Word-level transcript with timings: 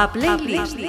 A 0.00 0.08
playlist. 0.10 0.76
Sí. 0.78 0.88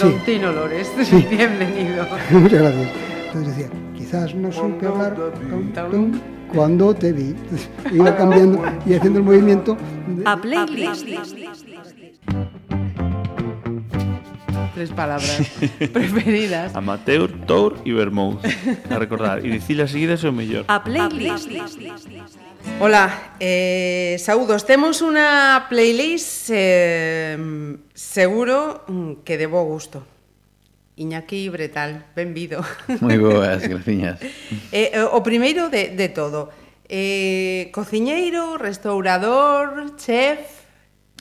Don 0.00 0.18
Tino 0.24 0.52
Lores, 0.52 0.90
Sí. 1.04 1.26
bienvenido. 1.30 2.06
Muchas 2.30 2.62
gracias. 2.62 2.88
Entonces 3.26 3.56
decía, 3.56 3.68
quizás 3.96 4.34
no 4.34 4.50
supe 4.50 4.86
hablar 4.86 5.14
tum, 5.50 5.72
tum, 5.90 6.20
cuando 6.52 6.94
te 6.94 7.12
vi. 7.12 7.28
Entonces, 7.36 7.68
iba 7.92 8.16
cambiando 8.16 8.62
y 8.86 8.94
haciendo 8.94 9.18
el 9.18 9.24
movimiento. 9.24 9.76
de- 10.08 10.22
A 10.24 10.36
playlist. 10.40 11.06
Tres 14.74 14.90
palabras 14.90 15.40
preferidas. 15.92 16.74
Amateur, 16.74 17.30
Tour 17.46 17.76
e 17.84 17.92
Vermouth. 17.92 18.40
A 18.90 18.98
recordar. 18.98 19.44
E 19.44 19.50
dicilas 19.50 19.90
seguidas 19.92 20.24
é 20.24 20.28
o 20.28 20.32
mellor. 20.32 20.64
A 20.68 20.80
playlist. 20.80 21.48
Ola, 22.80 23.34
eh, 23.40 24.16
saúdos. 24.18 24.66
Temos 24.66 25.00
unha 25.00 25.66
playlist 25.70 26.50
eh, 26.50 27.38
seguro 27.94 28.84
mm, 28.90 29.22
que 29.22 29.38
de 29.38 29.46
bo 29.46 29.62
gusto. 29.64 30.02
Iñaki 30.96 31.48
Bretal, 31.48 32.06
benvido. 32.14 32.62
Moi 33.00 33.18
boas, 33.18 33.62
graciñas. 33.66 34.18
eh, 34.72 34.90
o 35.00 35.22
primeiro 35.22 35.70
de, 35.70 35.94
de 35.94 36.08
todo, 36.10 36.50
eh, 36.88 37.70
cociñeiro, 37.72 38.58
restaurador, 38.58 39.96
chef... 39.96 40.66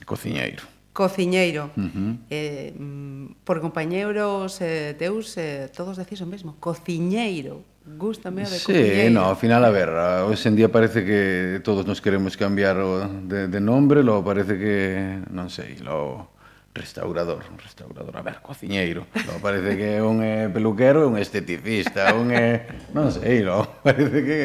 Cociñeiro. 0.06 0.64
Cociñeiro. 0.94 1.72
Uh 1.78 1.82
-huh. 1.82 2.12
eh, 2.30 2.74
mm, 2.78 3.42
por 3.44 3.62
compañeiros 3.62 4.62
eh, 4.62 4.94
teus, 4.98 5.38
eh, 5.38 5.70
todos 5.74 5.98
decís 5.98 6.22
o 6.22 6.28
mesmo, 6.28 6.58
cociñeiro. 6.60 7.66
Gústame 7.86 8.44
a 8.44 8.50
de 8.50 8.60
Sí, 8.60 9.10
no, 9.12 9.28
ao 9.28 9.36
final, 9.36 9.60
a 9.66 9.70
ver, 9.70 9.92
hoxe 10.24 10.48
en 10.48 10.56
día 10.56 10.72
parece 10.72 11.04
que 11.04 11.60
todos 11.68 11.84
nos 11.84 12.00
queremos 12.00 12.40
cambiar 12.40 12.80
o 12.80 13.04
de, 13.28 13.52
de 13.52 13.60
nombre, 13.60 14.08
logo 14.08 14.24
parece 14.24 14.56
que, 14.56 15.20
non 15.28 15.52
sei, 15.52 15.76
logo 15.84 16.32
restaurador, 16.72 17.44
un 17.52 17.60
restaurador, 17.60 18.16
a 18.16 18.24
ver, 18.24 18.40
cociñeiro, 18.40 19.04
logo 19.28 19.44
parece 19.44 19.76
que 19.76 20.00
un 20.00 20.24
é 20.24 20.48
peluquero, 20.48 21.12
un 21.12 21.20
esteticista, 21.20 22.16
un 22.16 22.32
é, 22.32 22.72
non 22.96 23.12
sei, 23.12 23.44
logo 23.44 23.68
parece 23.86 24.20
que... 24.24 24.40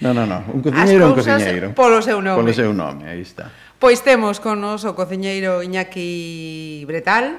Non, 0.00 0.16
non, 0.16 0.24
non, 0.24 0.40
un 0.48 0.64
cociñeiro, 0.64 1.12
un 1.12 1.16
cociñeiro. 1.20 1.66
polo 1.76 2.00
seu 2.00 2.24
nome. 2.24 2.40
Polo 2.40 2.56
seu 2.56 2.72
nome, 2.72 3.04
aí 3.04 3.20
está. 3.20 3.52
Pois 3.76 4.00
temos 4.00 4.40
con 4.40 4.64
nos 4.64 4.88
o 4.88 4.96
cociñeiro 4.96 5.60
Iñaki 5.60 6.88
Bretal, 6.88 7.36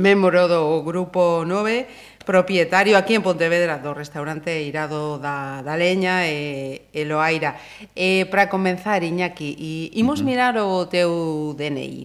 membro 0.00 0.48
do 0.48 0.80
Grupo 0.88 1.44
9, 1.44 2.17
propietario 2.28 3.00
aquí 3.00 3.16
en 3.16 3.24
Pontevedra 3.24 3.80
do 3.80 3.96
restaurante 3.96 4.60
Irado 4.60 5.16
da, 5.16 5.64
da 5.64 5.80
Leña 5.80 6.28
e, 6.28 6.92
e 6.92 7.08
Loaira. 7.08 7.56
E 7.96 8.28
para 8.28 8.52
comenzar, 8.52 9.00
Iñaki, 9.00 9.56
e, 9.56 9.96
imos 9.96 10.20
uh 10.20 10.22
-huh. 10.22 10.28
mirar 10.28 10.54
o 10.60 10.84
teu 10.92 11.56
DNI. 11.56 12.04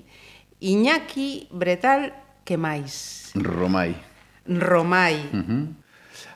Iñaki 0.63 1.51
Bretal, 1.51 2.15
que 2.47 2.55
máis? 2.55 3.35
Romai. 3.35 3.99
Romai. 4.47 5.27
Uh 5.35 5.43
-huh. 5.43 5.63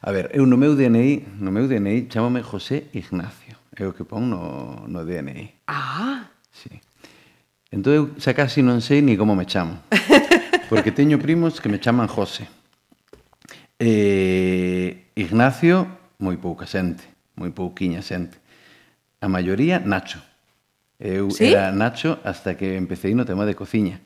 A 0.03 0.11
ver, 0.11 0.35
eu 0.35 0.43
no 0.43 0.59
meu 0.59 0.75
DNI, 0.75 1.39
no 1.39 1.47
meu 1.47 1.71
DNI 1.71 2.11
chamame 2.11 2.43
José 2.43 2.91
Ignacio. 2.91 3.55
É 3.71 3.87
o 3.87 3.95
que 3.95 4.03
pon 4.03 4.27
no, 4.27 4.83
no 4.83 5.07
DNI. 5.07 5.63
Ah! 5.63 6.27
Sí. 6.51 6.75
Entón 7.71 7.95
eu 7.95 8.03
xa 8.19 8.35
casi 8.35 8.59
non 8.59 8.83
sei 8.83 8.99
ni 8.99 9.15
como 9.15 9.31
me 9.31 9.47
chamo. 9.47 9.79
Porque 10.67 10.91
teño 10.91 11.15
primos 11.23 11.63
que 11.63 11.71
me 11.71 11.79
chaman 11.79 12.11
José. 12.11 12.56
Eh, 13.79 15.11
Ignacio, 15.15 15.87
moi 16.17 16.37
pouca 16.41 16.65
xente, 16.65 17.05
moi 17.37 17.53
pouquiña 17.53 18.01
xente. 18.01 18.41
A 19.21 19.29
maioría, 19.29 19.77
Nacho. 19.81 20.21
Eu 20.97 21.29
¿Sí? 21.29 21.53
era 21.53 21.69
Nacho 21.71 22.17
hasta 22.25 22.57
que 22.57 22.73
empecé 22.73 23.13
no 23.13 23.25
tema 23.25 23.45
de 23.45 23.53
cociña. 23.53 24.01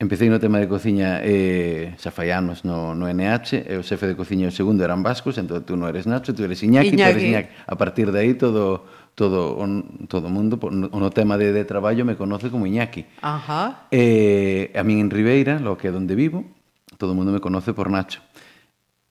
Empecé 0.00 0.32
no 0.32 0.40
tema 0.40 0.56
de 0.56 0.64
cociña 0.64 1.20
eh, 1.20 1.92
xa 2.00 2.08
fai 2.08 2.32
anos 2.32 2.64
no, 2.64 2.96
no 2.96 3.04
NH, 3.04 3.68
e 3.68 3.76
o 3.76 3.84
xefe 3.84 4.08
de 4.08 4.16
cociña 4.16 4.48
o 4.48 4.54
segundo 4.54 4.80
eran 4.80 5.04
vascos, 5.04 5.36
entón 5.36 5.60
tú 5.68 5.76
non 5.76 5.92
eres 5.92 6.08
Nacho, 6.08 6.32
tú 6.32 6.40
eres 6.40 6.64
Iñaki, 6.64 6.96
Iñaki. 6.96 7.04
tú 7.04 7.20
eres 7.20 7.24
Iñaki. 7.28 7.48
A 7.68 7.76
partir 7.76 8.08
de 8.08 8.16
aí 8.16 8.32
todo 8.32 8.88
todo 9.12 9.60
o 9.60 9.64
todo 10.08 10.28
o 10.28 10.32
mundo 10.32 10.56
no 10.56 11.10
tema 11.12 11.36
de, 11.36 11.52
de 11.52 11.68
traballo 11.68 12.08
me 12.08 12.16
conoce 12.16 12.48
como 12.48 12.64
Iñaki. 12.64 13.04
Ajá. 13.20 13.84
Eh, 13.92 14.72
a 14.72 14.80
min 14.80 15.04
en 15.04 15.12
Ribeira, 15.12 15.60
lo 15.60 15.76
que 15.76 15.88
é 15.88 15.92
onde 15.92 16.16
vivo, 16.16 16.48
todo 16.96 17.12
o 17.12 17.16
mundo 17.16 17.28
me 17.28 17.44
conoce 17.44 17.76
por 17.76 17.92
Nacho. 17.92 18.24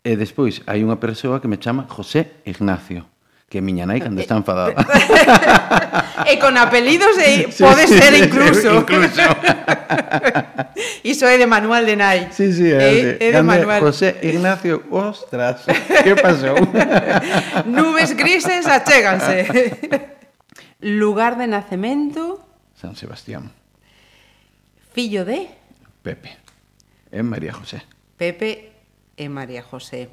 E 0.09 0.18
despois 0.18 0.66
hai 0.66 0.81
unha 0.81 0.97
persoa 0.97 1.38
que 1.38 1.46
me 1.46 1.62
chama 1.62 1.86
José 1.86 2.42
Ignacio 2.50 3.06
que 3.50 3.62
miña 3.66 3.86
nai 3.90 3.97
cando 3.97 4.22
eh, 4.22 4.25
está 4.25 4.38
enfadada. 4.38 4.78
Eh, 6.25 6.34
e 6.34 6.42
con 6.42 6.53
apelidos 6.53 7.18
e 7.18 7.50
sí, 7.50 7.66
pode 7.66 7.90
sí, 7.90 7.97
ser 7.97 8.14
incluso. 8.14 8.86
incluso. 8.86 9.25
Iso 11.14 11.25
é 11.25 11.38
de 11.42 11.50
manual 11.50 11.81
de 11.86 11.98
nai. 11.98 12.30
Sí, 12.30 12.53
sí, 12.53 12.69
é, 12.69 13.18
é, 13.18 13.30
é 13.30 13.30
de 13.34 13.42
manual. 13.42 13.81
José 13.81 14.22
Ignacio, 14.22 14.86
ostras, 14.94 15.66
que 16.06 16.14
pasou? 16.14 16.62
Nubes 17.66 18.14
grises 18.14 18.69
achéganse. 18.69 19.50
Lugar 20.86 21.38
de 21.38 21.50
nacemento? 21.50 22.46
San 22.78 22.94
Sebastián. 22.94 23.50
Fillo 24.94 25.25
de? 25.25 25.50
Pepe. 26.06 26.38
É 27.09 27.25
María 27.25 27.53
José. 27.53 27.81
Pepe 28.14 28.79
e 29.19 29.28
María 29.28 29.59
José. 29.59 30.07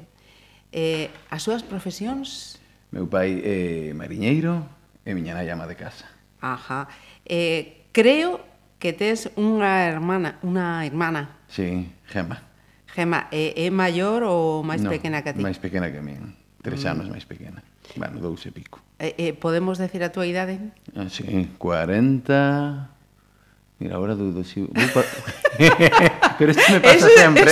Eh, 0.75 1.07
as 1.31 1.47
súas 1.47 1.63
profesións? 1.63 2.59
Meu 2.91 3.07
pai 3.07 3.39
é 3.39 3.95
mariñeiro 3.95 4.67
e 5.07 5.15
miña 5.15 5.31
nai 5.31 5.47
ama 5.47 5.63
de 5.63 5.79
casa. 5.79 6.11
Ajá. 6.43 6.91
Eh, 7.23 7.87
creo 7.95 8.43
que 8.77 8.91
tes 8.91 9.31
unha 9.39 9.87
hermana, 9.87 10.35
unha 10.43 10.83
hermana. 10.83 11.39
Sí, 11.47 11.87
Gema. 12.11 12.43
Gema, 12.91 13.31
é, 13.31 13.55
é 13.55 13.67
maior 13.71 14.27
ou 14.27 14.61
máis 14.67 14.83
no, 14.83 14.91
pequena 14.91 15.23
que 15.23 15.31
a 15.31 15.33
ti? 15.33 15.39
máis 15.39 15.57
pequena 15.57 15.87
que 15.87 15.99
a 15.99 16.03
min. 16.03 16.35
Tres 16.59 16.83
mm. 16.83 16.91
anos 16.91 17.07
máis 17.07 17.23
pequena. 17.23 17.63
Bueno, 17.95 18.19
dous 18.19 18.43
e 18.43 18.51
pico. 18.51 18.83
Eh, 18.99 19.15
eh, 19.15 19.33
podemos 19.33 19.79
decir 19.79 20.03
a 20.03 20.11
túa 20.11 20.27
idade? 20.27 20.59
Ah, 20.91 21.07
sí, 21.07 21.23
40... 21.55 22.96
Mira, 23.79 23.95
ahora 23.95 24.15
dudo 24.15 24.43
si... 24.43 24.61
Vou 24.61 24.87
pa... 24.93 25.03
Pero 26.37 26.51
isto 26.51 26.71
me 26.71 26.79
pasa 26.79 26.95
Eso, 26.95 27.09
sempre. 27.17 27.51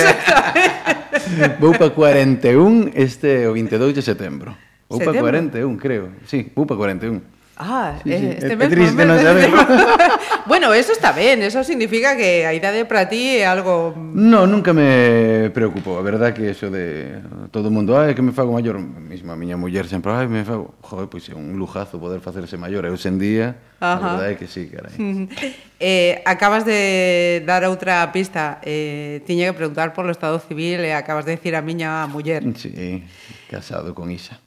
vou 1.58 1.72
pa 1.74 1.90
41, 1.90 2.90
este 2.94 3.46
o 3.46 3.52
22 3.54 3.94
de 3.94 4.02
setembro. 4.02 4.56
Vou 4.88 4.98
pa 4.98 5.14
41, 5.14 5.76
creo. 5.78 6.10
Sí, 6.26 6.50
vou 6.54 6.66
pa 6.66 6.74
41. 6.74 7.35
Ah, 7.56 7.96
sí, 8.04 8.10
sí. 8.10 8.26
Eh, 8.26 8.36
este 8.36 8.52
é 8.52 8.56
mesmo, 8.56 8.74
triste, 8.76 9.04
non 9.08 9.16
bueno, 10.46 10.76
eso 10.76 10.92
está 10.92 11.16
ben, 11.16 11.40
eso 11.40 11.64
significa 11.64 12.12
que 12.12 12.44
a 12.44 12.52
idade 12.52 12.84
para 12.84 13.08
ti 13.08 13.40
é 13.40 13.48
algo... 13.48 13.96
No, 13.96 14.44
nunca 14.44 14.76
me 14.76 15.48
preocupo, 15.56 15.96
a 15.96 16.02
verdad 16.04 16.36
que 16.36 16.52
eso 16.52 16.68
de 16.68 17.16
todo 17.50 17.68
o 17.68 17.72
mundo, 17.72 17.96
ai, 17.96 18.12
que 18.12 18.20
me 18.20 18.36
fago 18.36 18.52
maior, 18.52 18.76
mesmo 18.76 19.32
a 19.32 19.36
miña 19.40 19.56
muller 19.56 19.88
sempre, 19.88 20.12
ai, 20.12 20.28
me 20.28 20.44
fago, 20.44 20.76
joder, 20.84 21.08
pois 21.08 21.24
é 21.32 21.34
un 21.34 21.56
lujazo 21.56 21.96
poder 21.96 22.20
facerse 22.20 22.60
maior, 22.60 22.84
eu 22.84 22.96
sen 23.00 23.16
día, 23.16 23.56
Ajá. 23.80 24.04
a 24.04 24.08
verdade 24.20 24.32
é 24.32 24.36
que 24.36 24.46
sí, 24.52 24.68
carai. 24.68 24.92
eh, 25.80 26.20
acabas 26.28 26.68
de 26.68 27.40
dar 27.48 27.64
outra 27.64 28.04
pista, 28.12 28.60
eh, 28.68 29.24
tiña 29.24 29.48
que 29.48 29.56
preguntar 29.56 29.96
polo 29.96 30.12
Estado 30.12 30.36
Civil 30.44 30.84
e 30.84 30.92
acabas 30.92 31.24
de 31.24 31.40
decir 31.40 31.56
a 31.56 31.64
miña 31.64 32.04
muller. 32.04 32.44
Sí, 32.52 33.00
casado 33.48 33.96
con 33.96 34.12
Isa. 34.12 34.44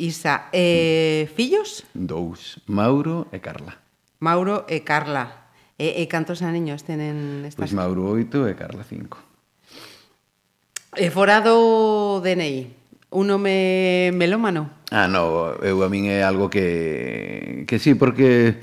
Isa, 0.00 0.48
eh, 0.56 1.28
fillos? 1.36 1.84
Dous, 1.92 2.64
Mauro 2.64 3.28
e 3.36 3.44
Carla. 3.44 3.76
Mauro 4.16 4.64
e 4.64 4.80
Carla. 4.80 5.52
E, 5.76 6.00
e 6.00 6.08
cantos 6.08 6.40
aniños 6.40 6.88
tenen 6.88 7.44
estas? 7.44 7.60
Pois 7.60 7.76
Mauro 7.76 8.08
8 8.08 8.48
e 8.48 8.56
Carla 8.56 8.80
5. 8.80 10.96
E 10.96 11.12
fora 11.12 11.44
do 11.44 12.24
DNI, 12.24 13.12
un 13.12 13.28
nome 13.28 14.08
melómano? 14.16 14.88
Ah, 14.88 15.04
no, 15.04 15.52
eu 15.60 15.84
a 15.84 15.92
min 15.92 16.08
é 16.08 16.24
algo 16.24 16.48
que, 16.48 17.68
que 17.68 17.76
sí, 17.76 17.92
porque, 17.92 18.56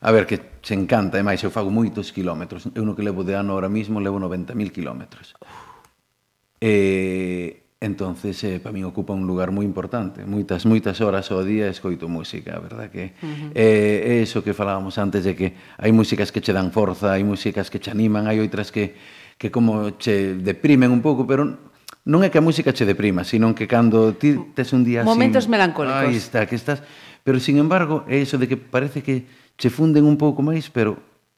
a 0.00 0.10
ver, 0.14 0.30
que 0.30 0.38
se 0.62 0.78
encanta, 0.78 1.18
e 1.18 1.26
máis, 1.26 1.42
eu 1.42 1.50
fago 1.50 1.74
moitos 1.74 2.14
kilómetros. 2.14 2.70
Eu 2.78 2.86
no 2.86 2.94
que 2.94 3.02
levo 3.02 3.26
de 3.26 3.34
ano 3.34 3.58
ahora 3.58 3.66
mismo 3.66 3.98
levo 3.98 4.22
90.000 4.22 4.70
kilómetros. 4.70 5.34
E, 6.62 7.65
Entonces, 7.78 8.42
eh, 8.44 8.58
para 8.58 8.72
min 8.72 8.88
ocupa 8.88 9.12
un 9.12 9.28
lugar 9.28 9.52
moi 9.52 9.60
importante. 9.60 10.24
Moitas, 10.24 10.64
moitas 10.64 10.96
horas 11.04 11.28
ao 11.28 11.44
día 11.44 11.68
escoito 11.68 12.08
música, 12.08 12.56
verdad 12.56 12.88
que 12.88 13.12
uh 13.20 13.28
-huh. 13.28 13.50
eh, 13.52 14.16
é 14.16 14.24
iso 14.24 14.40
que 14.40 14.56
falábamos 14.56 14.96
antes 14.96 15.28
de 15.28 15.36
que 15.36 15.52
hai 15.76 15.92
músicas 15.92 16.32
que 16.32 16.40
che 16.40 16.56
dan 16.56 16.72
forza, 16.72 17.12
hai 17.12 17.20
músicas 17.20 17.68
que 17.68 17.76
che 17.76 17.92
animan, 17.92 18.32
hai 18.32 18.40
outras 18.40 18.72
que, 18.72 18.96
que 19.36 19.52
como 19.52 19.92
che 20.00 20.40
deprimen 20.40 20.88
un 20.88 21.04
pouco, 21.04 21.28
pero 21.28 21.44
non 22.06 22.24
é 22.24 22.32
que 22.32 22.40
a 22.40 22.44
música 22.44 22.72
che 22.72 22.88
deprima, 22.88 23.28
sino 23.28 23.52
que 23.52 23.68
cando 23.68 24.16
ti 24.16 24.40
tes 24.56 24.72
un 24.72 24.80
día 24.80 25.04
Momentos 25.04 25.44
sin... 25.44 25.52
melancólicos. 25.52 26.00
Aí 26.00 26.16
está, 26.16 26.48
que 26.48 26.56
estás... 26.56 26.80
Pero, 27.26 27.42
sin 27.42 27.58
embargo, 27.58 28.06
é 28.08 28.16
iso 28.16 28.38
de 28.38 28.46
que 28.46 28.56
parece 28.56 29.02
que 29.02 29.26
che 29.58 29.68
funden 29.68 30.08
un 30.08 30.16
pouco 30.16 30.40
máis, 30.40 30.70
pero 30.72 30.96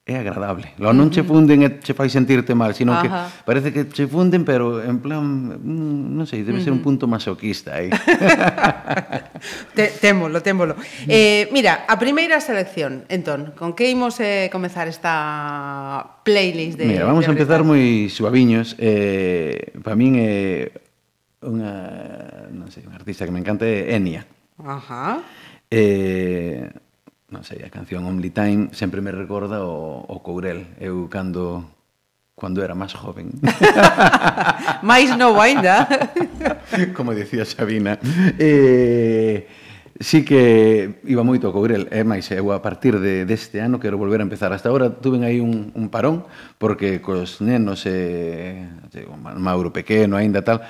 é 0.09 0.17
agradable. 0.17 0.73
Lo 0.77 0.91
non 0.91 1.09
che 1.09 1.21
funden 1.23 1.61
eh, 1.61 1.65
e 1.65 1.77
che 1.77 1.93
fai 1.93 2.09
sentirte 2.09 2.55
mal, 2.55 2.73
sino 2.73 2.93
Ajá. 2.93 3.01
que 3.01 3.09
parece 3.45 3.71
que 3.71 3.87
che 3.87 4.07
funden, 4.07 4.43
pero 4.43 4.81
en 4.81 4.97
plan, 4.99 5.21
mm, 5.21 6.17
non 6.17 6.25
sei, 6.25 6.41
debe 6.41 6.61
ser 6.61 6.73
un 6.73 6.81
punto 6.81 7.05
masoquista 7.05 7.77
aí. 7.77 7.93
Te, 9.77 9.93
témolo, 10.01 10.41
témolo. 10.41 10.75
Eh, 11.05 11.47
mira, 11.53 11.85
a 11.87 11.95
primeira 12.01 12.41
selección, 12.41 13.05
entón, 13.07 13.53
con 13.53 13.77
que 13.77 13.89
imos 13.89 14.19
eh, 14.19 14.49
comezar 14.51 14.87
esta 14.89 16.19
playlist 16.25 16.79
de 16.79 16.85
Mira, 16.85 17.05
vamos 17.05 17.25
de 17.25 17.29
a 17.29 17.33
empezar 17.37 17.61
moi 17.61 18.09
suaviños. 18.09 18.73
Eh, 18.81 19.77
para 19.85 19.93
min 19.93 20.17
é 20.17 20.25
eh, 20.25 21.45
unha, 21.45 22.49
non 22.49 22.73
sei, 22.73 22.81
un 22.89 22.97
artista 22.97 23.29
que 23.29 23.31
me 23.31 23.39
encanta 23.39 23.69
é 23.69 23.93
Enya. 23.93 24.25
Ajá. 24.57 25.21
Eh, 25.69 26.88
non 27.29 27.45
sei, 27.45 27.61
a 27.61 27.69
canción 27.69 28.05
Only 28.09 28.33
Time 28.33 28.73
sempre 28.73 29.01
me 29.01 29.13
recorda 29.13 29.61
o, 29.61 30.01
o 30.01 30.17
Courel. 30.25 30.65
Eu 30.81 31.09
cando 31.09 31.65
cando 32.39 32.63
era 32.63 32.73
máis 32.73 32.95
joven. 32.95 33.35
máis 34.81 35.11
novo 35.13 35.43
ainda. 35.43 35.85
Como 36.95 37.13
dicía 37.13 37.43
Sabina. 37.43 37.99
Eh, 38.39 39.45
sí 39.99 40.23
que 40.23 41.03
iba 41.03 41.27
moito 41.27 41.51
ao 41.51 41.53
Courel, 41.53 41.91
é 41.91 42.07
máis 42.07 42.31
eu 42.31 42.55
a 42.55 42.63
partir 42.63 42.95
de, 42.97 43.27
deste 43.27 43.59
ano 43.59 43.77
quero 43.77 43.99
volver 43.99 44.23
a 44.23 44.25
empezar. 44.25 44.55
Hasta 44.55 44.71
agora 44.71 44.89
tuven 44.89 45.27
aí 45.27 45.43
un, 45.43 45.75
un 45.75 45.91
parón, 45.91 46.23
porque 46.57 47.03
cos 47.03 47.43
nenos, 47.43 47.83
eh, 47.85 48.63
o 49.05 49.15
Mauro 49.19 49.75
pequeno, 49.75 50.15
aínda 50.15 50.41
tal, 50.41 50.63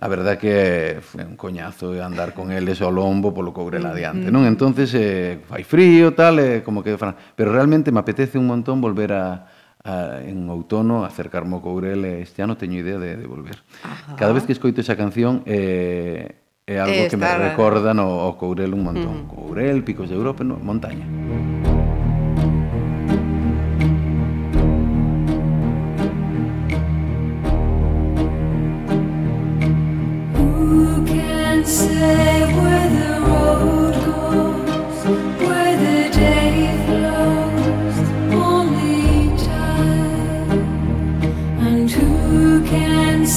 a 0.00 0.08
verdad 0.08 0.38
que 0.38 0.96
foi 1.04 1.28
un 1.28 1.36
coñazo 1.36 1.92
andar 2.00 2.32
con 2.32 2.48
eles 2.48 2.80
ao 2.80 2.88
lombo 2.88 3.36
polo 3.36 3.52
Courel 3.52 3.84
adiante, 3.84 4.32
non? 4.32 4.48
Entonces 4.48 4.96
eh, 4.96 5.44
fai 5.44 5.60
frío, 5.60 6.16
tal, 6.16 6.40
eh, 6.40 6.64
como 6.64 6.80
que... 6.80 6.96
Pero 6.96 7.52
realmente 7.52 7.92
me 7.92 8.00
apetece 8.00 8.40
un 8.40 8.48
montón 8.48 8.80
volver 8.80 9.12
a, 9.12 9.44
a, 9.84 10.24
en 10.24 10.48
outono 10.48 11.04
acercarme 11.04 11.52
ao 11.52 11.60
Courel 11.60 12.08
este 12.16 12.40
ano 12.40 12.56
teño 12.56 12.80
idea 12.80 12.96
de, 12.96 13.20
de 13.20 13.26
volver. 13.28 13.60
Ajá. 13.84 14.16
Cada 14.16 14.32
vez 14.32 14.48
que 14.48 14.56
escoito 14.56 14.80
esa 14.80 14.96
canción 14.96 15.44
eh, 15.44 16.32
é 16.64 16.80
algo 16.80 17.04
eh, 17.04 17.08
que 17.12 17.20
me 17.20 17.28
recorda 17.28 17.92
no, 17.92 18.24
ao 18.24 18.40
Courel 18.40 18.72
un 18.72 18.80
montón. 18.88 19.28
Courel, 19.28 19.84
Picos 19.84 20.08
de 20.08 20.16
Europa, 20.16 20.40
no, 20.40 20.56
montaña. 20.56 21.04
Mm. 21.04 21.59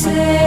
Say 0.03 0.42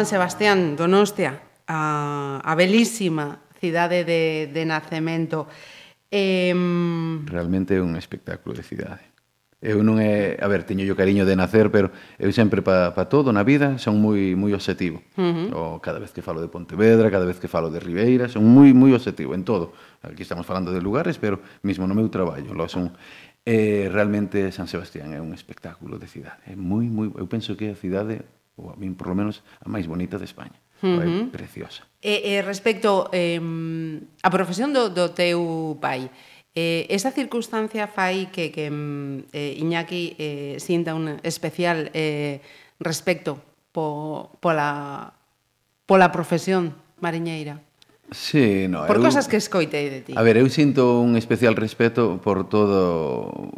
San 0.00 0.06
Sebastián, 0.06 0.76
Donostia, 0.80 1.44
a, 1.68 2.40
a 2.40 2.54
belísima 2.56 3.44
cidade 3.60 4.08
de, 4.08 4.48
de 4.48 4.64
nacemento. 4.64 5.44
Eh, 6.08 6.56
Realmente 7.28 7.76
é 7.76 7.84
un 7.84 8.00
espectáculo 8.00 8.56
de 8.56 8.64
cidade. 8.64 9.04
Eu 9.60 9.84
non 9.84 10.00
é, 10.00 10.40
a 10.40 10.48
ver, 10.48 10.64
teño 10.64 10.88
yo 10.88 10.96
cariño 10.96 11.28
de 11.28 11.36
nacer, 11.36 11.68
pero 11.68 11.92
eu 12.16 12.32
sempre 12.32 12.64
pa, 12.64 12.96
pa 12.96 13.12
todo 13.12 13.28
na 13.28 13.44
vida 13.44 13.76
son 13.76 14.00
moi 14.00 14.32
moi 14.40 14.56
obsesivo. 14.56 15.04
Uh 15.20 15.52
-huh. 15.52 15.76
O 15.76 15.84
cada 15.84 16.00
vez 16.00 16.16
que 16.16 16.24
falo 16.24 16.40
de 16.40 16.48
Pontevedra, 16.48 17.12
cada 17.12 17.28
vez 17.28 17.36
que 17.36 17.52
falo 17.52 17.68
de 17.68 17.76
Ribeira, 17.76 18.32
son 18.32 18.48
moi 18.48 18.72
moi 18.72 18.96
obsesivo 18.96 19.36
en 19.36 19.44
todo. 19.44 19.76
Aquí 20.00 20.24
estamos 20.24 20.48
falando 20.48 20.72
de 20.72 20.80
lugares, 20.80 21.20
pero 21.20 21.44
mismo 21.60 21.84
no 21.84 21.92
meu 21.92 22.08
traballo, 22.08 22.56
lo 22.56 22.72
son 22.72 22.96
eh, 23.44 23.92
realmente 23.92 24.48
San 24.48 24.64
Sebastián 24.64 25.12
é 25.12 25.20
un 25.20 25.36
espectáculo 25.36 26.00
de 26.00 26.08
cidade. 26.08 26.40
É 26.48 26.56
moi 26.56 26.88
moi 26.88 27.12
eu 27.20 27.28
penso 27.28 27.52
que 27.52 27.68
é 27.68 27.76
a 27.76 27.80
cidade 27.84 28.24
ou 28.60 28.68
a 28.68 28.76
min, 28.76 28.92
por 28.92 29.08
lo 29.08 29.16
menos, 29.16 29.40
a 29.64 29.68
máis 29.72 29.88
bonita 29.88 30.20
de 30.20 30.28
España. 30.28 30.60
Uh 30.84 31.00
-huh. 31.00 31.24
É 31.24 31.32
preciosa. 31.32 31.88
E, 32.04 32.36
e 32.36 32.44
respecto 32.44 33.08
eh, 33.12 33.40
a 34.20 34.28
profesión 34.28 34.76
do, 34.76 34.92
do 34.92 35.16
teu 35.16 35.76
pai, 35.80 36.12
eh, 36.52 36.84
esa 36.92 37.12
circunstancia 37.12 37.88
fai 37.88 38.28
que, 38.28 38.52
que 38.52 38.68
eh, 38.68 39.60
Iñaki 39.60 40.16
eh, 40.20 40.54
sinta 40.60 40.92
un 40.92 41.16
especial 41.24 41.88
eh, 41.96 42.44
respecto 42.80 43.40
po, 43.72 44.36
pola, 44.40 45.12
pola 45.88 46.12
profesión 46.12 46.76
mariñeira? 47.00 47.60
Sí, 48.10 48.66
no, 48.66 48.86
por 48.90 48.98
eu, 48.98 49.02
cosas 49.02 49.30
que 49.30 49.38
escoitei 49.38 49.86
de 49.88 50.00
ti. 50.02 50.12
A 50.18 50.22
ver, 50.26 50.36
eu 50.36 50.48
sinto 50.50 50.98
un 50.98 51.14
especial 51.14 51.54
respeto 51.54 52.18
por 52.18 52.50
todo 52.50 53.54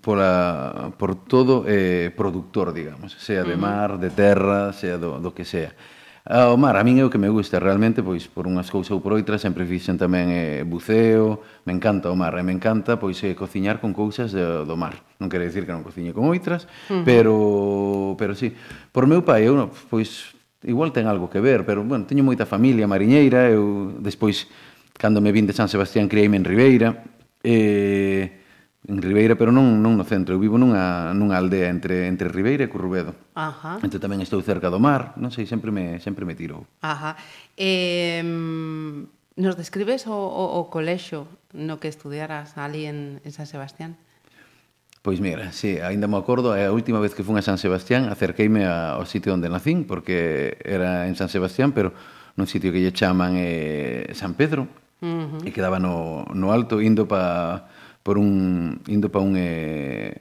pola, 0.00 0.92
por 0.96 1.16
todo 1.16 1.64
eh, 1.66 2.12
productor, 2.16 2.72
digamos, 2.72 3.12
sea 3.12 3.42
de 3.42 3.56
mar, 3.56 3.98
de 3.98 4.10
terra, 4.10 4.72
sea 4.72 4.96
do, 4.98 5.18
do 5.18 5.34
que 5.34 5.44
sea. 5.44 5.74
Ah, 6.24 6.54
o 6.54 6.56
mar, 6.56 6.78
a 6.78 6.86
min 6.86 7.02
é 7.02 7.04
o 7.04 7.10
que 7.10 7.18
me 7.18 7.26
gusta 7.26 7.58
realmente, 7.58 7.98
pois 7.98 8.30
por 8.30 8.46
unhas 8.46 8.70
cousas 8.70 8.94
ou 8.94 9.02
por 9.02 9.10
outras, 9.10 9.42
sempre 9.42 9.66
fixen 9.66 9.98
tamén 9.98 10.30
eh, 10.30 10.62
buceo, 10.62 11.42
me 11.66 11.74
encanta 11.74 12.14
o 12.14 12.16
mar, 12.16 12.38
e 12.38 12.40
eh, 12.40 12.46
me 12.46 12.54
encanta 12.54 12.94
pois 12.94 13.18
eh, 13.26 13.34
cociñar 13.34 13.82
con 13.82 13.90
cousas 13.90 14.30
do, 14.30 14.62
do 14.62 14.78
mar. 14.78 15.02
Non 15.18 15.26
quere 15.26 15.50
dicir 15.50 15.66
que 15.66 15.74
non 15.74 15.82
cociñe 15.82 16.14
con 16.14 16.30
outras, 16.30 16.70
uh 16.86 17.02
-huh. 17.02 17.02
pero 17.02 17.34
pero 18.14 18.38
sí. 18.38 18.54
Por 18.94 19.10
meu 19.10 19.26
pai, 19.26 19.50
eu 19.50 19.66
pois 19.90 20.30
igual 20.62 20.94
ten 20.94 21.10
algo 21.10 21.26
que 21.26 21.42
ver, 21.42 21.66
pero 21.66 21.82
bueno, 21.82 22.06
teño 22.06 22.22
moita 22.22 22.46
familia 22.46 22.86
mariñeira, 22.86 23.50
eu 23.50 23.98
despois 23.98 24.46
cando 24.94 25.18
me 25.18 25.34
vin 25.34 25.50
de 25.50 25.58
San 25.58 25.66
Sebastián 25.66 26.06
criei 26.06 26.30
en 26.30 26.46
Ribeira, 26.46 27.02
eh 27.42 28.41
en 28.88 28.98
Ribeira, 29.00 29.38
pero 29.38 29.54
non, 29.54 29.78
non 29.78 29.94
no 29.94 30.02
centro. 30.02 30.34
Eu 30.34 30.42
vivo 30.42 30.58
nunha, 30.58 31.14
nunha 31.14 31.38
aldea 31.38 31.70
entre, 31.70 32.10
entre 32.10 32.26
Ribeira 32.26 32.66
e 32.66 32.72
Currubedo. 32.72 33.14
Ajá. 33.38 33.78
Entón 33.78 34.02
tamén 34.02 34.18
estou 34.18 34.42
cerca 34.42 34.74
do 34.74 34.82
mar, 34.82 35.14
non 35.14 35.30
sei, 35.30 35.46
sempre 35.46 35.70
me, 35.70 36.02
sempre 36.02 36.26
me 36.26 36.34
tirou. 36.34 36.66
Ajá. 36.82 37.14
Eh, 37.54 38.22
nos 38.22 39.54
describes 39.54 40.10
o, 40.10 40.18
o, 40.18 40.58
o 40.58 40.66
colexo 40.66 41.30
no 41.54 41.78
que 41.78 41.86
estudiaras 41.86 42.58
ali 42.58 42.90
en, 42.90 43.22
en 43.22 43.30
San 43.30 43.46
Sebastián? 43.46 43.94
Pois 45.02 45.18
mira, 45.18 45.50
sí, 45.50 45.78
aínda 45.78 46.06
me 46.06 46.16
acordo, 46.16 46.54
a 46.54 46.70
última 46.70 46.98
vez 46.98 47.14
que 47.14 47.26
fun 47.26 47.38
a 47.38 47.42
San 47.42 47.58
Sebastián 47.58 48.06
acerqueime 48.10 48.66
ao 48.66 49.02
sitio 49.06 49.34
onde 49.34 49.50
nacín, 49.50 49.82
porque 49.86 50.58
era 50.62 51.06
en 51.06 51.14
San 51.14 51.30
Sebastián, 51.30 51.74
pero 51.74 51.94
nun 52.34 52.46
sitio 52.46 52.70
que 52.74 52.82
lle 52.82 52.94
chaman 52.94 53.34
eh, 53.38 54.10
San 54.14 54.34
Pedro, 54.34 54.70
uh 55.02 55.06
-huh. 55.06 55.46
e 55.46 55.50
quedaba 55.50 55.82
no, 55.82 56.26
no 56.34 56.54
alto, 56.54 56.78
indo 56.78 57.10
para 57.10 57.66
por 58.02 58.18
un 58.18 58.82
indo 58.86 59.10
para 59.10 59.24
un 59.24 59.34
eh, 59.38 60.14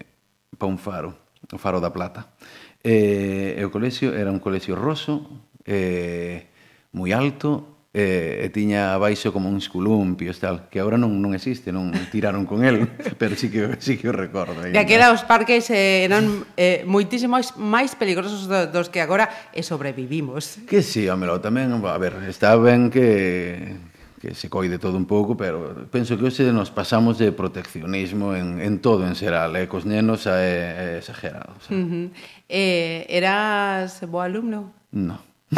para 0.57 0.69
un 0.69 0.77
faro, 0.77 1.17
o 1.51 1.57
faro 1.57 1.81
da 1.81 1.89
Plata. 1.89 2.33
Eh, 2.81 3.57
e 3.57 3.61
o 3.65 3.69
colexio 3.69 4.13
era 4.13 4.33
un 4.33 4.41
colexio 4.41 4.73
roso, 4.73 5.25
eh, 5.65 6.49
moi 6.93 7.13
alto, 7.13 7.81
eh, 7.93 8.45
e 8.45 8.47
tiña 8.49 8.95
abaixo 8.95 9.35
como 9.35 9.51
uns 9.51 9.67
columpios 9.67 10.39
tal, 10.39 10.71
que 10.71 10.79
agora 10.79 10.95
non 10.95 11.11
non 11.19 11.35
existe, 11.35 11.75
non 11.75 11.91
tiraron 12.07 12.47
con 12.47 12.63
el, 12.63 12.87
pero 13.19 13.35
sí 13.35 13.51
que 13.51 13.75
sí 13.83 13.99
que 13.99 14.07
o 14.07 14.15
recordo. 14.15 14.63
De 14.63 14.79
aquela 14.79 15.11
os 15.11 15.27
parques 15.27 15.67
eh, 15.69 16.07
eran 16.07 16.47
eh, 16.55 16.87
moitísimos 16.87 17.53
máis 17.59 17.93
peligrosos 17.99 18.47
do, 18.47 18.71
dos 18.71 18.87
que 18.87 19.03
agora 19.03 19.27
e 19.51 19.59
sobrevivimos. 19.59 20.63
Que 20.65 20.79
si, 20.79 21.03
sí, 21.03 21.11
homelo, 21.11 21.43
tamén, 21.43 21.75
a 21.75 21.99
ver, 21.99 22.15
está 22.31 22.55
ben 22.55 22.87
que 22.87 23.90
que 24.21 24.35
se 24.35 24.49
coide 24.49 24.77
todo 24.77 24.97
un 24.97 25.05
pouco, 25.05 25.35
pero 25.35 25.89
penso 25.89 26.13
que 26.13 26.29
hoxe 26.29 26.53
nos 26.53 26.69
pasamos 26.69 27.17
de 27.17 27.33
proteccionismo 27.33 28.37
en, 28.37 28.61
en 28.61 28.77
todo 28.77 29.01
en 29.09 29.17
xeral, 29.17 29.57
e 29.57 29.65
eh? 29.65 29.67
cos 29.67 29.89
nenos 29.89 30.29
é, 30.29 30.93
é 30.93 31.01
exagerado. 31.01 31.57
Uh 31.73 31.73
-huh. 31.73 32.13
eh, 32.45 33.09
eras 33.09 34.05
bo 34.05 34.21
alumno? 34.21 34.77
No. 34.93 35.17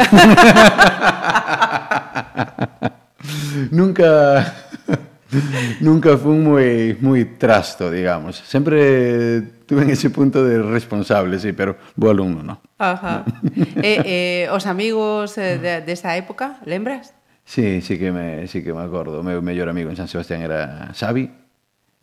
nunca 3.70 4.54
nunca 5.84 6.16
fun 6.16 6.40
moi 6.40 6.96
moi 7.04 7.36
trasto, 7.36 7.92
digamos. 7.92 8.40
Sempre 8.48 9.60
tuve 9.68 9.92
ese 9.92 10.08
punto 10.08 10.40
de 10.40 10.64
responsable, 10.64 11.36
sí, 11.36 11.52
pero 11.52 11.76
bo 12.00 12.08
alumno, 12.08 12.40
no. 12.40 12.64
Ajá. 12.80 13.28
Eh, 13.76 14.00
eh, 14.08 14.48
os 14.48 14.64
amigos 14.64 15.36
eh, 15.36 15.60
desa 15.84 16.08
de, 16.08 16.16
de 16.16 16.18
época, 16.24 16.64
lembras? 16.64 17.12
Sí, 17.44 17.80
sí 17.82 17.98
que 17.98 18.10
me, 18.10 18.46
sí 18.48 18.64
que 18.64 18.72
me 18.72 18.80
acordo. 18.80 19.20
O 19.20 19.22
meu 19.22 19.44
mellor 19.44 19.68
amigo 19.68 19.92
en 19.92 19.96
San 19.96 20.08
Sebastián 20.08 20.40
era 20.40 20.90
Xavi. 20.96 21.28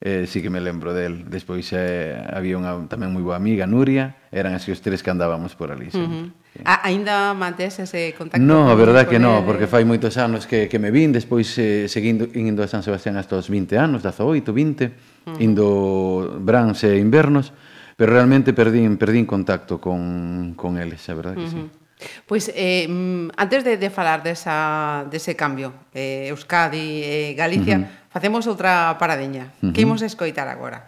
Eh, 0.01 0.25
sí 0.25 0.41
que 0.41 0.49
me 0.49 0.61
lembro 0.61 0.93
del. 0.93 1.29
Despois 1.29 1.69
eh, 1.73 2.17
había 2.29 2.57
unha 2.57 2.73
tamén 2.89 3.13
moi 3.13 3.21
boa 3.21 3.37
amiga, 3.37 3.65
Nuria. 3.65 4.17
Eran 4.33 4.53
así 4.57 4.73
os 4.73 4.81
tres 4.81 5.01
que 5.01 5.13
andábamos 5.13 5.53
por 5.53 5.73
ali 5.73 5.89
sempre. 5.89 6.09
Uh 6.09 6.25
-huh. 6.25 6.41
Sí. 6.53 6.61
A, 6.65 6.85
ainda 6.89 7.33
mantes 7.33 7.77
ese 7.77 8.13
contacto? 8.17 8.41
No, 8.41 8.69
a 8.69 8.75
verdad 8.75 9.05
que 9.05 9.21
no, 9.21 9.45
porque 9.45 9.69
fai 9.69 9.85
moitos 9.85 10.17
anos 10.17 10.49
que, 10.49 10.65
que 10.69 10.77
me 10.81 10.89
vin, 10.89 11.13
despois 11.13 11.53
eh, 11.57 11.85
seguindo 11.85 12.29
indo 12.33 12.61
a 12.61 12.67
San 12.69 12.81
Sebastián 12.81 13.17
hasta 13.17 13.37
os 13.37 13.49
20 13.49 13.77
anos, 13.77 14.01
18, 14.01 14.53
20, 14.53 14.85
uh 14.85 14.89
-huh. 14.89 15.37
indo 15.41 16.37
brans 16.41 16.81
e 16.85 16.97
invernos, 16.97 17.53
pero 17.93 18.13
realmente 18.13 18.53
perdín, 18.53 18.97
perdín 18.97 19.29
contacto 19.29 19.77
con, 19.77 20.53
con 20.57 20.81
eles, 20.81 21.01
a 21.09 21.13
verdad 21.13 21.33
que 21.37 21.45
uh 21.45 21.49
-huh. 21.49 21.69
sí. 21.69 21.80
Pois 22.25 22.51
eh, 22.53 22.87
mm, 22.87 23.37
antes 23.37 23.63
de, 23.63 23.77
de 23.77 23.89
falar 23.89 24.23
desa, 24.23 25.05
dese 25.09 25.35
cambio 25.35 25.73
eh, 25.93 26.27
Euskadi 26.29 27.03
e 27.03 27.31
eh, 27.31 27.33
Galicia 27.33 27.77
uh 27.77 27.83
-huh. 27.85 27.99
Facemos 28.11 28.43
outra 28.47 28.97
paradeña 28.99 29.51
uh 29.61 29.69
-huh. 29.69 29.73
Que 29.73 29.81
imos 29.81 30.01
escoitar 30.01 30.47
agora? 30.47 30.87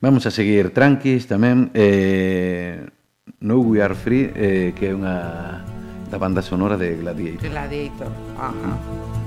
Vamos 0.00 0.26
a 0.26 0.30
seguir 0.30 0.74
tranquis 0.74 1.28
tamén 1.28 1.70
eh, 1.74 2.86
No 3.38 3.62
We 3.62 3.82
Are 3.82 3.94
Free 3.94 4.30
eh, 4.34 4.72
Que 4.74 4.90
é 4.90 4.94
unha 4.94 5.16
da 6.12 6.18
banda 6.20 6.44
sonora 6.44 6.76
de 6.76 7.00
Gladiator 7.00 7.48
Gladiator, 7.48 8.12
ajá 8.36 8.52
uh 8.52 8.76
-huh. 8.76 9.21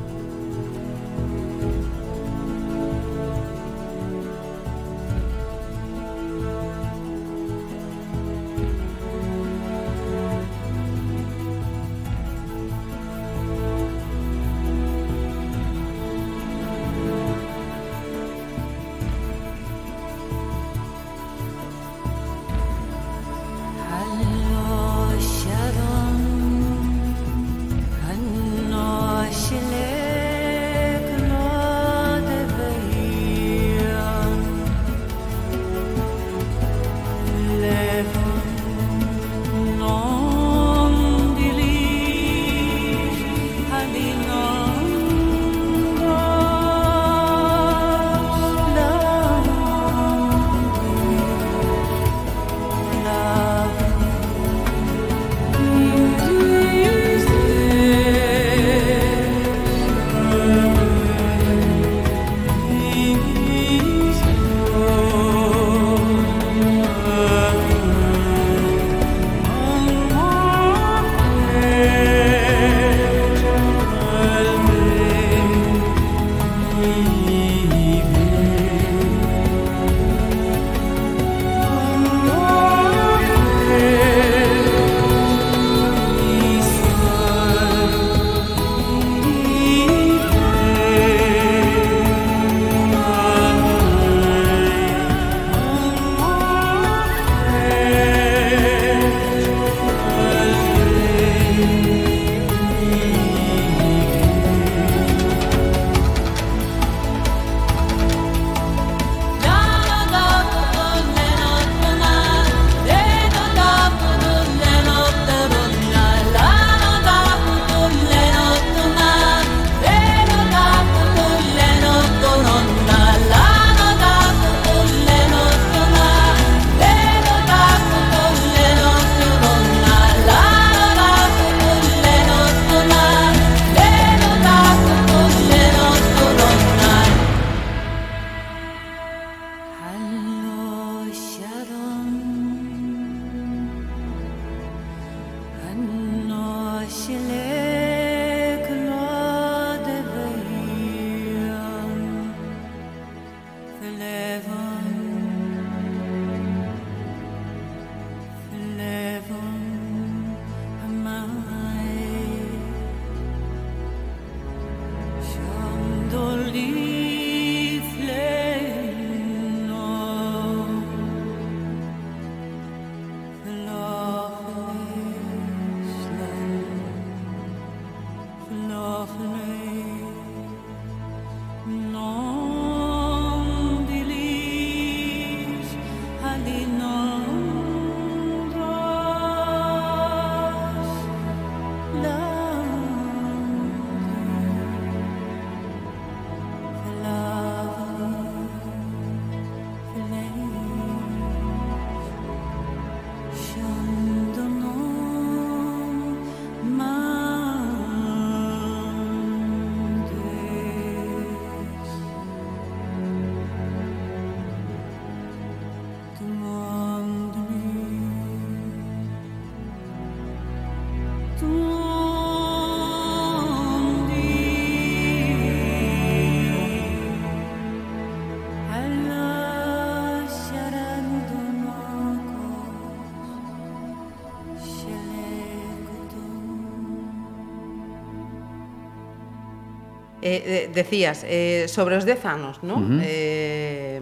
eh, 240.26 240.70
decías, 240.74 241.22
eh, 241.30 241.70
sobre 241.70 241.96
os 242.02 242.06
10 242.06 242.26
anos, 242.26 242.66
non? 242.66 242.82
Uh 242.82 242.90
-huh. 242.98 243.02
eh, 243.06 244.02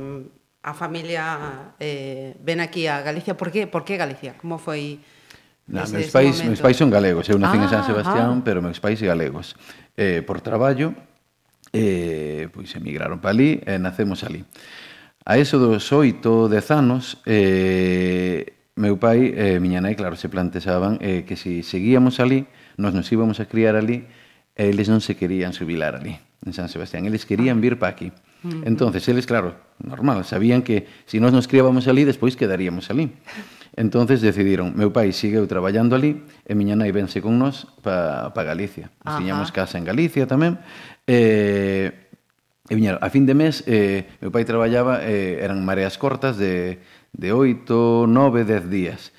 a 0.63 0.71
familia 0.71 1.75
eh, 1.79 2.39
ven 2.39 2.63
aquí 2.63 2.87
a 2.87 3.03
Galicia, 3.03 3.35
por 3.35 3.51
que, 3.51 3.67
por 3.67 3.83
que 3.83 3.99
Galicia? 3.99 4.39
Como 4.39 4.55
foi 4.55 5.03
Na, 5.67 5.87
meus 5.87 6.11
pais, 6.11 6.43
momento? 6.43 6.47
meus 6.47 6.61
pais 6.61 6.75
son 6.75 6.91
galegos, 6.91 7.27
eu 7.31 7.39
nací 7.39 7.55
ah, 7.55 7.63
en 7.63 7.69
San 7.71 7.83
ah, 7.83 7.87
Sebastián, 7.87 8.39
ah. 8.39 8.41
pero 8.43 8.59
meus 8.59 8.79
pais 8.83 8.99
galegos. 8.99 9.55
Eh, 9.95 10.23
por 10.23 10.43
traballo, 10.43 10.91
eh, 11.71 12.51
pois 12.51 12.75
emigraron 12.75 13.19
para 13.19 13.31
ali 13.31 13.63
e 13.63 13.75
eh, 13.75 13.79
nacemos 13.79 14.23
ali. 14.27 14.43
A 15.23 15.39
eso 15.39 15.59
dos 15.59 15.87
oito, 15.95 16.51
dez 16.51 16.67
anos, 16.67 17.23
eh, 17.23 18.59
meu 18.75 18.99
pai 18.99 19.31
e 19.31 19.55
eh, 19.55 19.57
miña 19.63 19.79
nai, 19.79 19.95
claro, 19.95 20.19
se 20.19 20.27
plantexaban 20.27 20.99
eh, 20.99 21.23
que 21.23 21.39
se 21.39 21.63
seguíamos 21.63 22.19
ali, 22.19 22.43
nos 22.75 22.91
nos 22.91 23.07
íbamos 23.11 23.39
a 23.39 23.47
criar 23.47 23.79
ali, 23.79 24.03
E 24.53 24.69
eles 24.69 24.85
non 24.85 25.01
se 25.01 25.17
querían 25.17 25.53
subilar 25.53 25.97
ali, 25.97 26.13
en 26.45 26.53
San 26.53 26.69
Sebastián. 26.69 27.09
Eles 27.09 27.25
querían 27.25 27.57
vir 27.57 27.81
para 27.81 27.93
aquí. 27.93 28.13
Entonces, 28.67 29.07
eles, 29.07 29.25
claro, 29.25 29.55
normal, 29.79 30.25
sabían 30.25 30.61
que 30.61 30.85
se 31.07 31.17
si 31.17 31.19
nós 31.19 31.31
nos 31.31 31.47
criábamos 31.47 31.87
ali, 31.87 32.03
despois 32.03 32.35
quedaríamos 32.35 32.91
ali. 32.91 33.09
Entonces 33.75 34.21
decidiron, 34.21 34.77
meu 34.77 34.93
pai 34.93 35.09
sigueu 35.17 35.49
traballando 35.49 35.97
ali 35.97 36.21
e 36.45 36.53
miña 36.53 36.77
nai 36.77 36.93
vense 36.93 37.25
con 37.25 37.41
nós 37.41 37.65
para 37.81 38.29
pa 38.29 38.45
Galicia. 38.45 38.93
Nos 39.01 39.17
tiñamos 39.17 39.49
casa 39.49 39.81
en 39.81 39.85
Galicia 39.89 40.29
tamén. 40.29 40.61
E, 41.09 41.89
e 42.69 42.73
viñeron, 42.77 43.01
a 43.01 43.09
fin 43.09 43.25
de 43.25 43.33
mes, 43.33 43.65
eh, 43.65 44.05
meu 44.21 44.29
pai 44.29 44.45
traballaba, 44.45 45.01
eh, 45.01 45.41
eran 45.41 45.65
mareas 45.65 45.97
cortas 45.97 46.37
de, 46.37 46.85
de 47.17 47.33
8, 47.33 48.05
9, 48.05 48.45
10 48.45 48.69
días. 48.69 49.09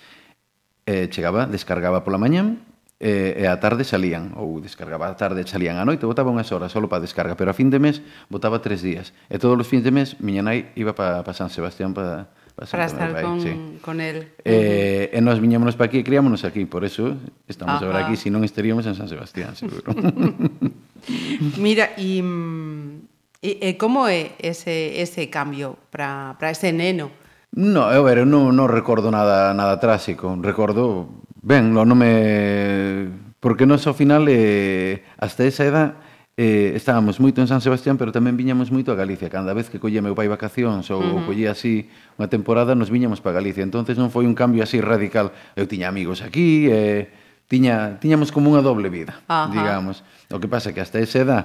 Eh, 0.87 1.11
chegaba, 1.11 1.51
descargaba 1.51 2.07
pola 2.07 2.23
mañán, 2.23 2.63
e, 3.01 3.43
e 3.43 3.45
a 3.47 3.59
tarde 3.59 3.83
salían, 3.83 4.33
ou 4.39 4.63
descargaba 4.63 5.11
a 5.11 5.19
tarde, 5.19 5.43
salían 5.45 5.77
a 5.77 5.85
noite, 5.85 6.07
botaba 6.07 6.31
unhas 6.31 6.51
horas 6.55 6.71
solo 6.71 6.87
para 6.87 7.03
descarga, 7.03 7.35
pero 7.35 7.51
a 7.51 7.57
fin 7.57 7.69
de 7.69 7.83
mes 7.83 8.01
botaba 8.31 8.63
tres 8.63 8.81
días. 8.81 9.13
E 9.27 9.37
todos 9.43 9.59
os 9.59 9.67
fins 9.67 9.83
de 9.83 9.91
mes 9.91 10.21
miña 10.23 10.47
nai 10.47 10.71
iba 10.79 10.95
para 10.95 11.27
pa 11.27 11.35
San 11.35 11.51
Sebastián 11.51 11.93
para 11.93 12.31
pa 12.55 12.65
para 12.71 12.87
estar 12.87 13.11
pai, 13.13 13.23
con, 13.23 13.41
sí. 13.43 13.53
con 13.83 13.99
el. 13.99 14.31
Eh. 14.47 15.11
E 15.11 15.19
nós 15.19 15.43
viñámonos 15.43 15.75
para 15.75 15.91
aquí 15.91 15.99
e 16.01 16.07
criámonos 16.07 16.47
aquí, 16.47 16.71
por 16.71 16.87
eso 16.87 17.19
estamos 17.51 17.83
Ajá. 17.83 17.91
agora 17.91 18.07
aquí, 18.07 18.15
se 18.15 18.31
non 18.31 18.47
estaríamos 18.47 18.87
en 18.87 18.95
San 18.95 19.11
Sebastián, 19.11 19.59
seguro. 19.59 19.91
Mira, 21.59 21.93
e, 21.99 22.23
e, 23.43 23.51
e 23.59 23.71
como 23.75 24.07
é 24.07 24.39
ese, 24.39 25.03
ese 25.03 25.29
cambio 25.29 25.77
para 25.91 26.39
ese 26.47 26.71
neno? 26.71 27.11
No, 27.55 27.91
eu 27.91 28.07
ver, 28.07 28.23
eu 28.23 28.27
non, 28.27 28.55
non 28.55 28.71
recordo 28.71 29.11
nada 29.11 29.51
nada 29.51 29.83
trásico, 29.83 30.31
recordo 30.39 31.11
Ben, 31.45 31.77
o 31.77 31.85
nome... 31.85 33.13
Porque 33.37 33.69
nós 33.69 33.85
ao 33.85 33.93
final, 33.93 34.25
eh, 34.33 35.05
hasta 35.21 35.45
esa 35.45 35.69
edad, 35.69 35.89
eh, 36.41 36.73
estábamos 36.73 37.21
moito 37.21 37.45
en 37.45 37.49
San 37.53 37.61
Sebastián, 37.61 38.01
pero 38.01 38.09
tamén 38.17 38.33
viñamos 38.33 38.73
moito 38.73 38.89
a 38.89 38.97
Galicia. 38.97 39.29
Cada 39.29 39.53
vez 39.53 39.69
que 39.69 39.77
collía 39.77 40.01
meu 40.01 40.17
pai 40.17 40.25
vacacións 40.25 40.89
ou 40.89 41.05
uh 41.05 41.05
-huh. 41.05 41.29
collía 41.29 41.53
así 41.53 41.93
unha 42.17 42.33
temporada, 42.33 42.73
nos 42.73 42.89
viñamos 42.89 43.21
para 43.21 43.37
Galicia. 43.37 43.61
entonces 43.61 44.01
non 44.01 44.09
foi 44.09 44.25
un 44.25 44.33
cambio 44.33 44.65
así 44.65 44.81
radical. 44.81 45.37
Eu 45.53 45.69
tiña 45.69 45.93
amigos 45.93 46.25
aquí, 46.25 46.73
eh, 46.73 47.13
tiña, 47.45 48.01
tiñamos 48.01 48.33
como 48.33 48.49
unha 48.49 48.65
doble 48.65 48.89
vida, 48.89 49.21
Ajá. 49.29 49.53
digamos. 49.53 50.01
O 50.33 50.41
que 50.41 50.49
pasa 50.49 50.73
que 50.73 50.81
hasta 50.81 50.97
esa 51.05 51.21
edad 51.21 51.43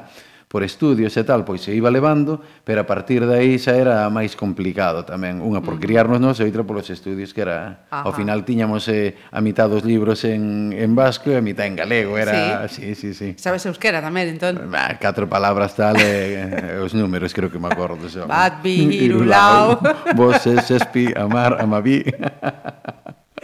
por 0.49 0.65
estudios 0.65 1.13
e 1.13 1.21
tal, 1.21 1.45
pois 1.45 1.61
se 1.61 1.77
iba 1.77 1.93
levando, 1.93 2.41
pero 2.65 2.81
a 2.81 2.87
partir 2.89 3.21
de 3.29 3.37
aí 3.37 3.61
xa 3.61 3.77
era 3.77 4.09
máis 4.09 4.33
complicado 4.33 5.05
tamén, 5.05 5.45
unha 5.45 5.61
por 5.61 5.77
mm. 5.77 5.81
criarnos 5.85 6.17
nós 6.17 6.41
e 6.41 6.43
outra 6.49 6.65
polos 6.65 6.89
estudios 6.89 7.37
que 7.37 7.45
era, 7.45 7.85
Ajá. 7.85 8.09
ao 8.09 8.11
final 8.17 8.41
tiñamos 8.41 8.89
eh, 8.89 9.13
a 9.29 9.45
mitad 9.45 9.69
dos 9.69 9.85
libros 9.85 10.25
en, 10.25 10.73
en 10.73 10.97
vasco 10.97 11.29
e 11.29 11.37
a 11.37 11.43
mitad 11.45 11.69
en 11.69 11.77
galego, 11.77 12.17
era, 12.17 12.65
sí, 12.65 12.97
sí, 12.97 13.13
sí. 13.13 13.13
sí. 13.13 13.29
Sabes 13.37 13.61
euskera 13.69 14.01
tamén, 14.01 14.25
entón? 14.25 14.73
Bah, 14.73 14.97
catro 14.97 15.29
palabras 15.29 15.77
tal 15.77 16.01
e 16.01 16.33
eh, 16.41 16.81
os 16.81 16.97
números 16.97 17.29
creo 17.29 17.53
que 17.53 17.61
me 17.61 17.69
acordo 17.69 18.09
xa. 18.09 18.25
Batbi, 18.33 18.89
irulao, 19.05 19.77
voces, 20.17 20.65
espi, 20.65 21.13
amar, 21.13 21.61
amaví. 21.61 22.09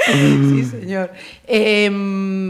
sí, 0.09 0.65
señor. 0.65 1.13
Eh, 1.45 1.85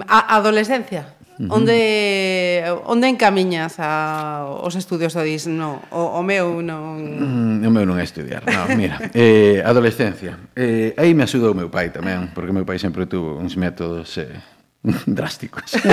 a 0.08 0.40
adolescencia? 0.40 1.12
Onde 1.38 2.64
onde 2.88 3.12
encamiñas 3.12 3.76
a, 3.80 4.48
os 4.64 4.76
estudios 4.80 5.12
do 5.12 5.24
dis, 5.24 5.48
no, 5.52 5.84
o, 5.92 6.20
o 6.20 6.24
meu 6.24 6.64
non... 6.64 7.60
Mm, 7.60 7.68
o 7.68 7.72
meu 7.72 7.84
non 7.84 8.00
é 8.00 8.08
estudiar, 8.08 8.48
no, 8.48 8.72
mira, 8.80 8.96
eh, 9.12 9.60
adolescencia. 9.60 10.40
Eh, 10.56 10.96
aí 10.96 11.12
me 11.12 11.28
axudou 11.28 11.52
o 11.52 11.58
meu 11.58 11.68
pai 11.68 11.92
tamén, 11.92 12.32
porque 12.32 12.56
o 12.56 12.56
meu 12.56 12.64
pai 12.64 12.80
sempre 12.80 13.04
tuvo 13.04 13.36
uns 13.36 13.60
métodos 13.60 14.16
eh, 14.16 14.40
drásticos. 15.12 15.76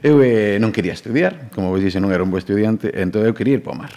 eu 0.00 0.16
eh, 0.24 0.56
non 0.56 0.72
quería 0.72 0.96
estudiar, 0.96 1.52
como 1.52 1.68
vos 1.68 1.84
dixe, 1.84 2.00
non 2.00 2.08
era 2.08 2.24
un 2.24 2.32
bo 2.32 2.40
estudiante, 2.40 2.88
entón 2.96 3.28
eu 3.28 3.36
quería 3.36 3.60
ir 3.60 3.62
para 3.62 3.76
o 3.76 3.80
mar. 3.84 3.92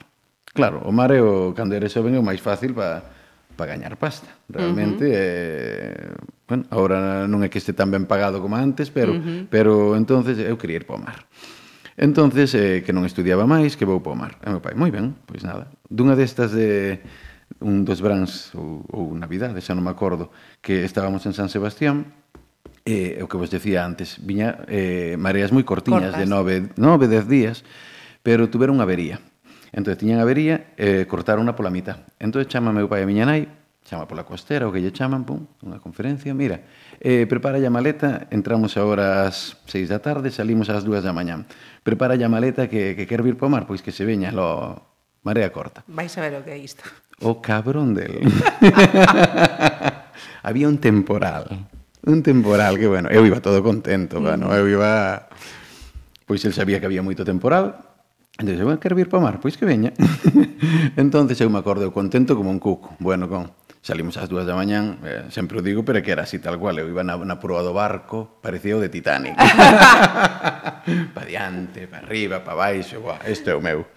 Claro, 0.51 0.83
o 0.83 0.91
mar 0.91 1.15
é 1.15 1.23
o, 1.23 1.55
cando 1.55 1.71
eres 1.71 1.95
xoven, 1.95 2.19
o 2.19 2.25
máis 2.25 2.43
fácil 2.43 2.75
para 2.75 3.07
pa 3.55 3.63
gañar 3.63 3.95
pasta. 3.95 4.27
Realmente, 4.51 5.07
uh 5.07 5.15
-huh. 5.15 5.15
eh, 5.15 6.40
bueno, 6.51 6.67
ahora 6.67 7.31
non 7.31 7.39
é 7.39 7.47
que 7.47 7.63
este 7.63 7.71
tan 7.71 7.95
ben 7.95 8.03
pagado 8.03 8.43
como 8.43 8.59
antes, 8.59 8.91
pero, 8.91 9.15
uh 9.15 9.23
-huh. 9.23 9.47
pero 9.47 9.95
entonces 9.95 10.35
eu 10.35 10.59
quería 10.59 10.83
ir 10.83 10.85
para 10.85 10.99
o 10.99 11.03
mar. 11.07 11.23
Entonces, 11.95 12.51
eh, 12.59 12.83
que 12.83 12.91
non 12.91 13.07
estudiaba 13.07 13.47
máis, 13.47 13.79
que 13.79 13.87
vou 13.87 14.03
para 14.03 14.11
o 14.11 14.19
mar. 14.19 14.35
E 14.43 14.51
meu 14.51 14.59
pai, 14.59 14.75
moi 14.75 14.91
ben, 14.91 15.15
pois 15.23 15.47
nada. 15.47 15.71
Dunha 15.87 16.19
destas 16.19 16.51
de 16.51 16.99
un 17.63 17.87
dos 17.87 18.03
brans 18.03 18.51
ou, 18.51 18.83
ou 18.91 19.15
Navidade, 19.15 19.63
xa 19.63 19.71
non 19.71 19.87
me 19.87 19.95
acordo, 19.95 20.27
que 20.59 20.83
estábamos 20.83 21.23
en 21.23 21.31
San 21.31 21.47
Sebastián, 21.47 22.11
eh, 22.83 23.23
o 23.23 23.31
que 23.31 23.39
vos 23.39 23.47
decía 23.47 23.87
antes, 23.87 24.19
viña 24.19 24.67
eh, 24.67 25.15
mareas 25.15 25.55
moi 25.55 25.63
cortiñas 25.63 26.11
Cortas. 26.11 26.19
de 26.19 26.27
9, 26.27 26.75
9, 26.75 27.07
10 27.07 27.31
días, 27.31 27.63
pero 28.27 28.51
tuveron 28.51 28.75
unha 28.75 28.83
avería. 28.83 29.23
Entón, 29.71 29.95
tiñan 29.95 30.19
avería, 30.19 30.75
eh, 30.75 31.07
cortaron 31.07 31.47
unha 31.47 31.55
pola 31.55 31.71
mitad. 31.71 32.03
Entón, 32.19 32.43
chama 32.43 32.75
meu 32.75 32.91
pai 32.91 33.03
a 33.03 33.07
miña 33.07 33.23
nai, 33.23 33.47
chama 33.85 34.07
pola 34.07 34.23
costera, 34.23 34.67
o 34.67 34.71
que 34.71 34.79
lle 34.79 34.93
chaman, 34.93 35.25
pum, 35.25 35.43
unha 35.65 35.81
conferencia, 35.81 36.31
mira, 36.31 36.63
eh, 37.01 37.25
prepara 37.25 37.59
a 37.59 37.71
maleta, 37.73 38.29
entramos 38.31 38.77
agora 38.77 39.27
ás 39.27 39.57
seis 39.67 39.89
da 39.89 39.99
tarde, 39.99 40.31
salimos 40.31 40.69
ás 40.69 40.85
dúas 40.85 41.03
da 41.03 41.11
mañán. 41.11 41.49
Prepara 41.83 42.15
a 42.15 42.29
maleta 42.29 42.69
que, 42.69 42.93
que 42.95 43.09
quer 43.09 43.25
vir 43.25 43.35
para 43.35 43.49
o 43.49 43.53
mar, 43.53 43.63
pois 43.65 43.81
que 43.81 43.91
se 43.91 44.05
veña 44.05 44.29
lo 44.31 44.79
marea 45.25 45.51
corta. 45.51 45.83
Vais 45.89 46.13
a 46.17 46.21
ver 46.21 46.37
o 46.37 46.45
que 46.45 46.53
é 46.55 46.59
isto. 46.61 46.85
O 47.21 47.41
cabrón 47.41 47.93
del. 47.93 48.21
Había 50.45 50.67
un 50.69 50.77
temporal, 50.77 51.69
un 52.05 52.23
temporal 52.23 52.77
que, 52.77 52.87
bueno, 52.87 53.09
eu 53.09 53.25
iba 53.25 53.41
todo 53.41 53.61
contento, 53.61 54.21
bueno, 54.21 54.49
eu 54.55 54.65
iba... 54.65 55.29
Pois 56.25 56.45
el 56.45 56.53
sabía 56.53 56.79
que 56.79 56.87
había 56.87 57.03
moito 57.03 57.27
temporal, 57.27 57.91
Entón, 58.41 58.57
eu 58.57 58.79
quero 58.79 58.95
vir 58.95 59.05
para 59.05 59.19
o 59.19 59.21
mar, 59.21 59.37
pois 59.37 59.53
que 59.53 59.69
veña. 59.69 59.93
entón, 60.97 61.29
eu 61.29 61.49
me 61.53 61.61
acordo, 61.61 61.85
eu 61.85 61.93
contento 61.93 62.33
como 62.33 62.49
un 62.49 62.57
cuco. 62.57 62.97
Bueno, 62.97 63.29
con, 63.29 63.53
Salimos 63.81 64.13
ás 64.21 64.29
dúas 64.29 64.45
da 64.45 64.53
mañán, 64.53 65.01
eh, 65.01 65.25
sempre 65.33 65.57
o 65.57 65.65
digo, 65.65 65.81
pero 65.81 66.05
que 66.05 66.13
era 66.13 66.21
así 66.21 66.37
tal 66.37 66.61
cual. 66.61 66.77
Eu 66.77 66.85
iba 66.85 67.01
na, 67.01 67.17
na 67.17 67.41
proa 67.41 67.65
do 67.65 67.73
barco, 67.73 68.37
parecía 68.37 68.77
o 68.77 68.79
de 68.79 68.93
Titanic. 68.93 69.33
pa 71.17 71.23
diante, 71.25 71.89
pa 71.89 72.05
arriba, 72.05 72.45
pa 72.45 72.53
baixo, 72.53 73.01
buah, 73.01 73.25
isto 73.25 73.49
é 73.49 73.57
o 73.57 73.61
meu. 73.61 73.89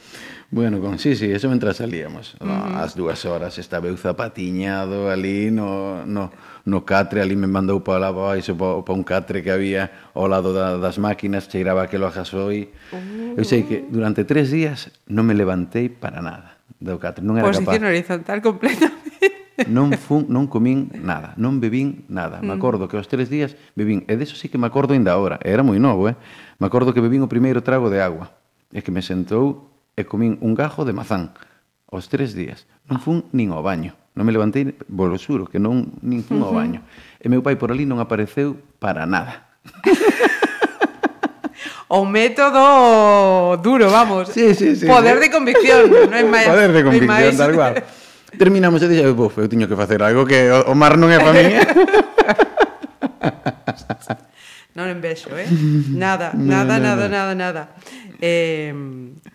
Bueno, 0.48 0.80
con 0.80 0.96
sí, 0.96 1.12
sí, 1.12 1.28
eso 1.28 1.52
mentras 1.52 1.84
salíamos. 1.84 2.32
Uh 2.40 2.48
ah, 2.48 2.80
-huh. 2.80 2.80
As 2.80 2.96
dúas 2.96 3.28
horas 3.28 3.60
estaba 3.60 3.92
eu 3.92 3.96
zapatiñado 4.00 5.12
ali 5.12 5.52
no, 5.52 6.08
no, 6.08 6.32
no 6.64 6.78
catre, 6.88 7.20
ali 7.20 7.36
me 7.36 7.44
mandou 7.44 7.84
para 7.84 8.08
lá 8.08 8.10
baixo, 8.10 8.56
para, 8.56 8.80
para 8.80 8.96
un 8.96 9.04
catre 9.04 9.44
que 9.44 9.52
había 9.52 10.08
ao 10.16 10.32
lado 10.32 10.56
da, 10.56 10.80
das 10.80 10.96
máquinas, 10.96 11.44
cheiraba 11.44 11.84
aquelo 11.84 12.08
a 12.08 12.12
gasoi. 12.14 12.72
Uh 12.88 12.96
-huh. 12.96 13.36
Eu 13.36 13.44
sei 13.44 13.68
que 13.68 13.84
uh. 13.84 13.92
durante 13.92 14.24
tres 14.24 14.48
días 14.48 14.88
non 15.12 15.28
me 15.28 15.36
levantei 15.36 15.92
para 15.92 16.24
nada 16.24 16.56
do 16.80 16.96
catre, 16.96 17.20
non 17.20 17.36
era 17.36 17.44
Posición 17.44 17.68
capaz. 17.68 17.76
Posición 17.76 17.92
horizontal 17.92 18.38
completamente 18.40 19.43
non 19.70 19.94
fun, 19.94 20.26
non 20.26 20.50
comín 20.50 20.90
nada, 20.98 21.38
non 21.38 21.62
bebín 21.62 22.02
nada. 22.10 22.42
Me 22.42 22.54
mm. 22.54 22.58
acordo 22.58 22.90
que 22.90 22.98
aos 22.98 23.06
tres 23.06 23.30
días 23.30 23.54
bebín, 23.78 24.02
e 24.10 24.18
deso 24.18 24.34
sí 24.34 24.50
que 24.50 24.58
me 24.58 24.66
acordo 24.66 24.94
ainda 24.94 25.14
agora, 25.14 25.38
era 25.46 25.62
moi 25.62 25.78
novo, 25.78 26.10
eh? 26.10 26.18
Me 26.58 26.66
acordo 26.66 26.90
que 26.90 26.98
bebín 26.98 27.22
o 27.22 27.30
primeiro 27.30 27.62
trago 27.62 27.86
de 27.86 28.02
agua, 28.02 28.34
e 28.74 28.82
que 28.82 28.90
me 28.90 29.00
sentou 29.00 29.70
e 29.94 30.02
comín 30.02 30.42
un 30.42 30.58
gajo 30.58 30.82
de 30.82 30.90
mazán 30.90 31.38
aos 31.86 32.10
tres 32.10 32.34
días. 32.34 32.66
Non 32.90 32.98
fun 32.98 33.30
nin 33.30 33.54
ao 33.54 33.62
baño. 33.62 33.94
Non 34.18 34.26
me 34.26 34.34
levantei, 34.34 34.74
bolo 34.90 35.14
xuro, 35.14 35.46
que 35.46 35.62
non 35.62 35.86
nin 36.02 36.26
fun 36.26 36.42
ao 36.42 36.50
baño. 36.50 36.82
E 37.22 37.30
meu 37.30 37.42
pai 37.42 37.54
por 37.54 37.70
ali 37.70 37.86
non 37.86 38.02
apareceu 38.02 38.58
para 38.82 39.06
nada. 39.06 39.54
o 41.94 42.02
método 42.02 43.54
duro, 43.62 43.86
vamos. 43.86 44.34
Sí, 44.34 44.50
sí, 44.58 44.74
sí. 44.74 44.90
Poder 44.90 45.22
sí. 45.22 45.24
de 45.26 45.28
convicción, 45.30 45.86
non 45.86 46.10
é 46.10 46.26
máis. 46.26 46.50
Poder 46.50 46.74
de 46.74 46.82
convicción, 46.82 47.38
tal 47.38 47.54
cual. 47.54 47.74
Terminamos 48.38 48.82
e 48.82 48.88
dixo, 48.88 49.14
buf, 49.14 49.38
eu 49.38 49.48
tiño 49.48 49.68
que 49.68 49.76
facer 49.76 50.02
algo 50.02 50.26
que 50.26 50.50
o, 50.50 50.72
o 50.72 50.74
mar 50.74 50.98
non 50.98 51.10
é 51.10 51.18
para 51.18 51.32
mí. 51.34 51.54
non 54.76 54.90
envexo, 54.90 55.30
eh? 55.38 55.46
Nada, 55.94 56.34
nada, 56.34 56.82
nada, 56.82 57.06
nada, 57.06 57.34
nada. 57.34 57.68
Eh, 58.18 58.74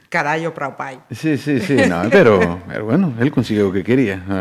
carallo 0.10 0.54
para 0.54 0.68
o 0.68 0.76
pai. 0.76 1.00
Sí, 1.12 1.38
sí, 1.38 1.60
sí, 1.60 1.76
no, 1.88 2.10
pero, 2.10 2.62
pero 2.68 2.86
bueno, 2.86 3.14
el 3.20 3.32
conseguiu 3.32 3.70
o 3.70 3.74
que 3.74 3.84
quería. 3.84 4.24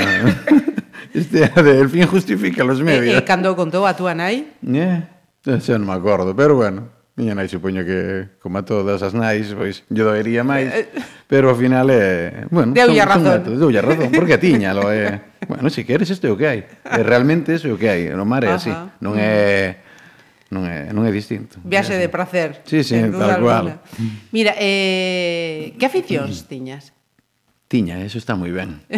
Este, 1.15 1.51
el 1.57 1.89
fin 1.89 2.07
justifica 2.07 2.63
los 2.63 2.81
eh, 2.81 2.85
medios. 2.85 3.07
E, 3.07 3.11
eh, 3.11 3.15
e 3.15 3.19
eh, 3.19 3.25
cando 3.25 3.57
contou 3.57 3.87
a 3.87 3.97
túa 3.97 4.13
nai? 4.13 4.53
Eh, 4.61 5.01
xa 5.41 5.81
non 5.81 5.89
me 5.89 5.97
acordo, 5.97 6.37
pero 6.37 6.55
bueno. 6.55 6.98
Miña 7.19 7.35
nai 7.35 7.51
supoño 7.51 7.83
que, 7.83 8.39
como 8.39 8.63
a 8.63 8.65
todas 8.65 9.03
as 9.03 9.11
nais, 9.11 9.51
pois 9.51 9.83
lle 9.91 10.07
doería 10.07 10.47
máis, 10.47 10.71
eh, 10.71 10.87
eh. 10.87 11.03
pero 11.27 11.51
ao 11.51 11.59
final 11.59 11.91
é, 11.91 12.47
eh, 12.47 12.47
bueno, 12.47 12.71
deu 12.71 12.95
a 12.95 13.07
razón. 13.11 13.43
Son 13.43 13.59
deu 13.59 13.75
razón, 13.83 14.15
porque 14.15 14.39
a 14.39 14.41
tiñalo 14.41 14.87
é, 14.87 15.19
eh, 15.19 15.51
bueno, 15.51 15.67
se 15.67 15.83
si 15.83 15.85
queres 15.85 16.07
isto 16.15 16.31
é 16.31 16.33
o 16.33 16.39
que 16.39 16.47
hai. 16.47 16.61
É 16.87 17.03
realmente 17.03 17.51
iso 17.51 17.67
é 17.67 17.75
o 17.75 17.79
que 17.79 17.91
hai, 17.91 18.15
no 18.15 18.23
mar 18.23 18.47
é 18.47 18.55
Ajá. 18.55 18.63
así, 18.63 18.71
non 19.03 19.19
é 19.19 19.83
non 20.55 20.63
é 20.63 20.95
non 20.95 21.03
é 21.03 21.11
distinto. 21.11 21.59
Viaxe 21.67 21.99
de 21.99 22.07
prazer. 22.07 22.63
Sí, 22.63 22.87
sí, 22.87 22.95
tal 23.11 23.43
cual. 23.43 23.83
Mira, 24.31 24.55
eh, 24.55 25.75
que 25.75 25.91
aficións 25.91 26.47
tiñas? 26.47 26.95
Tiña, 27.67 27.99
eso 28.01 28.23
está 28.23 28.39
moi 28.39 28.55
ben. 28.55 28.79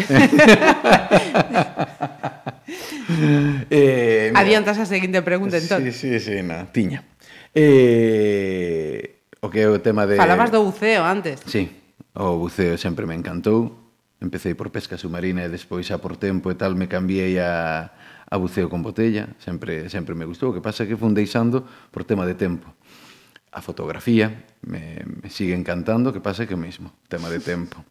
eh, 3.72 4.28
mira. 4.28 4.36
Adiantas 4.44 4.76
a 4.76 4.84
seguinte 4.84 5.24
pregunta, 5.24 5.56
entón. 5.56 5.80
Sí, 5.88 5.90
sí, 5.96 6.20
sí, 6.20 6.44
na, 6.44 6.68
tiña. 6.68 7.09
Eh, 7.54 9.20
o 9.40 9.50
que 9.50 9.60
é 9.60 9.68
o 9.68 9.78
tema 9.80 10.06
de... 10.06 10.16
Falabas 10.16 10.50
do 10.50 10.62
buceo 10.62 11.02
antes. 11.02 11.42
Sí, 11.46 11.70
o 12.14 12.36
buceo 12.38 12.78
sempre 12.78 13.06
me 13.06 13.14
encantou. 13.14 13.76
Empecé 14.20 14.54
por 14.54 14.68
pesca 14.68 15.00
submarina 15.00 15.44
e 15.44 15.48
despois 15.48 15.88
a 15.90 15.96
por 15.96 16.20
tempo 16.20 16.52
e 16.52 16.54
tal 16.54 16.76
me 16.76 16.92
cambiei 16.92 17.40
a, 17.40 17.88
a 18.28 18.36
buceo 18.36 18.68
con 18.68 18.84
botella. 18.84 19.32
Sempre, 19.40 19.88
sempre 19.88 20.14
me 20.14 20.28
gustou. 20.28 20.52
O 20.52 20.54
que 20.54 20.60
pasa 20.60 20.84
é 20.84 20.86
que 20.86 20.94
fun 20.94 21.16
deixando 21.16 21.64
por 21.88 22.04
tema 22.04 22.28
de 22.28 22.36
tempo. 22.36 22.68
A 23.50 23.64
fotografía 23.64 24.44
me, 24.62 25.00
me 25.02 25.32
sigue 25.32 25.56
encantando, 25.56 26.10
o 26.10 26.12
que 26.12 26.20
pasa 26.20 26.44
é 26.44 26.46
que 26.46 26.54
o 26.54 26.60
mesmo, 26.60 26.92
tema 27.08 27.32
de 27.32 27.40
tempo. 27.40 27.82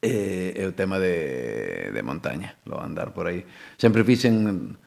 E, 0.00 0.54
e 0.56 0.64
o 0.64 0.72
tema 0.72 0.96
de, 0.96 1.92
de 1.92 2.00
montaña, 2.00 2.56
lo 2.64 2.80
andar 2.80 3.12
por 3.12 3.26
aí. 3.26 3.44
Sempre 3.76 4.06
fixen 4.06 4.78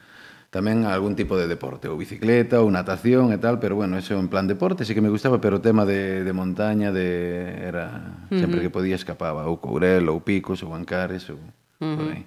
tamén 0.54 0.86
algún 0.86 1.18
tipo 1.18 1.34
de 1.34 1.50
deporte, 1.50 1.90
ou 1.90 1.98
bicicleta, 1.98 2.62
ou 2.62 2.70
natación 2.70 3.34
e 3.34 3.42
tal, 3.42 3.58
pero 3.58 3.74
bueno, 3.74 3.98
eso 3.98 4.14
en 4.14 4.30
plan 4.30 4.46
deporte, 4.46 4.86
sí 4.86 4.94
que 4.94 5.02
me 5.02 5.10
gustaba, 5.10 5.42
pero 5.42 5.58
o 5.58 5.62
tema 5.64 5.82
de, 5.82 6.22
de 6.22 6.30
montaña 6.30 6.94
de 6.94 7.58
era 7.58 7.90
uh 7.90 8.30
-huh. 8.30 8.38
sempre 8.38 8.62
que 8.62 8.70
podía 8.70 8.94
escapaba, 8.94 9.50
ou 9.50 9.58
Courel, 9.58 10.06
ou 10.06 10.22
Picos, 10.22 10.62
ou 10.62 10.70
Ancares, 10.70 11.26
ou 11.26 11.42
uh 11.42 11.42
-huh. 11.82 11.96
por 11.98 12.06
aí. 12.14 12.22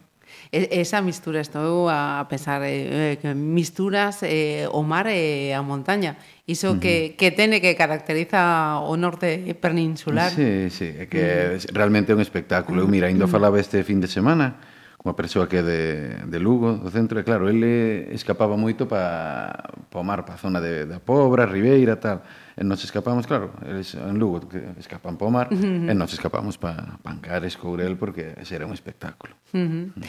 E, 0.52 0.84
esa 0.84 1.00
mistura, 1.00 1.40
estou 1.40 1.88
a 1.88 2.28
pensar 2.28 2.68
eh, 2.68 3.16
eh, 3.16 3.16
que 3.16 3.32
misturas 3.32 4.20
eh, 4.28 4.68
o 4.76 4.84
mar 4.84 5.08
e 5.08 5.56
eh, 5.56 5.56
a 5.56 5.64
montaña 5.64 6.20
iso 6.44 6.72
uh 6.72 6.76
-huh. 6.76 6.84
que, 6.84 7.16
que 7.16 7.32
tene 7.32 7.64
que 7.64 7.80
caracteriza 7.80 8.84
o 8.84 9.00
norte 9.00 9.40
peninsular 9.56 10.36
sí, 10.36 10.68
sí, 10.68 10.88
é 11.00 11.08
que 11.08 11.24
mm. 11.24 11.32
uh 11.32 11.60
-huh. 11.64 11.72
realmente 11.72 12.12
é 12.12 12.16
un 12.16 12.24
espectáculo 12.24 12.84
eu 12.84 12.92
mira, 12.92 13.08
ainda 13.08 13.28
mm. 13.28 13.32
falaba 13.32 13.56
este 13.56 13.88
fin 13.88 14.04
de 14.04 14.12
semana 14.12 14.60
unha 15.06 15.14
persoa 15.14 15.46
que 15.46 15.62
é 15.62 15.64
de, 15.64 15.82
de 16.26 16.40
Lugo, 16.42 16.74
do 16.74 16.90
centro, 16.90 17.22
e 17.22 17.24
claro, 17.24 17.48
ele 17.48 18.10
escapaba 18.12 18.58
moito 18.58 18.90
para 18.90 19.72
pa 19.94 20.02
o 20.02 20.06
mar, 20.06 20.26
pa 20.26 20.36
a 20.36 20.42
zona 20.42 20.60
de, 20.60 20.90
da 20.90 21.00
Pobra, 21.00 21.46
Ribeira, 21.46 22.02
tal. 22.02 22.26
E 22.58 22.66
nos 22.66 22.82
escapamos, 22.82 23.30
claro, 23.30 23.54
eles 23.62 23.94
en 23.94 24.18
Lugo 24.18 24.50
que 24.50 24.60
escapan 24.82 25.16
pa 25.16 25.30
o 25.30 25.32
mar, 25.32 25.48
uh 25.48 25.56
-huh. 25.56 25.90
e 25.90 25.94
nos 25.94 26.12
escapamos 26.12 26.58
pa 26.58 26.98
Pancares, 27.06 27.56
Courel, 27.56 27.96
porque 27.96 28.34
ese 28.42 28.58
era 28.58 28.66
un 28.66 28.74
espectáculo. 28.74 29.38
Uh 29.54 29.94
-huh. 29.94 30.08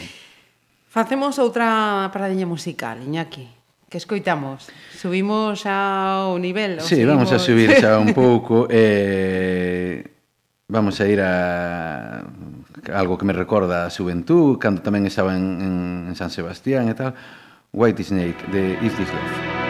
Facemos 0.89 1.37
outra 1.39 2.09
paradiña 2.09 2.49
musical, 2.49 2.99
Iñaki. 3.05 3.47
Que 3.89 3.97
escoitamos? 3.97 4.69
Subimos 4.93 5.65
ao 5.65 6.37
nivel? 6.37 6.81
Sí, 6.81 7.05
vamos 7.05 7.33
a 7.33 7.39
subir 7.41 7.73
xa 7.81 7.97
un 8.01 8.13
pouco. 8.13 8.69
eh, 8.69 10.05
vamos 10.69 11.01
a 11.01 11.09
ir 11.09 11.21
a 11.21 12.25
algo 12.93 13.19
que 13.19 13.25
me 13.25 13.33
recorda 13.33 13.87
a 13.87 13.91
xuventud, 13.91 14.59
cando 14.59 14.81
tamén 14.81 15.05
estaba 15.05 15.35
en, 15.37 15.47
en, 15.61 15.75
en 16.11 16.15
San 16.17 16.31
Sebastián 16.33 16.89
e 16.89 16.95
tal, 16.95 17.13
White 17.73 18.03
Snake, 18.05 18.41
de 18.51 18.79
Is 18.81 18.95
This 18.97 19.11
Love. 19.13 19.68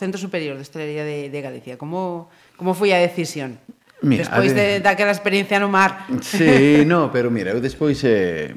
Centro 0.00 0.16
Superior 0.16 0.56
de 0.56 0.64
Hostelería 0.64 1.04
de, 1.04 1.28
de 1.28 1.40
Galicia. 1.44 1.76
Como, 1.76 2.32
como 2.56 2.72
foi 2.72 2.96
a 2.96 2.98
decisión? 2.98 3.60
Mira, 4.00 4.24
despois 4.24 4.56
de, 4.56 4.80
de, 4.80 4.80
daquela 4.80 5.12
experiencia 5.12 5.60
no 5.60 5.68
mar. 5.68 6.08
Sí, 6.24 6.88
no, 6.88 7.12
pero 7.12 7.28
mira, 7.28 7.52
eu 7.52 7.60
despois 7.60 8.00
eh, 8.08 8.56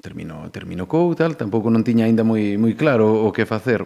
termino, 0.00 0.48
termino 0.48 0.88
cou, 0.88 1.12
tal, 1.12 1.36
tampouco 1.36 1.68
non 1.68 1.84
tiña 1.84 2.08
aínda 2.08 2.24
moi, 2.24 2.56
moi 2.56 2.72
claro 2.72 3.28
o 3.28 3.28
que 3.28 3.44
facer. 3.44 3.84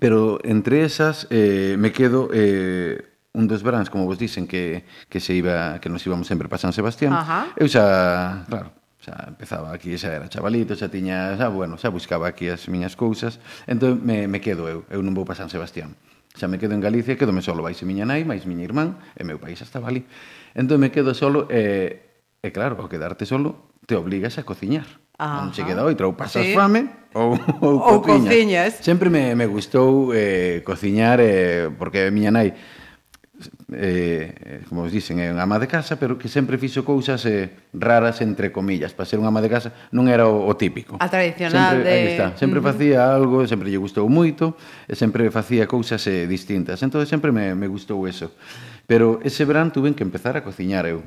Pero 0.00 0.40
entre 0.42 0.82
esas 0.82 1.28
eh, 1.28 1.76
me 1.76 1.92
quedo 1.92 2.32
eh, 2.32 2.96
un 3.36 3.44
dos 3.44 3.60
veráns, 3.60 3.92
como 3.92 4.08
vos 4.08 4.16
dicen, 4.16 4.48
que, 4.48 4.88
que 5.12 5.20
se 5.20 5.36
iba 5.36 5.78
que 5.84 5.92
nos 5.92 6.00
íbamos 6.08 6.26
sempre 6.26 6.48
para 6.48 6.64
San 6.64 6.72
Sebastián. 6.72 7.12
Ajá. 7.12 7.52
Eu 7.60 7.68
xa, 7.68 8.48
claro, 8.48 8.72
xa 9.06 9.30
empezaba 9.30 9.70
aquí, 9.70 9.94
xa 9.94 10.18
era 10.18 10.26
chavalito, 10.26 10.74
xa 10.74 10.90
tiña, 10.90 11.38
xa, 11.38 11.46
bueno, 11.46 11.78
xa 11.78 11.94
buscaba 11.94 12.26
aquí 12.26 12.50
as 12.50 12.66
miñas 12.66 12.98
cousas, 12.98 13.38
entón 13.70 14.02
me, 14.02 14.26
me 14.26 14.42
quedo 14.42 14.66
eu, 14.66 14.82
eu 14.90 14.98
non 14.98 15.14
vou 15.14 15.22
para 15.22 15.38
San 15.38 15.46
Sebastián. 15.46 15.94
Xa 16.34 16.50
me 16.50 16.58
quedo 16.58 16.74
en 16.74 16.82
Galicia, 16.82 17.14
quedome 17.14 17.40
solo, 17.40 17.62
vais 17.62 17.78
miña 17.86 18.02
nai, 18.02 18.26
máis 18.26 18.42
miña 18.50 18.66
irmán, 18.66 18.98
e 19.14 19.22
meu 19.22 19.38
país 19.38 19.62
estaba 19.62 19.86
ali. 19.86 20.02
Entón 20.58 20.82
me 20.82 20.90
quedo 20.90 21.14
solo, 21.14 21.46
e, 21.46 22.02
e 22.42 22.48
claro, 22.50 22.74
ao 22.82 22.90
quedarte 22.90 23.22
solo, 23.30 23.70
te 23.86 23.94
obligas 23.94 24.36
a 24.36 24.42
cociñar. 24.42 24.90
Ajá. 25.16 25.46
Non 25.46 25.54
che 25.54 25.62
queda 25.62 25.86
outra, 25.86 26.10
ou 26.10 26.18
pasas 26.18 26.42
sí. 26.42 26.52
fame 26.52 26.90
ou, 27.14 27.38
ou, 27.62 27.78
ou 27.78 27.98
cociñas. 28.02 28.28
cociñas. 28.28 28.72
Sempre 28.82 29.08
me, 29.08 29.32
me 29.38 29.46
gustou 29.46 30.10
eh, 30.12 30.60
cociñar, 30.66 31.22
eh, 31.22 31.70
porque 31.78 32.10
miña 32.10 32.34
nai 32.34 32.52
eh, 33.72 34.64
como 34.68 34.84
os 34.84 34.92
dicen, 34.92 35.20
é 35.20 35.28
unha 35.28 35.44
ama 35.44 35.60
de 35.60 35.68
casa, 35.68 36.00
pero 36.00 36.16
que 36.16 36.28
sempre 36.28 36.56
fixo 36.56 36.84
cousas 36.84 37.24
eh, 37.28 37.52
raras, 37.76 38.20
entre 38.24 38.52
comillas. 38.52 38.96
Para 38.96 39.04
ser 39.04 39.20
unha 39.20 39.28
ama 39.28 39.44
de 39.44 39.50
casa 39.52 39.72
non 39.92 40.08
era 40.08 40.24
o, 40.24 40.48
o 40.48 40.52
típico. 40.56 40.96
A 40.96 41.08
tradicional 41.10 41.80
sempre, 41.80 41.84
de... 41.84 41.92
Aí 41.92 42.06
está, 42.16 42.26
sempre 42.36 42.58
facía 42.64 43.04
algo, 43.06 43.44
sempre 43.44 43.68
lle 43.68 43.80
gustou 43.80 44.08
moito, 44.08 44.56
e 44.88 44.96
sempre 44.96 45.28
facía 45.28 45.68
cousas 45.68 46.00
eh, 46.08 46.24
distintas. 46.24 46.80
Entón, 46.80 47.04
sempre 47.04 47.30
me, 47.30 47.52
me 47.52 47.68
gustou 47.68 48.04
eso. 48.08 48.32
Pero 48.86 49.18
ese 49.26 49.42
verán 49.44 49.74
tuve 49.74 49.92
que 49.92 50.06
empezar 50.06 50.38
a 50.38 50.46
cociñar 50.46 50.86
eu. 50.86 51.02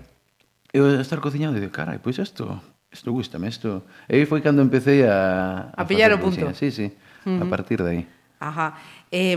Eu 0.69 0.85
estar 1.01 1.17
cociñando 1.17 1.57
e 1.57 1.65
digo, 1.65 1.73
carai, 1.73 1.97
pois 1.97 2.21
isto, 2.21 2.45
isto 2.93 3.09
gustame, 3.09 3.49
isto... 3.49 3.87
E 4.05 4.21
aí 4.21 4.25
foi 4.29 4.43
cando 4.43 4.61
empecé 4.61 5.07
a... 5.09 5.73
A, 5.73 5.81
a 5.81 5.87
pillar 5.87 6.13
o 6.13 6.21
punto. 6.21 6.45
Cocina. 6.45 6.53
Sí, 6.53 6.69
sí, 6.69 6.93
a 7.25 7.45
partir 7.49 7.81
de 7.81 7.89
aí. 7.89 8.03
Ajá. 8.39 8.77
E, 9.11 9.33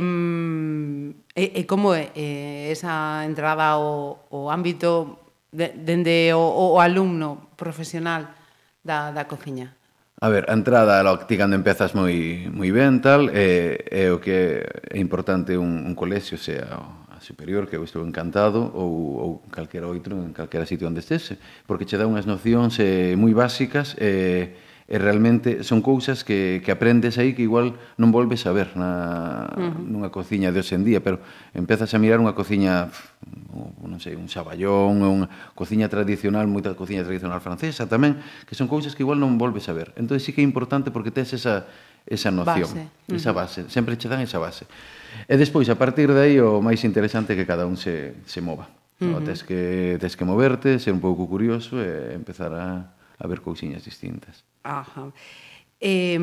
e, 1.35 1.44
e 1.61 1.62
como 1.64 1.96
é 1.96 2.12
e, 2.12 2.68
esa 2.68 3.24
entrada 3.24 3.72
ao, 3.72 4.28
ao 4.28 4.52
ámbito 4.52 5.18
de, 5.48 5.72
dende 5.72 6.32
o, 6.37 6.76
o 6.76 6.80
alumno 6.80 7.56
profesional 7.56 8.28
da, 8.85 9.12
da 9.16 9.24
cociña? 9.24 9.72
A 10.22 10.28
ver, 10.28 10.46
a 10.48 10.54
entrada, 10.54 11.02
lo, 11.02 11.18
ti 11.26 11.35
cando 11.35 11.56
empezas 11.56 11.96
moi, 11.98 12.46
moi 12.52 12.70
ben, 12.70 13.02
tal, 13.02 13.26
é, 13.32 13.80
é 13.90 14.06
o 14.12 14.22
que 14.22 14.62
é 14.62 14.98
importante 15.00 15.58
un, 15.58 15.88
un 15.88 15.94
colexio, 15.98 16.38
sea 16.38 16.78
a 17.11 17.18
superior, 17.18 17.66
que 17.66 17.74
eu 17.74 17.82
estou 17.82 18.06
encantado, 18.06 18.70
ou, 18.70 18.92
ou 19.18 19.30
calquera 19.50 19.88
outro, 19.90 20.14
en 20.14 20.30
calquera 20.30 20.62
sitio 20.62 20.87
onde 20.87 21.02
estés, 21.02 21.35
porque 21.66 21.88
che 21.88 21.98
dá 21.98 22.06
unhas 22.06 22.22
nocións 22.22 22.78
eh, 22.78 23.18
moi 23.18 23.35
básicas, 23.35 23.98
eh, 23.98 24.62
e 24.90 24.99
realmente 24.99 25.62
son 25.62 25.81
cousas 25.81 26.27
que, 26.27 26.61
que 26.64 26.71
aprendes 26.75 27.16
aí 27.18 27.33
que 27.38 27.47
igual 27.47 27.79
non 27.97 28.11
volves 28.11 28.45
a 28.45 28.53
ver 28.53 28.75
na, 28.75 29.47
uh 29.55 29.71
-huh. 29.71 29.79
nunha 29.79 30.11
cociña 30.11 30.51
de 30.51 30.59
hoxe 30.59 30.75
en 30.75 30.83
día, 30.83 30.99
pero 30.99 31.23
empezas 31.55 31.95
a 31.95 31.99
mirar 32.03 32.18
unha 32.18 32.35
cociña, 32.35 32.90
non 33.81 33.99
sei, 34.03 34.18
un 34.18 34.27
xaballón, 34.27 35.01
unha 35.01 35.31
cociña 35.55 35.87
tradicional, 35.87 36.51
moita 36.51 36.75
cociña 36.75 37.07
tradicional 37.07 37.38
francesa 37.38 37.87
tamén, 37.87 38.18
que 38.45 38.59
son 38.59 38.66
cousas 38.66 38.99
que 38.99 39.07
igual 39.07 39.23
non 39.23 39.38
volves 39.38 39.71
a 39.71 39.75
ver. 39.77 39.95
Entón 39.95 40.18
sí 40.18 40.35
que 40.35 40.42
é 40.42 40.47
importante 40.47 40.90
porque 40.90 41.14
tes 41.14 41.31
esa, 41.33 41.71
esa 42.05 42.35
noción, 42.35 42.66
base. 42.66 43.14
esa 43.14 43.31
base, 43.31 43.61
uh 43.62 43.66
-huh. 43.66 43.71
sempre 43.71 43.95
che 43.95 44.11
dan 44.11 44.21
esa 44.21 44.42
base. 44.42 44.66
E 45.29 45.38
despois, 45.38 45.71
a 45.71 45.79
partir 45.79 46.11
de 46.11 46.18
aí, 46.18 46.37
o 46.42 46.59
máis 46.59 46.83
interesante 46.83 47.33
é 47.33 47.37
que 47.38 47.47
cada 47.47 47.71
un 47.71 47.79
se, 47.79 48.18
se 48.27 48.42
mova. 48.42 48.66
Uh 48.99 49.07
-huh. 49.07 49.12
no, 49.14 49.18
tes, 49.23 49.47
que, 49.47 49.97
tes 50.03 50.18
que 50.18 50.27
moverte, 50.27 50.83
ser 50.83 50.90
un 50.90 51.03
pouco 51.03 51.31
curioso 51.31 51.79
e 51.79 52.14
empezar 52.18 52.51
a 52.51 52.99
a 53.22 53.26
ver 53.30 53.40
cousiñas 53.40 53.87
distintas. 53.87 54.42
Ajá. 54.66 55.14
Eh, 55.85 56.18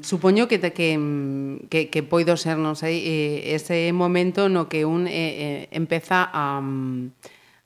supoño 0.00 0.48
que, 0.48 0.60
que, 0.60 1.58
que, 1.68 1.90
que 1.90 2.02
poido 2.04 2.36
ser, 2.36 2.56
non 2.56 2.76
sei, 2.76 3.00
eh, 3.04 3.56
ese 3.56 3.92
momento 3.92 4.48
no 4.48 4.72
que 4.72 4.88
un 4.88 5.04
eh, 5.04 5.12
eh, 5.12 5.76
empeza 5.76 6.24
a, 6.32 6.64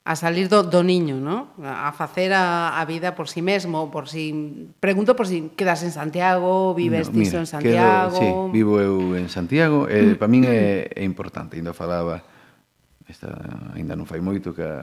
a 0.06 0.14
salir 0.14 0.50
do, 0.50 0.66
do 0.66 0.82
niño, 0.82 1.22
¿no? 1.22 1.54
a 1.62 1.90
facer 1.94 2.34
a, 2.34 2.78
a 2.78 2.82
vida 2.86 3.14
por 3.14 3.30
si 3.30 3.38
sí 3.38 3.42
mesmo, 3.42 3.90
por 3.94 4.10
si 4.10 4.70
pregunto 4.82 5.14
por 5.14 5.30
si 5.30 5.50
quedas 5.54 5.86
en 5.86 5.94
Santiago, 5.94 6.74
vives 6.74 7.14
no, 7.14 7.18
mira, 7.22 7.38
en 7.38 7.46
Santiago. 7.46 8.18
Quedo, 8.18 8.50
sí, 8.50 8.50
vivo 8.50 8.82
eu 8.82 9.14
en 9.14 9.30
Santiago, 9.30 9.86
eh, 9.86 10.14
para 10.18 10.26
min 10.26 10.46
é, 10.46 10.90
é 10.94 11.06
importante, 11.06 11.58
ainda 11.58 11.74
falaba 11.74 12.26
esta 13.06 13.30
ainda 13.74 13.94
non 13.94 14.06
fai 14.06 14.18
moito 14.18 14.50
que 14.50 14.66
a, 14.66 14.82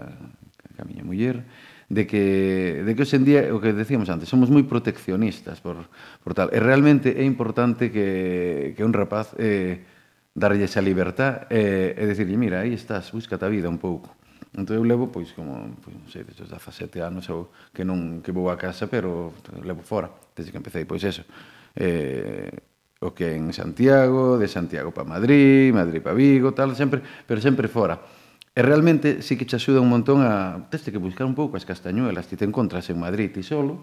que 0.75 0.79
a 0.79 0.87
miña 0.87 1.03
muller, 1.03 1.43
de 1.93 2.07
que, 2.07 2.81
de 2.81 2.95
que 2.95 3.01
hoxe 3.05 3.21
en 3.21 3.25
día 3.25 3.53
o 3.53 3.61
que 3.61 3.69
decíamos 3.69 4.09
antes, 4.09 4.25
somos 4.25 4.49
moi 4.49 4.65
proteccionistas 4.65 5.61
por, 5.61 5.85
por 6.25 6.33
tal. 6.33 6.49
E 6.49 6.57
realmente 6.57 7.13
é 7.13 7.23
importante 7.23 7.93
que, 7.93 8.73
que 8.73 8.81
un 8.81 8.97
rapaz 8.97 9.37
eh, 9.37 9.85
darlle 10.33 10.65
esa 10.65 10.81
libertad 10.81 11.45
eh, 11.53 11.93
e 11.93 12.03
decirlle, 12.09 12.33
mira, 12.33 12.65
aí 12.65 12.73
estás, 12.73 13.13
búscate 13.13 13.45
a 13.45 13.53
vida 13.53 13.69
un 13.69 13.77
pouco. 13.77 14.17
Entón 14.57 14.81
eu 14.81 14.85
levo, 14.85 15.13
pois, 15.13 15.29
como, 15.37 15.77
pois, 15.81 15.93
non 15.93 16.09
sei, 16.09 16.25
desde 16.25 16.45
os 16.45 16.49
17 16.49 17.05
anos 17.05 17.29
eu, 17.29 17.53
que 17.69 17.85
non 17.85 18.25
que 18.25 18.33
vou 18.33 18.49
a 18.49 18.57
casa, 18.57 18.89
pero 18.89 19.37
levo 19.61 19.85
fora, 19.85 20.09
desde 20.33 20.49
que 20.49 20.57
empecé, 20.57 20.89
pois, 20.89 21.05
eso. 21.05 21.21
Eh, 21.77 22.49
o 23.03 23.13
que 23.13 23.35
en 23.35 23.53
Santiago, 23.53 24.39
de 24.39 24.47
Santiago 24.47 24.89
para 24.89 25.05
Madrid, 25.05 25.73
Madrid 25.73 26.01
para 26.01 26.17
Vigo, 26.17 26.53
tal, 26.53 26.73
sempre, 26.73 27.01
pero 27.01 27.41
sempre 27.41 27.67
fora. 27.67 27.99
E 28.53 28.61
realmente 28.61 29.25
sí 29.25 29.33
que 29.33 29.49
te 29.49 29.57
axuda 29.57 29.81
un 29.81 29.89
montón 29.89 30.21
a... 30.21 30.69
Teste 30.69 30.93
que 30.93 31.01
buscar 31.01 31.25
un 31.25 31.33
pouco 31.33 31.57
as 31.57 31.65
castañuelas, 31.65 32.29
ti 32.29 32.37
te 32.37 32.45
encontras 32.45 32.85
en 32.93 33.01
Madrid 33.01 33.33
ti 33.33 33.41
solo, 33.41 33.81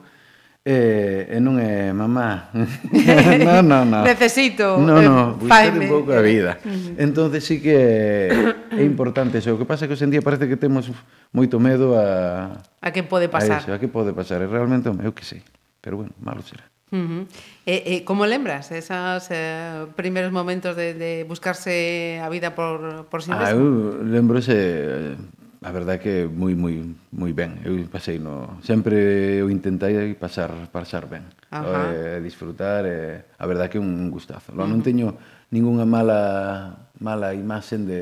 e, 0.62 1.26
e 1.26 1.42
non 1.42 1.58
é 1.58 1.90
mamá. 1.90 2.54
no, 2.54 3.66
no, 3.66 3.82
no. 3.82 4.06
Necesito. 4.06 4.78
No, 4.78 5.02
no, 5.02 5.34
eh, 5.34 5.42
buscar 5.42 5.74
un 5.74 5.90
pouco 5.90 6.14
a 6.14 6.22
vida. 6.22 6.62
entón, 7.02 7.34
sí 7.42 7.58
que 7.58 8.30
é 8.70 8.82
importante 8.86 9.42
eso. 9.42 9.56
O 9.56 9.58
que 9.58 9.66
pasa 9.66 9.84
é 9.84 9.90
que 9.90 9.98
día 10.06 10.22
parece 10.22 10.46
que 10.46 10.54
temos 10.54 10.86
moito 11.34 11.58
medo 11.58 11.98
a... 11.98 12.62
A 12.78 12.94
que 12.94 13.02
pode 13.02 13.26
pasar. 13.26 13.58
A, 13.58 13.62
eso, 13.66 13.74
a 13.74 13.82
que 13.82 13.90
pode 13.90 14.14
pasar. 14.14 14.38
E 14.38 14.46
realmente, 14.46 14.86
eu 14.86 15.10
que 15.10 15.26
sei. 15.26 15.42
Pero 15.82 15.98
bueno, 15.98 16.14
malo 16.22 16.46
será. 16.46 16.69
Uh 16.90 16.98
-huh. 16.98 17.22
eh, 17.66 17.82
eh, 17.86 18.04
como 18.04 18.26
lembras 18.26 18.70
esos 18.74 19.30
eh, 19.30 19.86
primeiros 19.94 20.32
momentos 20.32 20.74
de, 20.74 20.94
de 20.94 21.24
buscarse 21.24 22.18
a 22.18 22.28
vida 22.28 22.54
por, 22.54 23.06
por 23.06 23.22
si 23.22 23.30
mesmo? 23.30 23.46
ah, 23.46 23.54
eu 23.54 24.02
lembrose 24.02 24.54
eh, 24.54 25.16
a 25.62 25.70
verdade 25.70 26.00
que 26.00 26.24
moi 26.24 26.56
moi 26.56 26.80
moi 27.12 27.32
ben. 27.36 27.60
Eu 27.62 27.84
pasei 27.92 28.16
no 28.16 28.58
sempre 28.64 29.36
eu 29.36 29.52
intentei 29.52 30.16
pasar 30.16 30.50
pasar 30.72 31.04
ben. 31.06 31.28
Uh 31.52 31.60
-huh. 31.60 31.92
Eh, 31.92 32.18
disfrutar, 32.24 32.88
eh, 32.88 33.28
a 33.36 33.44
verdade 33.46 33.68
que 33.68 33.78
é 33.78 33.82
un 33.82 34.08
gustazo. 34.08 34.56
Uh 34.56 34.64
-huh. 34.64 34.68
Non 34.68 34.80
teño 34.80 35.20
ningunha 35.52 35.84
mala 35.84 36.88
mala 36.98 37.36
imaxe 37.36 37.76
de 37.76 38.00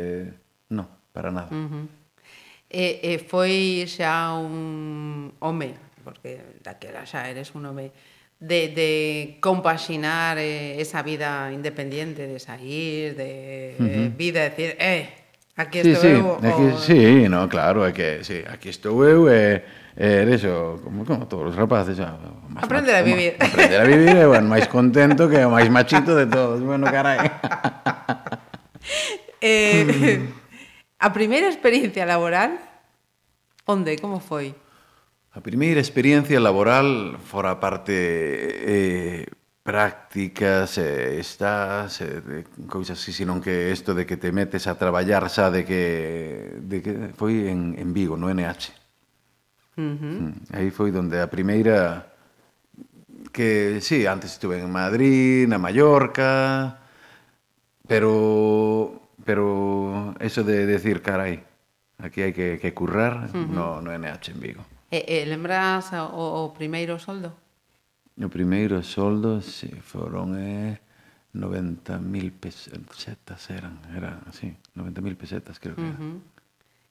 No, 0.70 0.86
para 1.12 1.32
nada. 1.32 1.50
Uh 1.50 1.66
-huh. 1.66 1.84
E, 2.68 3.00
e 3.02 3.12
foi 3.18 3.88
xa 3.88 4.36
un 4.36 5.32
home, 5.40 5.74
porque 6.04 6.60
daquela 6.62 7.08
xa 7.08 7.26
eres 7.26 7.56
un 7.56 7.64
home 7.64 7.90
de, 8.40 8.68
de 8.68 9.38
compaxinar 9.40 10.38
eh, 10.38 10.80
esa 10.80 11.02
vida 11.02 11.50
independiente, 11.52 12.26
de 12.26 12.38
sair, 12.38 13.16
de, 13.16 13.70
eh, 13.70 13.76
uh 13.78 13.82
-huh. 13.82 14.16
vida, 14.16 14.42
de 14.42 14.50
decir, 14.50 14.76
eh, 14.78 15.10
aquí 15.56 15.82
sí, 15.82 15.90
estou 15.90 16.02
sí, 16.02 16.08
eu. 16.14 16.38
Aquí, 16.38 16.62
o... 16.62 16.78
Sí, 16.78 17.28
no, 17.28 17.48
claro, 17.48 17.86
é 17.86 17.92
que 17.92 18.22
sí, 18.22 18.44
aquí 18.46 18.70
estou 18.70 19.02
eu 19.02 19.26
e 19.26 19.62
eh, 19.98 20.22
eres 20.22 20.46
o, 20.46 20.78
como, 20.78 21.04
como 21.04 21.26
todos 21.26 21.50
os 21.50 21.56
rapaces 21.58 21.98
xa, 21.98 22.14
más, 22.46 22.62
aprender 22.62 22.94
a 22.94 23.02
vivir 23.02 23.34
más, 23.34 23.50
aprender 23.50 23.80
a 23.82 23.84
vivir 23.84 24.14
e 24.14 24.26
bueno, 24.30 24.46
máis 24.46 24.70
contento 24.70 25.26
que 25.26 25.42
o 25.42 25.50
máis 25.50 25.66
machito 25.66 26.14
de 26.14 26.30
todos 26.30 26.62
bueno, 26.62 26.86
carai 26.86 27.18
eh, 29.42 30.22
a 31.06 31.10
primeira 31.10 31.50
experiencia 31.50 32.06
laboral 32.06 32.54
onde, 33.66 33.98
como 33.98 34.22
foi? 34.22 34.54
A 35.32 35.40
primeira 35.40 35.80
experiencia 35.80 36.40
laboral 36.40 37.20
fora 37.20 37.60
parte 37.60 37.92
eh, 37.92 39.26
prácticas, 39.62 40.78
eh, 40.78 41.20
estás, 41.20 42.00
eh, 42.00 42.44
cousas 42.66 42.96
así, 42.96 43.12
senón 43.12 43.44
que 43.44 43.68
isto 43.68 43.92
de 43.92 44.08
que 44.08 44.16
te 44.16 44.32
metes 44.32 44.64
a 44.64 44.80
traballar 44.80 45.28
xa 45.28 45.52
de 45.52 45.68
que, 45.68 46.56
de 46.64 46.80
que 46.80 46.92
foi 47.12 47.52
en, 47.52 47.76
en 47.76 47.92
Vigo, 47.92 48.16
no 48.16 48.32
NH. 48.32 48.72
Uh 49.76 49.84
-huh. 49.84 50.32
Mm, 50.32 50.32
Aí 50.56 50.72
foi 50.72 50.88
donde 50.88 51.20
a 51.20 51.28
primeira 51.28 52.08
que, 53.28 53.84
sí, 53.84 54.08
antes 54.08 54.32
estuve 54.32 54.56
en 54.56 54.72
Madrid, 54.72 55.44
na 55.44 55.60
Mallorca, 55.60 56.80
pero 57.84 59.04
pero 59.20 60.16
eso 60.24 60.40
de 60.40 60.64
decir, 60.64 61.04
carai, 61.04 61.44
aquí 62.00 62.24
hai 62.24 62.32
que, 62.32 62.56
que 62.56 62.72
currar, 62.72 63.28
uh 63.28 63.36
-huh. 63.36 63.52
no, 63.52 63.84
no 63.84 63.92
NH 63.92 64.32
en 64.32 64.40
Vigo. 64.40 64.77
E, 64.90 65.04
e 65.04 65.24
lembras 65.28 65.92
o, 65.92 66.48
o 66.48 66.52
primeiro 66.56 66.98
soldo? 66.98 67.32
O 68.16 68.28
primeiro 68.28 68.82
soldo 68.82 69.44
si, 69.44 69.68
foron 69.84 70.34
eh, 70.34 70.80
90.000 71.36 72.32
pesetas 72.32 73.50
eran, 73.52 73.78
era 73.94 74.18
así, 74.26 74.56
90.000 74.74 75.16
pesetas 75.16 75.60
creo 75.60 75.76
que 75.76 75.82
uh 75.82 75.96
-huh. 75.96 76.18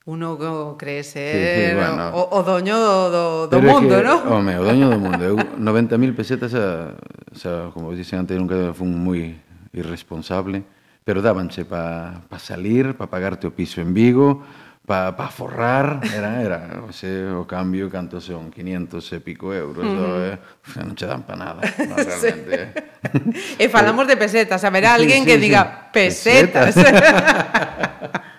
Uno 0.07 0.37
go 0.37 0.77
cree 0.77 1.03
ser 1.03 1.35
sí, 1.35 1.37
sí, 1.37 1.63
eh, 1.67 1.75
bueno. 1.75 2.15
o, 2.15 2.39
o 2.39 2.43
doño 2.43 2.79
do, 2.79 3.11
do, 3.11 3.23
do 3.51 3.59
mundo, 3.59 3.91
que, 3.99 4.07
¿no? 4.07 4.15
Home, 4.23 4.55
o 4.55 4.63
doño 4.63 4.87
do 4.87 4.95
mundo. 4.95 5.19
Eu 5.19 5.35
90.000 5.59 6.15
pesetas, 6.15 6.55
a, 6.55 6.95
xa, 7.35 7.75
como 7.75 7.91
dicen 7.91 8.23
antes, 8.23 8.39
nunca 8.39 8.71
fun 8.71 8.95
moi 8.95 9.35
irresponsable, 9.75 10.63
pero 11.03 11.19
dábanse 11.19 11.67
para 11.67 12.23
pa 12.31 12.39
salir, 12.39 12.95
para 12.95 13.11
pagarte 13.11 13.51
o 13.51 13.51
piso 13.51 13.83
en 13.83 13.91
Vigo, 13.91 14.47
para 14.87 15.11
pa 15.17 15.27
forrar 15.27 15.99
era, 16.15 16.39
era 16.39 16.59
se, 16.95 17.27
o 17.27 17.43
cambio 17.43 17.91
canto 17.91 18.23
son 18.23 18.47
500 18.47 19.03
e 19.03 19.19
pico 19.19 19.51
euros 19.51 19.83
mm. 19.83 19.95
do, 19.99 20.07
eh? 20.23 20.39
non 20.79 20.95
che 20.95 21.03
dan 21.03 21.27
para 21.27 21.43
nada 21.43 21.59
no, 21.91 21.99
realmente 21.99 22.55
sí. 22.55 23.35
eh. 23.59 23.67
e 23.67 23.67
falamos 23.67 24.07
de 24.07 24.15
pesetas 24.15 24.63
a 24.63 24.71
sí, 24.71 24.85
alguén 24.87 25.27
sí, 25.27 25.27
que 25.27 25.35
sí. 25.35 25.43
diga 25.43 25.91
pesetas, 25.91 26.71
pesetas. 26.71 27.19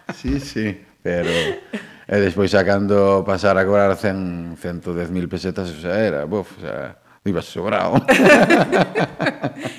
sí, 0.16 0.40
sí 0.40 0.66
pero 1.04 1.28
e 2.08 2.16
despois 2.16 2.48
sacando 2.48 3.20
pasar 3.28 3.60
a 3.60 3.68
cobrar 3.68 3.92
100, 3.92 4.56
110.000 4.56 5.28
pesetas 5.28 5.68
o 5.68 5.76
sea, 5.84 6.00
era 6.00 6.24
buf, 6.24 6.56
o 6.56 6.60
sea, 6.64 6.96
ibas 7.28 7.44
sobrado 7.44 8.00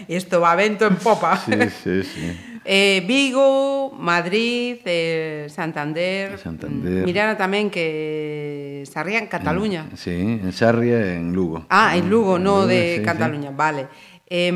isto 0.06 0.38
va 0.38 0.54
vento 0.54 0.86
en 0.86 1.02
popa 1.02 1.34
sí, 1.34 1.58
sí, 1.82 2.06
sí 2.06 2.49
Eh, 2.66 3.04
Vigo, 3.08 3.92
Madrid, 3.98 4.78
eh, 4.86 5.48
Santander, 5.50 6.38
Santander. 6.38 7.02
Mm. 7.02 7.06
Mirana 7.06 7.36
tamén 7.40 7.72
que 7.72 8.84
Sarria 8.86 9.20
en 9.20 9.28
Cataluña. 9.32 9.88
Eh, 9.90 9.98
sí, 9.98 10.16
en 10.16 10.52
Sarria 10.52 11.16
en 11.16 11.32
Lugo. 11.32 11.66
Ah, 11.70 11.96
en 11.96 12.10
Lugo, 12.10 12.38
en, 12.38 12.44
no 12.44 12.64
Lugo, 12.64 12.72
de 12.72 13.00
sí, 13.00 13.06
Cataluña, 13.06 13.50
sí. 13.50 13.56
vale. 13.56 13.84
Eh, 14.28 14.54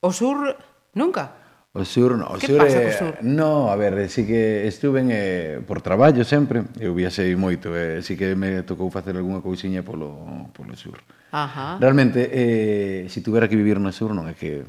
o 0.00 0.10
sur 0.12 0.56
nunca? 0.94 1.40
O 1.72 1.84
sur, 1.84 2.18
no, 2.18 2.26
o 2.26 2.38
que 2.38 2.48
sur, 2.48 2.58
pasa 2.58 2.82
eh, 2.82 2.92
sur? 2.98 3.14
No, 3.22 3.70
a 3.70 3.76
ver, 3.76 3.94
eh, 3.94 4.08
sí 4.08 4.26
que 4.26 4.66
estuve 4.66 5.06
eh, 5.06 5.60
por 5.62 5.82
traballo 5.82 6.24
sempre, 6.26 6.66
eu 6.82 6.90
viaxei 6.98 7.30
moito, 7.38 7.70
eh, 7.78 8.02
sí 8.02 8.18
que 8.18 8.34
me 8.34 8.66
tocou 8.66 8.90
facer 8.90 9.14
algunha 9.14 9.38
cousiña 9.38 9.86
polo, 9.86 10.50
polo 10.50 10.74
sur. 10.74 10.98
Ajá. 11.30 11.78
Realmente, 11.78 12.26
eh, 12.26 13.06
se 13.06 13.14
si 13.14 13.20
tuvera 13.22 13.46
que 13.46 13.54
vivir 13.54 13.78
no 13.78 13.94
sur, 13.94 14.10
non 14.10 14.26
é 14.26 14.34
que... 14.34 14.66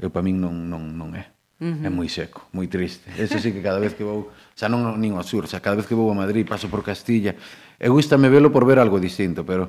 Eu 0.00 0.08
para 0.08 0.24
min 0.24 0.40
non, 0.40 0.56
non, 0.64 0.96
non 0.96 1.12
é. 1.12 1.28
Uh 1.60 1.76
-huh. 1.76 1.86
É 1.86 1.90
moi 1.92 2.08
seco, 2.08 2.48
moi 2.56 2.66
triste. 2.72 3.04
Eso 3.20 3.36
sí 3.36 3.52
que 3.52 3.60
cada 3.60 3.76
vez 3.76 3.92
que 3.92 4.00
vou, 4.00 4.32
xa 4.56 4.72
non 4.72 4.96
nin 4.96 5.12
ao 5.12 5.22
sur, 5.22 5.44
xa 5.44 5.60
cada 5.60 5.76
vez 5.76 5.84
que 5.84 5.92
vou 5.92 6.08
a 6.08 6.16
Madrid, 6.16 6.48
paso 6.48 6.72
por 6.72 6.80
Castilla, 6.80 7.36
e 7.76 7.86
gustame 7.92 8.32
velo 8.32 8.48
por 8.48 8.64
ver 8.64 8.80
algo 8.80 8.96
distinto, 8.96 9.44
pero 9.44 9.68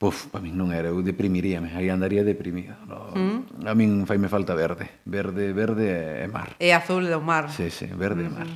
puf, 0.00 0.26
para 0.32 0.42
min 0.42 0.56
non 0.58 0.72
era, 0.72 0.90
eu 0.90 0.98
deprimiríame, 0.98 1.76
aí 1.78 1.86
andaría 1.92 2.24
deprimido. 2.26 2.74
No, 2.88 3.12
mm. 3.12 3.68
A 3.68 3.76
min 3.76 4.08
faime 4.08 4.26
falta 4.26 4.56
verde, 4.56 5.04
verde, 5.06 5.52
verde 5.52 6.24
e 6.24 6.28
mar. 6.32 6.56
E 6.58 6.72
azul 6.72 7.06
do 7.06 7.20
mar. 7.20 7.52
Sí, 7.52 7.68
sí, 7.68 7.86
verde 7.92 8.26
e 8.26 8.32
mar. 8.32 8.50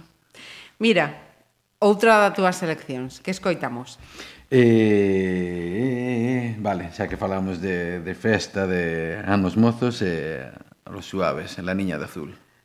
Mira, 0.81 1.13
outra 1.79 2.19
das 2.25 2.35
túas 2.35 2.57
seleccións, 2.57 3.21
que 3.21 3.31
escoitamos? 3.31 4.01
Eh, 4.51 4.59
eh, 4.59 6.57
eh, 6.57 6.57
vale, 6.59 6.91
xa 6.91 7.07
que 7.07 7.21
falamos 7.21 7.61
de, 7.61 8.01
de 8.01 8.15
festa 8.17 8.67
de 8.67 9.21
anos 9.23 9.55
mozos 9.61 10.03
e 10.03 10.41
eh, 10.41 10.51
los 10.91 11.07
suaves, 11.07 11.59
la 11.63 11.77
niña 11.77 12.01
de 12.01 12.11
azul. 12.11 12.35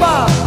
Papa. 0.00 0.39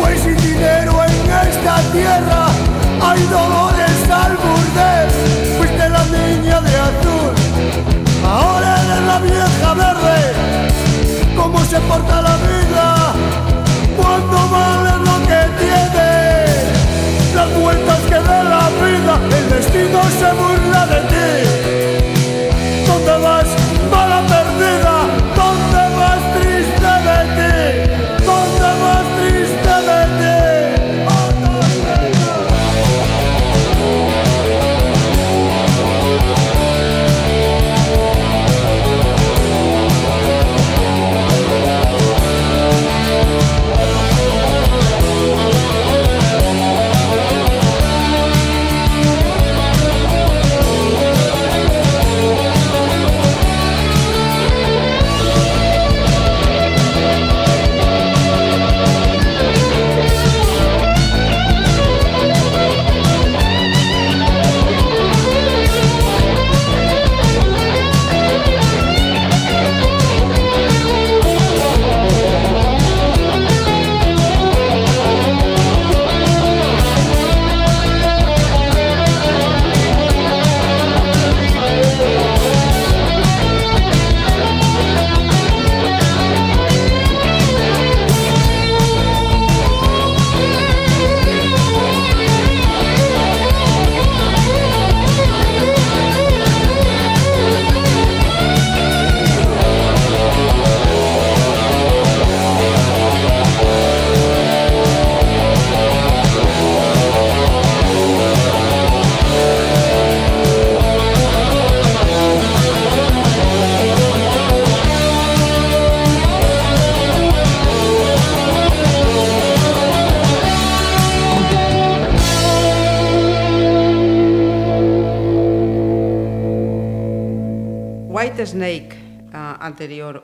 Pues 0.00 0.20
sin 0.22 0.36
dinero 0.36 1.04
en 1.04 1.48
esta 1.48 1.76
tierra 1.92 2.46
hay 3.02 3.20
dolores 3.24 4.10
al 4.10 4.36
burdel, 4.36 5.10
fuiste 5.58 5.88
la 5.88 6.04
niña 6.04 6.60
de 6.60 6.76
azul, 6.76 7.32
ahora 8.24 8.76
eres 8.84 9.02
la 9.06 9.18
vieja 9.18 9.74
verde, 9.74 10.32
cómo 11.36 11.58
se 11.64 11.78
porta 11.80 12.22
la 12.22 12.36
vida, 12.36 13.12
cuánto 13.96 14.48
vale 14.48 14.92
lo 15.04 15.16
que 15.28 15.40
tiene, 15.62 17.34
las 17.34 17.54
vueltas 17.60 17.98
que 18.08 18.14
da 18.14 18.44
la 18.44 18.68
vida, 18.82 19.18
el 19.36 19.50
destino 19.50 20.00
se 20.18 20.32
burla 20.40 20.71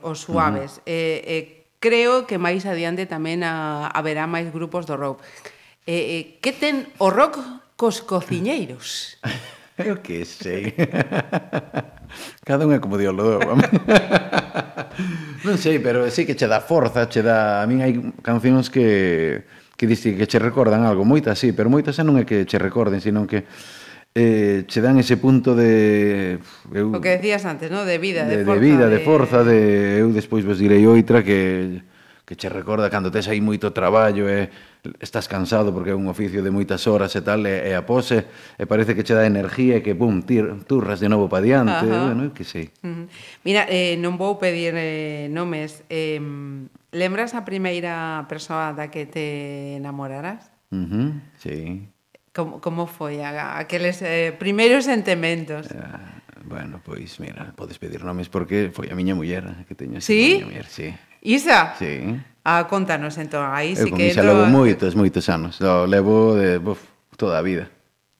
os 0.09 0.25
suaves. 0.25 0.81
Uh 0.81 0.89
-huh. 0.89 0.91
eh, 0.91 1.21
eh, 1.25 1.43
creo 1.79 2.25
que 2.25 2.41
máis 2.41 2.65
adiante 2.65 3.05
tamén 3.05 3.45
a, 3.45 3.87
haberá 3.93 4.25
máis 4.25 4.49
grupos 4.49 4.89
do 4.89 4.97
rock. 4.97 5.21
Eh, 5.85 5.93
eh, 5.93 6.23
que 6.41 6.51
ten 6.51 6.89
o 6.97 7.13
rock 7.13 7.39
cos 7.77 8.01
cociñeiros? 8.01 9.17
Eu 9.79 10.03
que 10.03 10.27
sei. 10.27 10.75
Cada 12.47 12.67
un 12.67 12.75
é 12.75 12.83
como 12.83 12.99
Dios 12.99 13.15
lo 13.15 13.39
Non 15.47 15.55
sei, 15.55 15.79
pero 15.79 16.03
sí 16.11 16.27
que 16.27 16.35
che 16.35 16.51
dá 16.51 16.59
forza, 16.59 17.07
che 17.07 17.23
dá... 17.23 17.63
A 17.63 17.65
min 17.69 17.79
hai 17.79 17.95
cancións 18.19 18.67
que 18.67 19.47
que 19.79 19.87
diste 19.87 20.11
que 20.19 20.27
che 20.27 20.43
recordan 20.43 20.83
algo, 20.83 21.07
moitas 21.07 21.39
sí, 21.39 21.55
pero 21.55 21.71
moitas 21.71 21.95
xa 21.95 22.03
non 22.03 22.19
é 22.19 22.27
que 22.27 22.43
che 22.43 22.59
recorden, 22.59 22.99
senón 22.99 23.23
que 23.23 23.47
eh, 24.15 24.65
che 24.67 24.81
dan 24.81 24.97
ese 24.97 25.17
punto 25.17 25.55
de 25.55 26.39
eu, 26.73 26.91
o 26.93 27.01
que 27.01 27.17
decías 27.17 27.45
antes, 27.45 27.69
no? 27.69 27.85
de 27.85 27.97
vida, 27.97 28.25
de, 28.25 28.41
de, 28.41 28.45
forza, 28.45 28.59
de 28.59 28.65
vida, 28.65 28.85
de, 28.89 28.97
de 28.97 29.03
forza, 29.05 29.39
de 29.43 29.59
eu 30.01 30.09
despois 30.09 30.43
vos 30.43 30.57
direi 30.57 30.85
outra 30.87 31.21
que 31.21 31.81
que 32.29 32.37
che 32.37 32.47
recorda 32.47 32.93
cando 32.93 33.09
tes 33.09 33.25
aí 33.25 33.41
moito 33.41 33.73
traballo 33.73 34.29
e 34.29 34.53
estás 35.01 35.25
cansado 35.25 35.73
porque 35.73 35.89
é 35.89 35.97
un 35.97 36.05
oficio 36.05 36.45
de 36.45 36.53
moitas 36.53 36.85
horas 36.85 37.09
e 37.17 37.25
tal, 37.25 37.41
e, 37.41 37.69
e 37.69 37.73
a 37.73 37.81
pose 37.89 38.29
e 38.53 38.69
parece 38.69 38.93
que 38.93 39.01
che 39.01 39.17
dá 39.17 39.25
energía 39.25 39.77
e 39.77 39.83
que 39.83 39.97
pum, 39.97 40.21
tir, 40.21 40.45
turras 40.69 41.01
de 41.01 41.09
novo 41.09 41.25
pa 41.25 41.41
diante, 41.41 41.89
Ajá. 41.89 42.13
bueno, 42.13 42.29
que 42.29 42.45
sei. 42.45 42.69
Uh 42.85 42.85
-huh. 42.85 43.05
Mira, 43.41 43.65
eh, 43.65 43.97
non 43.97 44.21
vou 44.21 44.37
pedir 44.37 44.77
eh, 44.77 45.25
nomes. 45.33 45.81
Eh, 45.89 46.21
lembras 46.93 47.33
a 47.33 47.41
primeira 47.49 48.29
persoa 48.29 48.77
da 48.77 48.93
que 48.93 49.09
te 49.09 49.81
enamoraras? 49.81 50.53
Uh 50.69 50.85
-huh, 50.85 51.09
sí. 51.41 51.89
Como, 52.39 52.63
como 52.63 52.87
foi 52.87 53.19
a, 53.19 53.59
aqueles 53.59 53.99
eh, 53.99 54.31
primeiros 54.31 54.87
sentimentos? 54.87 55.67
Eh, 55.67 55.75
bueno, 56.47 56.79
pois, 56.79 57.19
mira, 57.19 57.51
podes 57.59 57.75
pedir 57.75 57.99
nomes 58.07 58.31
porque 58.31 58.71
foi 58.71 58.87
a 58.87 58.95
miña 58.95 59.11
muller 59.11 59.43
que 59.67 59.75
teño 59.75 59.99
¿Sí? 59.99 60.39
a 60.39 60.47
miña 60.47 60.47
muller, 60.47 60.67
sí. 60.71 60.95
Isa? 61.19 61.75
Sí. 61.75 62.15
Ah, 62.47 62.71
contanos, 62.71 63.19
entón, 63.19 63.43
aí 63.51 63.75
sí 63.75 63.91
que... 63.91 63.91
Eu 63.91 63.91
con 63.91 63.99
Isa 63.99 64.23
entro... 64.23 64.31
levo 64.31 64.43
moitos, 64.47 64.95
moitos 64.95 65.27
anos. 65.27 65.59
Lo 65.59 65.83
levo 65.83 66.39
de, 66.39 66.63
buf, 66.63 66.79
toda 67.19 67.35
a 67.35 67.43
vida. 67.43 67.67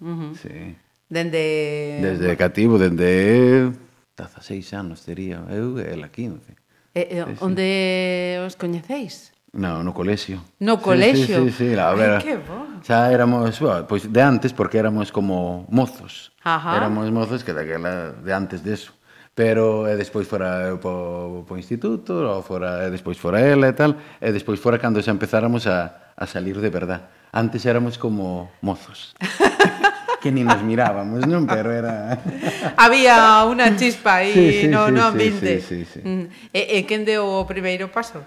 Uh 0.03 0.11
-huh. 0.11 0.31
Sí. 0.35 0.75
Dende... 1.07 2.03
Desde 2.03 2.35
cativo, 2.35 2.75
dende... 2.75 3.71
16 4.19 4.73
anos, 4.75 5.07
tería 5.07 5.39
eu, 5.47 5.79
ela 5.79 6.11
15. 6.11 6.51
E, 6.91 6.99
eh, 6.99 7.23
eh, 7.23 7.39
onde 7.39 8.35
os 8.43 8.59
coñeceis? 8.59 9.31
No, 9.51 9.83
no 9.83 9.93
colexio. 9.93 10.43
No 10.59 10.79
colexio? 10.79 11.43
Sí, 11.45 11.51
sí, 11.51 11.51
sí, 11.51 11.69
sí 11.69 11.75
la 11.75 11.93
ver. 11.93 12.21
Que 12.21 12.37
bo. 12.37 12.67
Xa 12.85 13.11
éramos, 13.11 13.59
bueno, 13.59 13.87
pois 13.87 14.03
pues 14.03 14.13
de 14.13 14.21
antes, 14.21 14.53
porque 14.53 14.77
éramos 14.77 15.11
como 15.11 15.65
mozos. 15.69 16.31
Ajá. 16.43 16.77
Éramos 16.77 17.11
mozos 17.11 17.43
que 17.43 17.53
daquela, 17.53 18.11
de 18.11 18.33
antes 18.33 18.63
deso. 18.63 18.93
Pero 19.33 19.87
eh, 19.87 19.93
e 19.93 19.95
despois 19.95 20.27
fora 20.27 20.67
eu 20.67 20.75
eh, 20.75 20.83
po, 20.83 21.45
po 21.47 21.55
instituto, 21.55 22.13
ou 22.13 22.43
fora, 22.43 22.83
e 22.83 22.87
eh, 22.87 22.89
despois 22.91 23.17
fora 23.17 23.39
ela 23.39 23.71
e 23.71 23.73
tal, 23.73 23.95
e 24.19 24.29
despois 24.35 24.59
fora 24.59 24.77
cando 24.77 25.01
xa 25.01 25.15
empezáramos 25.15 25.65
a, 25.65 26.13
a 26.13 26.25
salir 26.27 26.59
de 26.59 26.69
verdad. 26.69 27.07
Antes 27.31 27.65
éramos 27.65 27.97
como 27.97 28.51
mozos. 28.61 29.15
que 30.21 30.31
ni 30.31 30.43
nos 30.43 30.61
mirábamos, 30.61 31.23
non? 31.25 31.47
Pero 31.47 31.71
era... 31.71 32.19
Había 32.83 33.47
unha 33.47 33.73
chispa 33.79 34.21
aí 34.21 34.35
sí, 34.35 34.47
sí, 34.61 34.67
no, 34.67 34.87
sí, 34.87 34.91
no 34.91 35.07
ambiente. 35.07 35.63
Sí, 35.63 35.87
sí, 35.87 35.99
mm. 36.03 36.23
sí, 36.27 36.35
sí. 36.35 36.51
E, 36.51 36.61
e 36.75 36.83
quen 36.83 37.07
deu 37.07 37.23
o 37.23 37.47
primeiro 37.47 37.87
paso? 37.89 38.19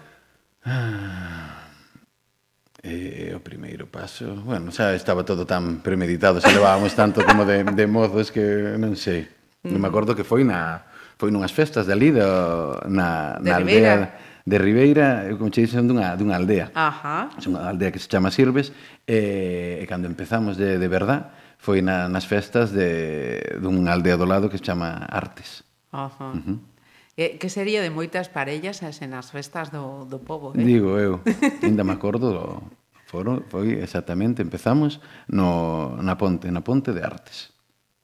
Eh, 2.83 3.31
e, 3.31 3.35
o 3.35 3.39
primeiro 3.39 3.87
paso, 3.87 4.35
bueno, 4.43 4.75
xa 4.75 4.91
estaba 4.99 5.23
todo 5.23 5.47
tan 5.47 5.87
premeditado, 5.87 6.43
xa 6.43 6.51
levábamos 6.51 6.99
tanto 6.99 7.23
como 7.23 7.47
de, 7.47 7.63
de 7.63 7.87
mozos 7.87 8.35
que 8.35 8.75
non 8.75 8.99
sei. 8.99 9.31
Non 9.63 9.79
me 9.79 9.87
acordo 9.87 10.19
que 10.19 10.27
foi 10.27 10.43
na 10.43 10.83
foi 11.15 11.31
nunhas 11.31 11.55
festas 11.55 11.87
de 11.87 11.95
ali 11.95 12.11
do, 12.11 12.27
na, 12.91 13.39
de 13.39 13.55
na 13.55 13.63
Ribeira. 13.63 13.95
aldea 13.95 14.33
de 14.43 14.59
Ribeira, 14.59 15.07
eu 15.31 15.39
como 15.39 15.55
che 15.55 15.63
dixen, 15.63 15.87
dunha, 15.87 16.19
dunha 16.19 16.35
aldea. 16.35 16.75
Ajá. 16.75 17.31
É 17.39 17.47
unha 17.47 17.71
aldea 17.71 17.95
que 17.95 18.03
se 18.03 18.11
chama 18.11 18.35
Sirves, 18.35 18.75
e, 19.07 19.79
e 19.79 19.85
cando 19.87 20.11
empezamos 20.11 20.59
de, 20.59 20.83
de 20.83 20.89
verdad, 20.91 21.31
foi 21.63 21.79
na, 21.79 22.11
nas 22.11 22.27
festas 22.27 22.75
de, 22.75 23.39
dunha 23.63 23.95
aldea 23.95 24.19
do 24.19 24.27
lado 24.27 24.51
que 24.51 24.59
se 24.59 24.67
chama 24.67 25.07
Artes. 25.07 25.63
Ajá. 25.95 26.35
Uh 26.35 26.43
-huh. 26.43 26.59
Que, 27.17 27.37
que 27.37 27.49
sería 27.53 27.85
de 27.85 27.93
moitas 27.93 28.33
parellas 28.33 28.81
as 28.81 29.05
en 29.05 29.13
as 29.13 29.29
festas 29.29 29.69
do, 29.69 30.09
do 30.09 30.25
povo, 30.25 30.57
eh? 30.57 30.65
Digo 30.65 30.97
eu, 30.97 31.21
ainda 31.61 31.85
me 31.85 31.93
acordo 31.93 32.33
do, 32.33 32.45
foro, 33.13 33.45
foi 33.53 33.77
exactamente, 33.85 34.41
empezamos 34.41 34.97
no, 35.29 36.01
na 36.01 36.17
ponte, 36.17 36.49
na 36.49 36.65
ponte 36.65 36.97
de 36.97 37.05
artes. 37.05 37.53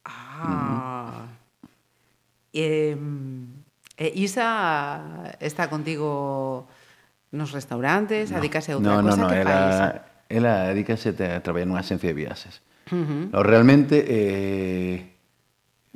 Ah, 0.04 1.24
mm. 1.24 2.52
eh, 2.52 2.96
eh, 3.96 4.12
Isa 4.20 5.32
está 5.40 5.72
contigo 5.72 6.68
nos 7.32 7.56
restaurantes, 7.56 8.28
no, 8.28 8.36
adícase 8.36 8.72
a 8.72 8.76
outra 8.76 9.00
no, 9.00 9.08
cosa 9.08 9.16
no, 9.16 9.24
no, 9.24 9.32
que 9.32 9.40
ela, 9.40 9.56
fai 9.56 9.72
Isa? 9.72 9.88
Ela 10.28 10.52
adicase 10.68 11.08
a 11.16 11.40
traballar 11.40 11.64
nunha 11.64 11.80
agencia 11.80 12.12
de 12.12 12.16
viaxes. 12.16 12.60
Uh 12.92 13.00
-huh. 13.00 13.24
No, 13.32 13.40
realmente, 13.40 14.04
eh, 14.04 15.16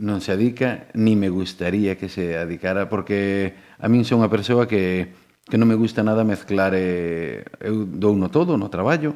non 0.02 0.18
se 0.18 0.34
adica, 0.34 0.90
ni 0.98 1.14
me 1.14 1.30
gustaría 1.30 1.94
que 1.94 2.10
se 2.10 2.34
adicara, 2.34 2.90
porque 2.90 3.54
a 3.78 3.86
min 3.86 4.02
son 4.02 4.18
unha 4.18 4.32
persoa 4.32 4.66
que, 4.66 5.14
que 5.46 5.56
non 5.56 5.70
me 5.70 5.78
gusta 5.78 6.02
nada 6.02 6.26
mezclar, 6.26 6.74
eh, 6.74 7.46
eu 7.62 7.86
dou 7.86 8.18
no 8.18 8.26
todo, 8.26 8.58
no 8.58 8.66
traballo, 8.66 9.14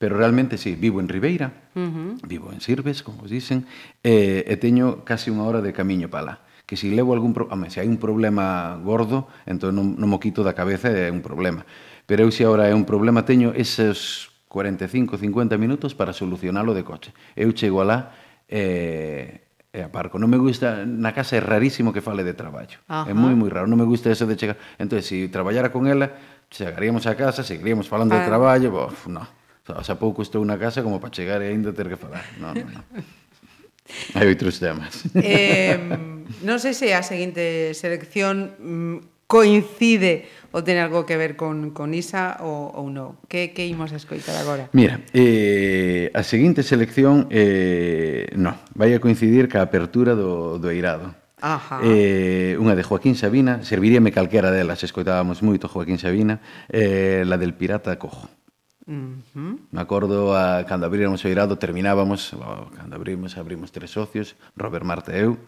pero 0.00 0.16
realmente 0.16 0.56
sí, 0.56 0.72
vivo 0.72 1.04
en 1.04 1.12
Ribeira, 1.12 1.68
uh 1.76 1.84
-huh. 1.84 2.10
vivo 2.24 2.48
en 2.48 2.64
Sirves, 2.64 3.04
como 3.04 3.28
os 3.28 3.30
dicen, 3.30 3.68
eh, 4.00 4.48
e 4.48 4.56
teño 4.56 5.04
casi 5.04 5.28
unha 5.28 5.44
hora 5.44 5.60
de 5.60 5.76
camiño 5.76 6.08
pala 6.08 6.48
que 6.72 6.80
se 6.80 6.88
si 6.88 6.96
levo 6.96 7.12
algún 7.12 7.34
pro... 7.34 7.48
Home, 7.52 7.68
se 7.68 7.84
hai 7.84 7.88
un 7.90 8.00
problema 8.00 8.80
gordo, 8.80 9.28
entón 9.44 9.76
non, 9.76 9.92
non 10.00 10.08
mo 10.08 10.16
quito 10.16 10.40
da 10.40 10.56
cabeza, 10.56 10.88
e 10.88 11.04
é 11.04 11.12
un 11.12 11.20
problema. 11.20 11.68
Pero 12.08 12.24
eu 12.24 12.32
se 12.32 12.48
agora 12.48 12.64
é 12.64 12.72
un 12.72 12.88
problema, 12.88 13.28
teño 13.28 13.52
eses 13.52 14.32
45, 14.48 15.20
50 15.20 15.60
minutos 15.60 15.92
para 15.92 16.16
solucionalo 16.16 16.72
de 16.72 16.80
coche. 16.80 17.12
Eu 17.36 17.52
chego 17.52 17.84
alá, 17.84 18.16
eh, 18.48 19.41
e 19.72 19.80
aparco. 19.80 20.20
Non 20.20 20.28
me 20.28 20.36
gusta, 20.36 20.84
na 20.84 21.16
casa 21.16 21.40
é 21.40 21.42
rarísimo 21.42 21.96
que 21.96 22.04
fale 22.04 22.20
de 22.20 22.36
traballo. 22.36 22.76
Ajá. 22.86 23.08
É 23.08 23.16
moi 23.16 23.32
moi 23.32 23.48
raro, 23.48 23.64
non 23.64 23.80
me 23.80 23.88
gusta 23.88 24.12
eso 24.12 24.28
de 24.28 24.36
chegar. 24.36 24.60
Entón, 24.76 25.00
se 25.00 25.16
si 25.16 25.32
traballara 25.32 25.72
con 25.72 25.88
ela, 25.88 26.12
chegaríamos 26.52 27.08
a 27.08 27.16
casa, 27.16 27.40
seguiríamos 27.40 27.88
falando 27.88 28.12
claro. 28.12 28.24
de 28.24 28.28
traballo, 28.28 28.68
bof, 28.68 29.08
no. 29.08 29.24
O 29.64 29.84
sea, 29.84 29.96
pouco 29.96 30.20
estou 30.20 30.44
na 30.44 30.60
casa 30.60 30.84
como 30.84 31.00
para 31.00 31.14
chegar 31.14 31.40
e 31.40 31.48
ainda 31.48 31.72
ter 31.72 31.88
que 31.88 31.96
falar. 31.96 32.20
Non, 32.36 32.52
no, 32.52 32.68
no. 32.68 32.82
Hai 34.14 34.28
outros 34.28 34.60
temas. 34.60 35.08
Eh, 35.16 35.80
non 36.44 36.60
sei 36.60 36.76
se 36.76 36.92
a 36.92 37.00
seguinte 37.00 37.72
selección 37.72 38.52
mm, 38.60 39.24
coincide 39.24 40.28
ou 40.52 40.60
ten 40.60 40.76
algo 40.78 41.08
que 41.08 41.16
ver 41.16 41.34
con, 41.34 41.72
con 41.72 41.96
Isa 41.96 42.36
ou, 42.44 42.68
ou 42.76 42.86
non? 42.92 43.16
Que, 43.26 43.56
que 43.56 43.64
imos 43.64 43.90
a 43.90 43.98
escoitar 43.98 44.36
agora? 44.36 44.68
Mira, 44.76 45.00
eh, 45.16 46.12
a 46.12 46.22
seguinte 46.22 46.60
selección 46.60 47.26
eh, 47.32 48.28
non, 48.36 48.60
vai 48.76 48.92
a 48.92 49.00
coincidir 49.00 49.48
ca 49.48 49.64
apertura 49.64 50.12
do, 50.12 50.60
do 50.60 50.68
Eirado. 50.68 51.16
Ajá. 51.42 51.82
Eh, 51.82 52.54
unha 52.60 52.78
de 52.78 52.86
Joaquín 52.86 53.18
Sabina, 53.18 53.66
serviríame 53.66 54.14
calquera 54.14 54.54
delas, 54.54 54.84
escoitábamos 54.86 55.42
moito 55.42 55.66
Joaquín 55.66 55.98
Sabina, 55.98 56.38
eh, 56.70 57.26
la 57.26 57.34
del 57.40 57.56
pirata 57.56 57.98
cojo. 57.98 58.30
Uh 58.86 59.18
-huh. 59.34 59.58
Me 59.72 59.80
acordo 59.80 60.36
a, 60.36 60.68
cando 60.68 60.86
abriramos 60.86 61.24
o 61.24 61.28
irado 61.28 61.58
terminábamos, 61.58 62.34
oh, 62.34 62.70
cando 62.76 62.94
abrimos, 62.94 63.34
abrimos 63.40 63.72
tres 63.72 63.90
socios, 63.90 64.36
Robert 64.54 64.84
Marte 64.84 65.16
e 65.16 65.26
eu, 65.26 65.38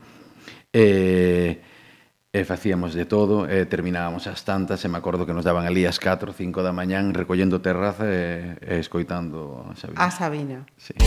eh, 0.73 1.63
e 2.35 2.43
facíamos 2.43 2.99
de 2.99 3.07
todo, 3.07 3.47
e 3.47 3.63
terminábamos 3.63 4.27
as 4.27 4.43
tantas, 4.43 4.83
e 4.83 4.91
me 4.91 4.99
acordo 4.99 5.23
que 5.23 5.31
nos 5.31 5.47
daban 5.47 5.71
ali 5.71 5.87
as 5.87 6.03
4 6.03 6.27
ou 6.27 6.35
5 6.35 6.67
da 6.67 6.75
mañán 6.75 7.15
recollendo 7.15 7.63
terraza 7.63 8.11
e, 8.11 8.59
e 8.59 8.83
escoitando 8.83 9.63
a 9.71 9.79
Sabina. 9.79 10.03
A 10.03 10.11
Sabina. 10.11 10.59
Sí. 10.75 10.99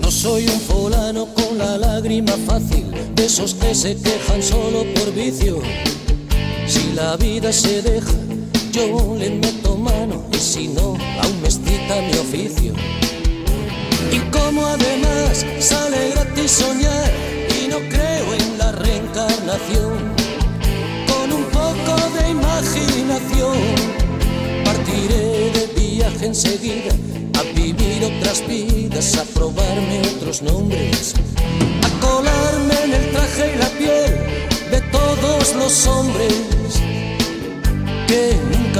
No 0.00 0.08
soy 0.08 0.48
un 0.48 0.60
fulano 0.64 1.28
con 1.36 1.60
la 1.60 1.76
lágrima 1.76 2.32
fácil, 2.48 2.88
de 3.12 3.28
esos 3.28 3.52
que 3.52 3.76
se 3.76 4.00
quejan 4.00 4.40
solo 4.40 4.88
por 4.96 5.12
vicio. 5.12 5.60
Si 6.64 6.96
la 6.96 7.20
vida 7.20 7.52
se 7.52 7.82
deja, 7.82 8.16
yo 8.74 9.14
le 9.16 9.30
meto 9.30 9.76
mano 9.76 10.24
y 10.32 10.36
si 10.36 10.66
no, 10.66 10.96
aún 11.22 11.40
me 11.40 11.46
excita 11.46 11.94
mi 12.02 12.18
oficio. 12.18 12.72
Y 14.10 14.18
como 14.36 14.66
además 14.66 15.46
sale 15.60 16.10
gratis 16.10 16.50
soñar 16.50 17.12
y 17.56 17.68
no 17.68 17.78
creo 17.88 18.34
en 18.34 18.58
la 18.58 18.72
reencarnación, 18.72 19.94
con 21.06 21.32
un 21.32 21.44
poco 21.60 21.94
de 22.18 22.30
imaginación 22.30 23.58
partiré 24.64 25.52
de 25.52 25.66
viaje 25.76 26.26
enseguida 26.26 26.94
a 27.38 27.42
vivir 27.54 28.02
otras 28.04 28.44
vidas, 28.48 29.16
a 29.18 29.24
probarme 29.38 30.02
otros 30.16 30.42
nombres, 30.42 31.14
a 31.80 32.00
colarme 32.04 32.74
en 32.86 32.92
el 32.92 33.10
traje 33.12 33.54
y 33.54 33.58
la 33.58 33.68
piel 33.78 34.34
de 34.72 34.80
todos 34.90 35.54
los 35.54 35.86
hombres 35.86 36.33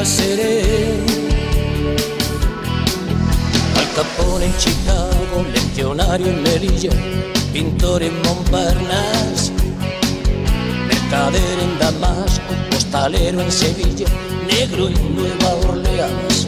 seré. 0.05 0.63
Al 3.77 3.89
Capone 3.95 4.47
en 4.47 4.57
Chicago, 4.59 5.45
leccionario 5.53 6.27
en 6.27 6.43
Melilla, 6.43 6.91
pintor 7.53 8.03
en 8.03 8.15
Montparnasse, 8.23 9.53
mercader 10.89 11.59
en 11.63 11.79
Damasco, 11.79 12.55
postalero 12.71 13.41
en 13.41 13.51
Sevilla, 13.51 14.07
negro 14.47 14.89
en 14.89 15.17
Nueva 15.17 15.55
Orleans, 15.69 16.47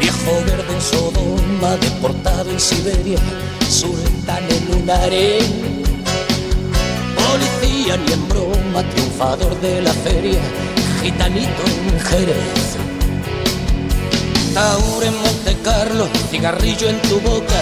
viejo 0.00 0.32
verde 0.46 0.74
en 0.74 0.80
Sodoma, 0.80 1.76
deportado 1.80 2.50
en 2.50 2.60
Siberia, 2.60 3.18
sultán 3.68 4.44
en 4.50 4.82
un 4.82 4.90
harén, 4.90 5.82
policía 7.16 7.96
ni 7.96 8.12
en 8.12 8.28
broma, 8.28 8.82
triunfador 8.90 9.60
de 9.60 9.82
la 9.82 9.92
feria, 9.92 10.40
gitanito 11.02 11.62
en 11.88 12.00
Jerez. 12.00 12.76
Taur 14.54 15.04
en 15.04 15.14
Monte 15.22 15.56
Carlo, 15.62 16.08
cigarrillo 16.30 16.88
en 16.88 17.00
tu 17.02 17.20
boca, 17.20 17.60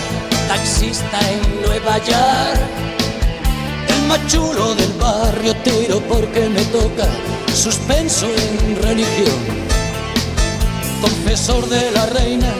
taxista 0.48 1.18
en 1.30 1.62
Nueva 1.62 1.98
York. 1.98 2.60
El 3.88 4.02
machulo 4.08 4.74
del 4.74 4.92
barrio 4.92 5.54
tiro 5.56 6.00
porque 6.08 6.48
me 6.48 6.64
toca, 6.66 7.06
suspenso 7.54 8.26
en 8.26 8.82
religión. 8.82 9.40
Confesor 11.00 11.68
de 11.68 11.90
la 11.90 12.06
reina, 12.06 12.52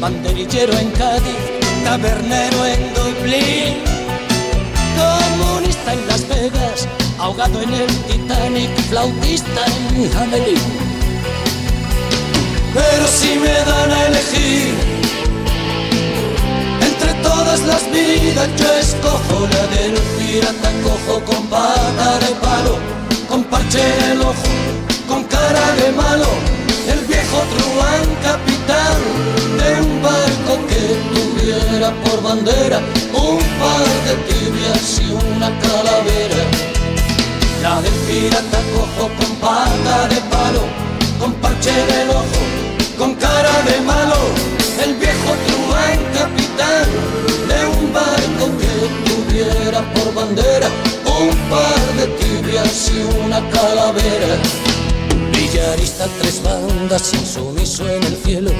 banderillero 0.00 0.72
en 0.78 0.90
Cádiz, 0.92 1.38
tabernero 1.84 2.66
en 2.66 2.94
Dublín. 2.94 3.74
Comunista 4.98 5.92
en 5.92 6.06
Las 6.08 6.28
Vegas, 6.28 6.88
ahogado 7.18 7.62
en 7.62 7.72
el 7.74 7.86
Titanic, 8.04 8.70
flautista 8.88 9.64
en 9.66 10.16
Hamelin. 10.16 10.58
Pero 12.74 13.06
si 13.06 13.38
me 13.38 13.52
dan 13.52 13.90
a 13.92 14.06
elegir 14.06 14.74
entre 16.80 17.14
todas 17.22 17.60
las 17.60 17.90
vidas, 17.92 18.48
yo 18.56 18.72
escojo 18.78 19.48
la 19.52 19.66
del 19.76 19.94
pirata 20.18 20.70
cojo 20.82 21.24
con 21.24 21.46
pata 21.46 22.18
de 22.18 22.34
palo, 22.42 22.78
con 23.28 23.44
parche 23.44 23.80
en 23.80 24.12
el 24.12 24.20
ojo, 24.22 24.50
con 25.08 25.24
cara 25.24 25.72
de 25.76 25.92
malo, 25.92 26.28
el 26.88 27.00
viejo 27.06 27.38
truán 27.54 28.06
capitán 28.22 28.98
de 29.58 29.80
un 29.86 30.02
barco 30.02 30.66
que 30.66 30.82
tuviera 31.14 31.92
por 32.04 32.22
bandera 32.22 32.80
un 33.12 33.38
par 33.38 33.86
de 34.06 34.14
tibias 34.26 35.00
y 35.00 35.12
una 35.12 35.48
calavera. 35.60 36.73
La 37.64 37.80
del 37.80 37.94
pirata 38.06 38.60
cojo 38.74 39.08
con 39.18 39.36
pata 39.36 39.96
de 40.08 40.20
palo, 40.32 40.64
con 41.18 41.32
parche 41.40 41.72
el 42.02 42.10
ojo, 42.10 42.42
con 42.98 43.14
cara 43.14 43.56
de 43.68 43.80
malo, 43.80 44.20
el 44.84 44.92
viejo 44.96 45.30
truán 45.46 45.98
capitán 46.12 46.86
de 47.48 47.58
un 47.76 47.90
barco 47.90 48.44
que 48.60 48.72
tuviera 49.08 49.80
por 49.94 50.12
bandera 50.12 50.68
un 51.22 51.36
par 51.48 51.84
de 51.96 52.06
tibias 52.18 52.90
y 52.90 53.24
una 53.24 53.40
calavera. 53.50 54.36
Villarista 55.32 56.06
tres 56.20 56.42
bandas, 56.42 57.14
insumiso 57.14 57.88
en 57.88 58.02
el 58.02 58.16
cielo, 58.16 58.50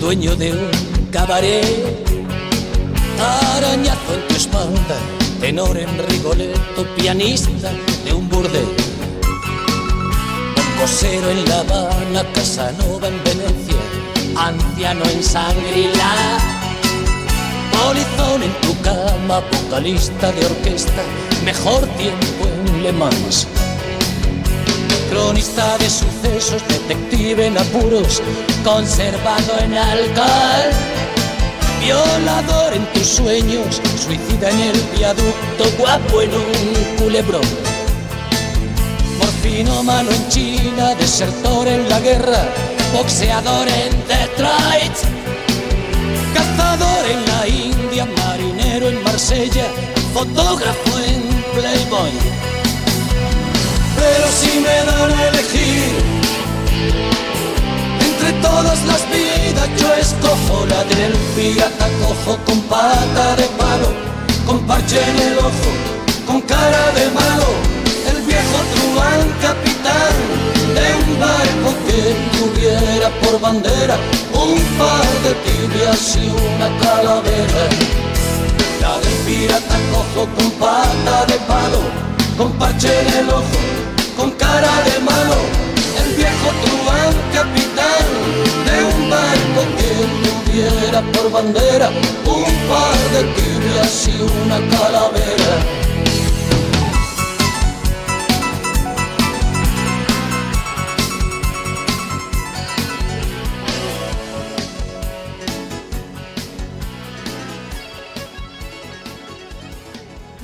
dueño 0.00 0.34
de 0.34 0.52
un 0.52 0.70
cabaret. 1.12 2.06
Arañazo 3.54 4.14
en 4.14 4.28
tu 4.28 4.34
espalda, 4.34 4.96
tenor 5.40 5.76
en 5.76 5.88
Rigoletto, 6.08 6.86
pianista 6.96 7.70
de 8.04 8.12
un 8.12 8.28
burdel. 8.28 8.68
Cosero 10.80 11.30
en 11.30 11.44
La 11.48 11.60
Habana, 11.60 12.24
Casanova 12.34 13.08
en 13.08 13.22
Venecia, 13.24 13.76
anciano 14.36 15.04
en 15.04 15.22
Sangrila. 15.22 16.38
Polizón 17.72 18.42
en 18.42 18.52
tu 18.62 18.80
cama, 18.82 19.40
vocalista 19.52 20.32
de 20.32 20.46
orquesta, 20.46 21.02
mejor 21.44 21.86
tiempo 21.96 22.46
en 22.46 22.82
Le 22.82 22.92
Mans. 22.92 23.46
Cronista 25.10 25.78
de 25.78 25.88
sucesos, 25.88 26.62
detective 26.68 27.46
en 27.46 27.58
apuros, 27.58 28.22
conservado 28.64 29.58
en 29.60 29.74
alcohol. 29.74 30.96
Violador 31.86 32.74
en 32.74 32.84
tus 32.86 33.06
sueños, 33.06 33.80
suicida 33.96 34.50
en 34.50 34.58
el 34.58 34.80
viaducto, 34.98 35.64
guapo 35.78 36.20
en 36.20 36.34
un 36.34 36.96
culebrón. 36.98 37.46
Morfinómano 39.20 40.10
en 40.10 40.28
China, 40.28 40.96
desertor 40.96 41.68
en 41.68 41.88
la 41.88 42.00
guerra, 42.00 42.44
boxeador 42.92 43.68
en 43.68 43.92
Detroit, 44.08 44.96
cazador 46.34 47.04
en 47.08 47.24
la 47.24 47.46
India, 47.46 48.04
marinero 48.04 48.88
en 48.88 49.04
Marsella, 49.04 49.66
fotógrafo 50.12 50.98
en 51.06 51.22
Playboy. 51.54 52.10
Pero 53.96 54.26
si 54.40 54.58
me 54.58 54.76
dan 54.90 55.12
a 55.12 55.28
elegir 55.28 55.85
todas 58.42 58.84
las 58.84 59.02
vidas, 59.10 59.68
yo 59.78 59.92
escojo 59.94 60.66
la 60.66 60.84
del 60.84 61.12
pirata 61.34 61.88
cojo 62.02 62.38
con 62.44 62.60
pata 62.62 63.36
de 63.36 63.46
palo, 63.58 63.88
con 64.46 64.60
parche 64.66 65.00
en 65.10 65.18
el 65.28 65.38
ojo, 65.38 65.70
con 66.26 66.40
cara 66.42 66.92
de 66.92 67.06
malo, 67.10 67.48
el 68.10 68.22
viejo 68.22 68.58
truán 68.72 69.22
capitán 69.40 70.14
de 70.76 70.86
un 71.04 71.20
barco 71.20 71.68
que 71.86 72.00
tuviera 72.36 73.08
por 73.20 73.40
bandera 73.40 73.96
un 74.32 74.60
par 74.78 75.06
de 75.24 75.32
tibias 75.44 76.16
y 76.16 76.28
una 76.28 76.68
calavera. 76.80 77.62
La 78.80 78.98
del 79.00 79.16
pirata 79.26 79.76
cojo 79.92 80.28
con 80.36 80.50
pata 80.52 81.26
de 81.26 81.38
palo, 81.50 81.80
con 82.36 82.52
parche 82.52 83.00
en 83.00 83.14
el 83.18 83.28
ojo, 83.30 83.58
con 84.16 84.30
cara 84.32 84.72
de 84.84 85.00
malo, 85.00 85.65
el 86.06 86.14
viejo 86.14 86.48
truán 86.64 87.14
capitán 87.32 88.06
de 88.66 88.84
un 88.84 89.10
barco 89.10 89.60
que 89.76 89.90
tuviera 90.28 91.02
por 91.12 91.30
bandera 91.30 91.90
un 92.24 92.44
par 92.68 92.98
de 93.12 93.24
tibias 93.34 94.08
y 94.08 94.22
una 94.22 94.58
calavera. 94.76 95.85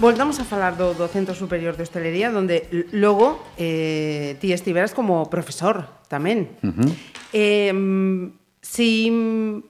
Voltamos 0.02 0.40
a 0.40 0.44
falar 0.44 0.74
do, 0.74 0.98
do 0.98 1.06
Centro 1.06 1.30
Superior 1.30 1.78
de 1.78 1.86
Hostelería, 1.86 2.34
donde 2.34 2.66
logo 2.90 3.38
eh, 3.54 4.34
ti 4.42 4.50
estiveras 4.50 4.98
como 4.98 5.30
profesor 5.30 5.86
tamén. 6.10 6.58
Uh 6.58 6.74
-huh. 6.74 6.90
eh, 7.30 7.70
si 8.58 8.90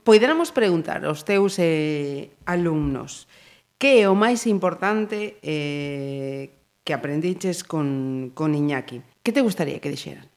poidéramos 0.01 0.49
preguntar 0.49 1.05
aos 1.05 1.29
teus 1.29 1.61
eh, 1.61 2.33
alumnos 2.49 3.29
que 3.77 4.01
é 4.01 4.09
o 4.09 4.17
máis 4.17 4.49
importante 4.49 5.37
eh, 5.45 6.57
que 6.81 6.97
aprendiches 6.97 7.61
con, 7.61 8.33
con 8.33 8.57
Iñaki, 8.57 9.05
que 9.21 9.37
te 9.37 9.45
gustaría 9.45 9.85
que 9.85 9.93
dixeran? 9.93 10.33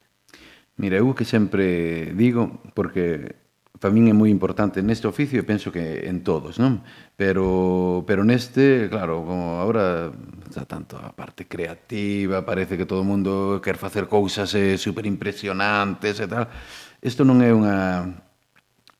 Mira, 0.75 0.99
eu 0.99 1.07
que 1.15 1.23
sempre 1.23 2.11
digo, 2.19 2.51
porque 2.75 3.39
para 3.85 3.93
min 3.93 4.09
é 4.09 4.17
moi 4.17 4.33
importante 4.33 4.81
neste 4.81 5.05
oficio 5.05 5.37
e 5.37 5.45
penso 5.45 5.69
que 5.69 6.09
en 6.09 6.25
todos, 6.25 6.57
non? 6.57 6.81
Pero, 7.13 8.01
pero 8.09 8.25
neste, 8.25 8.89
claro, 8.89 9.21
como 9.21 9.61
agora 9.61 10.09
está 10.41 10.65
tanto 10.65 10.97
a 10.97 11.13
parte 11.13 11.45
creativa, 11.45 12.41
parece 12.41 12.81
que 12.81 12.89
todo 12.89 13.05
o 13.05 13.07
mundo 13.07 13.61
quer 13.61 13.77
facer 13.77 14.09
cousas 14.09 14.49
eh, 14.57 14.81
super 14.81 15.05
impresionantes 15.05 16.17
e 16.17 16.25
tal. 16.25 16.49
Isto 16.97 17.21
non 17.29 17.45
é 17.45 17.53
unha 17.53 18.09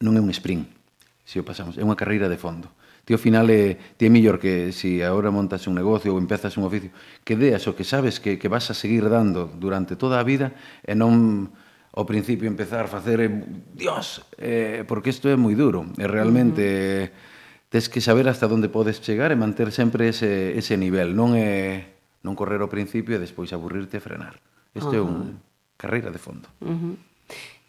non 0.06 0.14
é 0.14 0.22
un 0.22 0.30
sprint, 0.30 0.70
se 1.26 1.42
o 1.42 1.48
pasamos, 1.48 1.82
é 1.82 1.82
unha 1.82 1.98
carreira 1.98 2.30
de 2.30 2.38
fondo. 2.38 2.70
Ti 3.10 3.18
ao 3.18 3.22
final 3.22 3.50
é, 3.50 3.98
ti 3.98 4.06
é 4.06 4.14
mellor 4.14 4.38
que 4.38 4.70
se 4.70 5.02
si 5.02 5.02
agora 5.02 5.34
montas 5.34 5.66
un 5.66 5.74
negocio 5.74 6.14
ou 6.14 6.22
empezas 6.22 6.62
un 6.62 6.70
oficio, 6.70 6.94
que 7.26 7.34
deas 7.34 7.66
o 7.66 7.74
que 7.74 7.90
sabes 7.90 8.22
que, 8.22 8.38
que 8.38 8.54
vas 8.54 8.70
a 8.70 8.78
seguir 8.78 9.10
dando 9.10 9.50
durante 9.50 9.98
toda 9.98 10.22
a 10.22 10.28
vida 10.30 10.54
e 10.86 10.94
non 10.94 11.50
ao 11.96 12.04
principio 12.04 12.52
empezar 12.52 12.86
a 12.86 12.92
facer 12.92 13.24
eh, 13.24 13.32
Dios, 13.72 14.22
eh, 14.36 14.84
porque 14.84 15.10
isto 15.10 15.32
é 15.32 15.40
moi 15.40 15.56
duro 15.56 15.88
e 15.96 16.04
realmente 16.04 16.62
uh 16.62 17.08
-huh. 17.08 17.72
tes 17.72 17.88
que 17.88 18.04
saber 18.04 18.28
hasta 18.28 18.52
onde 18.52 18.68
podes 18.68 19.00
chegar 19.00 19.32
e 19.32 19.40
manter 19.40 19.72
sempre 19.72 20.12
ese, 20.12 20.60
ese 20.60 20.76
nivel 20.76 21.16
non 21.16 21.40
é 21.40 21.96
non 22.20 22.36
correr 22.36 22.60
ao 22.60 22.68
principio 22.68 23.16
e 23.16 23.24
despois 23.24 23.56
aburrirte 23.56 23.98
e 23.98 24.04
frenar 24.04 24.44
isto 24.76 24.92
uh 24.92 25.00
-huh. 25.00 25.00
é 25.00 25.08
unha 25.08 25.40
carreira 25.80 26.12
de 26.12 26.20
fondo 26.20 26.52
uh 26.60 26.76
-huh. 26.76 26.96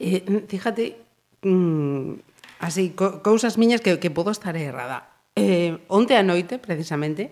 eh, 0.03 0.27
fíjate 0.51 0.99
mm, 1.47 2.19
así, 2.67 2.99
co 2.99 3.23
cousas 3.23 3.55
miñas 3.55 3.79
que, 3.79 4.03
que 4.03 4.11
podo 4.11 4.35
estar 4.35 4.59
errada 4.59 5.07
eh, 5.39 5.79
onte 5.87 6.19
a 6.19 6.27
noite 6.27 6.59
precisamente 6.59 7.31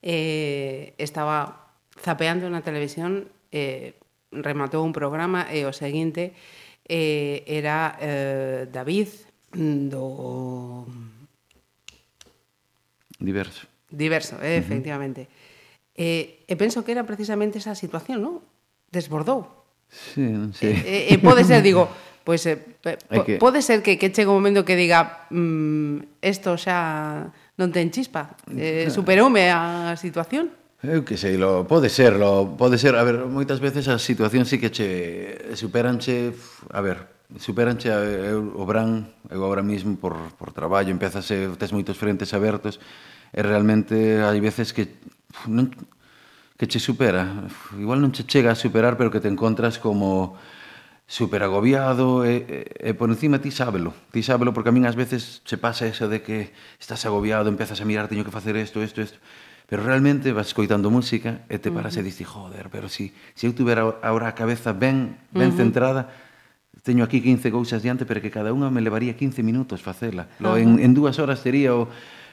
eh, 0.00 0.96
estaba 0.96 1.68
zapeando 2.00 2.48
na 2.48 2.64
televisión 2.64 3.28
eh, 3.52 3.99
rematou 4.30 4.86
un 4.86 4.94
programa 4.94 5.50
e 5.50 5.66
o 5.66 5.74
seguinte 5.74 6.32
eh, 6.86 7.42
era 7.46 7.98
eh, 7.98 8.66
David 8.70 9.10
mm, 9.54 9.86
do... 9.90 10.86
Diverso. 13.20 13.66
Diverso, 13.90 14.38
eh, 14.38 14.38
uh 14.38 14.46
-huh. 14.46 14.62
efectivamente. 14.62 15.28
Eh, 15.94 16.46
e 16.46 16.54
penso 16.56 16.86
que 16.86 16.94
era 16.94 17.04
precisamente 17.04 17.58
esa 17.58 17.74
situación, 17.74 18.22
non? 18.22 18.40
Desbordou. 18.88 19.44
Sí, 19.90 20.22
non 20.22 20.54
sei. 20.54 20.78
Eh, 20.86 21.12
e 21.12 21.14
pode 21.18 21.42
ser, 21.42 21.60
digo, 21.60 21.90
pois 22.24 22.46
pues, 22.46 22.46
eh, 22.46 22.96
po, 23.10 23.26
que... 23.26 23.36
pode 23.36 23.60
ser 23.60 23.82
que, 23.82 23.98
que 23.98 24.14
chegue 24.14 24.30
un 24.30 24.38
momento 24.38 24.64
que 24.64 24.78
diga 24.78 25.26
isto 26.22 26.54
mm, 26.54 26.62
xa 26.62 26.78
non 27.58 27.68
ten 27.74 27.92
chispa, 27.92 28.38
eh, 28.54 28.88
superoume 28.88 29.50
a 29.52 29.92
situación. 29.98 30.59
Eu 30.82 31.04
que 31.04 31.20
sei, 31.20 31.36
lo, 31.36 31.68
pode 31.68 31.92
ser, 31.92 32.16
lo, 32.16 32.56
pode 32.56 32.80
ser, 32.80 32.96
a 32.96 33.04
ver, 33.04 33.28
moitas 33.28 33.60
veces 33.60 33.84
as 33.92 34.00
situacións 34.00 34.48
sí 34.48 34.56
que 34.56 34.72
che 34.72 35.52
superanche, 35.52 36.32
a 36.72 36.80
ver, 36.80 37.04
superanche 37.36 37.92
a, 37.92 38.00
eu, 38.00 38.56
o 38.56 38.64
Bran, 38.64 39.04
eu 39.28 39.44
agora 39.44 39.60
mesmo 39.60 40.00
por, 40.00 40.16
por 40.40 40.56
traballo, 40.56 40.88
empezas, 40.88 41.28
tes 41.28 41.70
moitos 41.76 42.00
frentes 42.00 42.32
abertos, 42.32 42.80
e 43.28 43.44
realmente 43.44 44.24
hai 44.24 44.40
veces 44.40 44.72
que 44.72 44.96
non, 45.44 45.68
que 46.56 46.64
che 46.64 46.80
supera, 46.80 47.44
igual 47.76 48.00
non 48.00 48.08
che 48.08 48.24
chega 48.24 48.48
a 48.48 48.56
superar, 48.56 48.96
pero 48.96 49.12
que 49.12 49.20
te 49.20 49.28
encontras 49.28 49.76
como 49.76 50.40
super 51.04 51.42
agobiado 51.42 52.24
e, 52.24 52.64
e, 52.80 52.88
e 52.88 52.96
por 52.96 53.12
encima 53.12 53.36
ti 53.36 53.52
sábelo, 53.52 53.92
ti 54.16 54.24
sábelo 54.24 54.56
porque 54.56 54.70
a 54.70 54.72
min 54.72 54.88
ás 54.88 54.96
veces 54.96 55.44
se 55.44 55.60
pasa 55.60 55.84
eso 55.84 56.08
de 56.08 56.24
que 56.24 56.56
estás 56.80 57.04
agobiado, 57.04 57.52
empezas 57.52 57.82
a 57.82 57.84
mirar, 57.84 58.08
teño 58.08 58.24
que 58.24 58.32
facer 58.32 58.56
isto, 58.56 58.80
isto, 58.80 59.04
isto, 59.04 59.20
Pero 59.70 59.86
realmente 59.86 60.34
vas 60.34 60.50
escoitando 60.50 60.90
música 60.90 61.46
e 61.46 61.62
te 61.62 61.70
paras 61.70 61.94
uh 61.94 62.02
-huh. 62.02 62.02
e 62.02 62.10
diste, 62.10 62.26
joder, 62.26 62.74
pero 62.74 62.90
si, 62.90 63.14
si 63.38 63.46
eu 63.46 63.54
tuvera 63.54 63.86
agora 64.02 64.26
a 64.26 64.34
cabeza 64.34 64.74
ben, 64.74 65.14
ben 65.30 65.48
uh 65.48 65.54
-huh. 65.54 65.62
centrada, 65.62 66.10
teño 66.82 67.06
aquí 67.06 67.22
15 67.22 67.54
cousas 67.54 67.78
diante, 67.78 68.02
pero 68.02 68.18
que 68.18 68.34
cada 68.34 68.50
unha 68.50 68.66
me 68.66 68.82
levaría 68.82 69.14
15 69.14 69.46
minutos 69.46 69.78
facela. 69.78 70.26
Lo, 70.42 70.52
uh 70.52 70.58
-huh. 70.58 70.82
en, 70.82 70.82
en 70.82 70.90
dúas 70.90 71.22
horas 71.22 71.38
sería 71.38 71.70
o... 71.78 71.86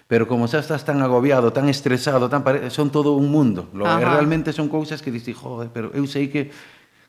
Pero 0.10 0.26
como 0.26 0.50
xa 0.50 0.66
estás 0.66 0.82
tan 0.82 0.98
agobiado, 1.06 1.54
tan 1.54 1.70
estresado, 1.70 2.26
tan 2.26 2.42
pare... 2.42 2.74
son 2.74 2.90
todo 2.90 3.14
un 3.14 3.30
mundo. 3.30 3.70
Lo, 3.70 3.86
uh 3.86 4.02
-huh. 4.02 4.02
Realmente 4.02 4.50
son 4.50 4.66
cousas 4.66 5.06
que 5.06 5.14
diste, 5.14 5.30
joder, 5.38 5.70
pero 5.70 5.94
eu 5.94 6.10
sei 6.10 6.34
que 6.34 6.50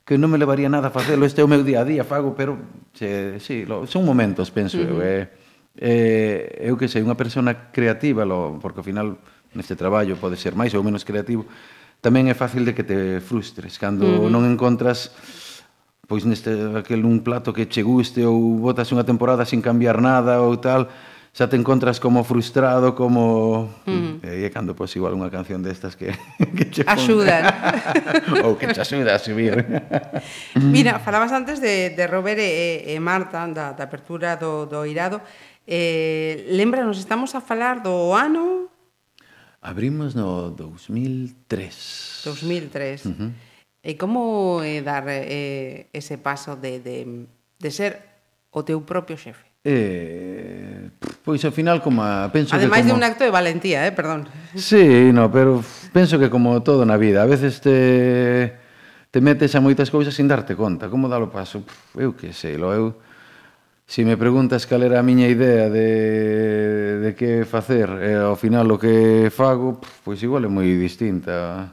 que 0.05 0.17
non 0.17 0.29
me 0.29 0.41
levaría 0.41 0.69
nada 0.69 0.89
a 0.89 0.93
facelo, 0.93 1.25
este 1.25 1.41
é 1.41 1.45
o 1.45 1.49
meu 1.49 1.61
día 1.65 1.81
a 1.81 1.89
día, 1.89 2.05
fago, 2.05 2.33
pero 2.33 2.57
che, 2.97 3.41
sí, 3.45 3.69
lo, 3.69 3.85
son 3.85 4.05
momentos, 4.05 4.53
penso 4.53 4.77
uh 4.77 4.85
-huh. 4.85 4.93
eu. 4.93 4.97
Eh, 5.05 5.25
eh, 5.81 6.69
eu 6.69 6.77
que 6.77 6.89
sei, 6.89 7.01
unha 7.01 7.17
persona 7.17 7.73
creativa, 7.73 8.25
lo, 8.25 8.57
porque 8.61 8.81
ao 8.81 8.89
final 8.89 9.21
neste 9.55 9.77
traballo, 9.77 10.19
pode 10.21 10.37
ser 10.37 10.53
máis 10.53 10.75
ou 10.75 10.85
menos 10.85 11.05
creativo, 11.05 11.47
tamén 12.01 12.31
é 12.31 12.35
fácil 12.35 12.63
de 12.63 12.73
que 12.75 12.87
te 12.87 13.19
frustres 13.23 13.81
cando 13.81 14.07
mm. 14.07 14.31
non 14.31 14.47
encontras 14.47 15.11
pois 16.09 16.25
neste 16.25 16.51
aquel 16.73 17.05
un 17.05 17.21
plato 17.21 17.53
que 17.53 17.69
che 17.69 17.85
guste 17.85 18.25
ou 18.25 18.57
botas 18.65 18.89
unha 18.97 19.05
temporada 19.05 19.45
sin 19.45 19.61
cambiar 19.61 20.01
nada 20.01 20.41
ou 20.41 20.57
tal, 20.57 20.89
xa 21.37 21.53
te 21.53 21.61
encontras 21.61 22.01
como 22.01 22.25
frustrado, 22.25 22.97
como 22.97 23.69
mm. 23.85 24.25
e 24.25 24.47
é 24.47 24.49
cando 24.49 24.73
pois 24.73 24.89
igual 24.97 25.13
unha 25.13 25.29
canción 25.29 25.61
destas 25.61 26.01
que 26.01 26.17
que 26.57 26.65
che 26.73 26.83
axudan 26.89 27.45
ou 28.47 28.57
que 28.57 28.73
te 28.73 28.81
axuda 28.81 29.15
a 29.15 29.21
subir. 29.21 29.61
Mira, 30.57 30.97
falabas 30.97 31.35
antes 31.35 31.61
de 31.61 31.93
de 31.93 32.05
Robert 32.09 32.41
e, 32.41 32.89
e 32.89 32.97
Marta 33.03 33.45
da, 33.53 33.77
da 33.77 33.85
apertura 33.85 34.41
do 34.41 34.65
do 34.65 34.89
Irado. 34.89 35.21
Eh, 35.69 36.49
lembranos, 36.57 36.97
estamos 36.97 37.37
a 37.37 37.45
falar 37.45 37.85
do 37.85 38.17
ano 38.17 38.73
Abrimos 39.61 40.15
no 40.15 40.51
2003. 40.51 42.23
2003. 42.25 43.07
Uh 43.07 43.11
-huh. 43.11 43.31
E 43.83 43.97
como 43.97 44.61
eh, 44.63 44.83
dar 44.83 45.05
eh, 45.09 45.87
ese 45.93 46.19
paso 46.19 46.57
de, 46.57 46.81
de, 46.81 47.27
de 47.59 47.71
ser 47.71 48.03
o 48.51 48.63
teu 48.63 48.83
propio 48.83 49.17
xefe? 49.17 49.49
Eh, 49.65 50.91
pois 51.27 51.43
ao 51.45 51.51
final 51.51 51.83
como 51.83 52.03
a, 52.03 52.31
penso 52.31 52.55
Ademais 52.55 52.87
que 52.87 52.91
como... 52.91 52.95
de 52.95 52.99
un 52.99 53.05
acto 53.05 53.23
de 53.25 53.31
valentía, 53.35 53.87
eh, 53.87 53.93
perdón. 53.93 54.31
Sí, 54.55 55.11
no, 55.11 55.31
pero 55.31 55.63
penso 55.93 56.19
que 56.19 56.31
como 56.31 56.63
todo 56.63 56.87
na 56.87 56.97
vida, 56.97 57.23
a 57.23 57.29
veces 57.29 57.61
te 57.61 58.55
te 59.11 59.21
metes 59.21 59.57
a 59.57 59.61
moitas 59.61 59.91
cousas 59.91 60.15
sin 60.15 60.29
darte 60.29 60.55
conta, 60.55 60.87
como 60.93 61.09
dalo 61.09 61.33
paso, 61.33 61.65
eu 61.97 62.15
que 62.15 62.31
sei, 62.37 62.61
lo 62.61 62.71
eu 62.71 62.87
Si 63.89 64.05
me 64.05 64.19
preguntas 64.19 64.67
cal 64.67 64.83
era 64.83 65.01
a 65.01 65.03
miña 65.03 65.27
idea 65.29 65.71
de, 65.71 67.01
de 67.01 67.11
que 67.17 67.49
facer 67.49 67.89
e 68.05 68.13
ao 68.21 68.37
final 68.37 68.69
o 68.69 68.77
que 68.77 69.33
fago, 69.33 69.81
pois 70.05 70.21
igual 70.21 70.45
é 70.45 70.51
moi 70.53 70.69
distinta. 70.77 71.73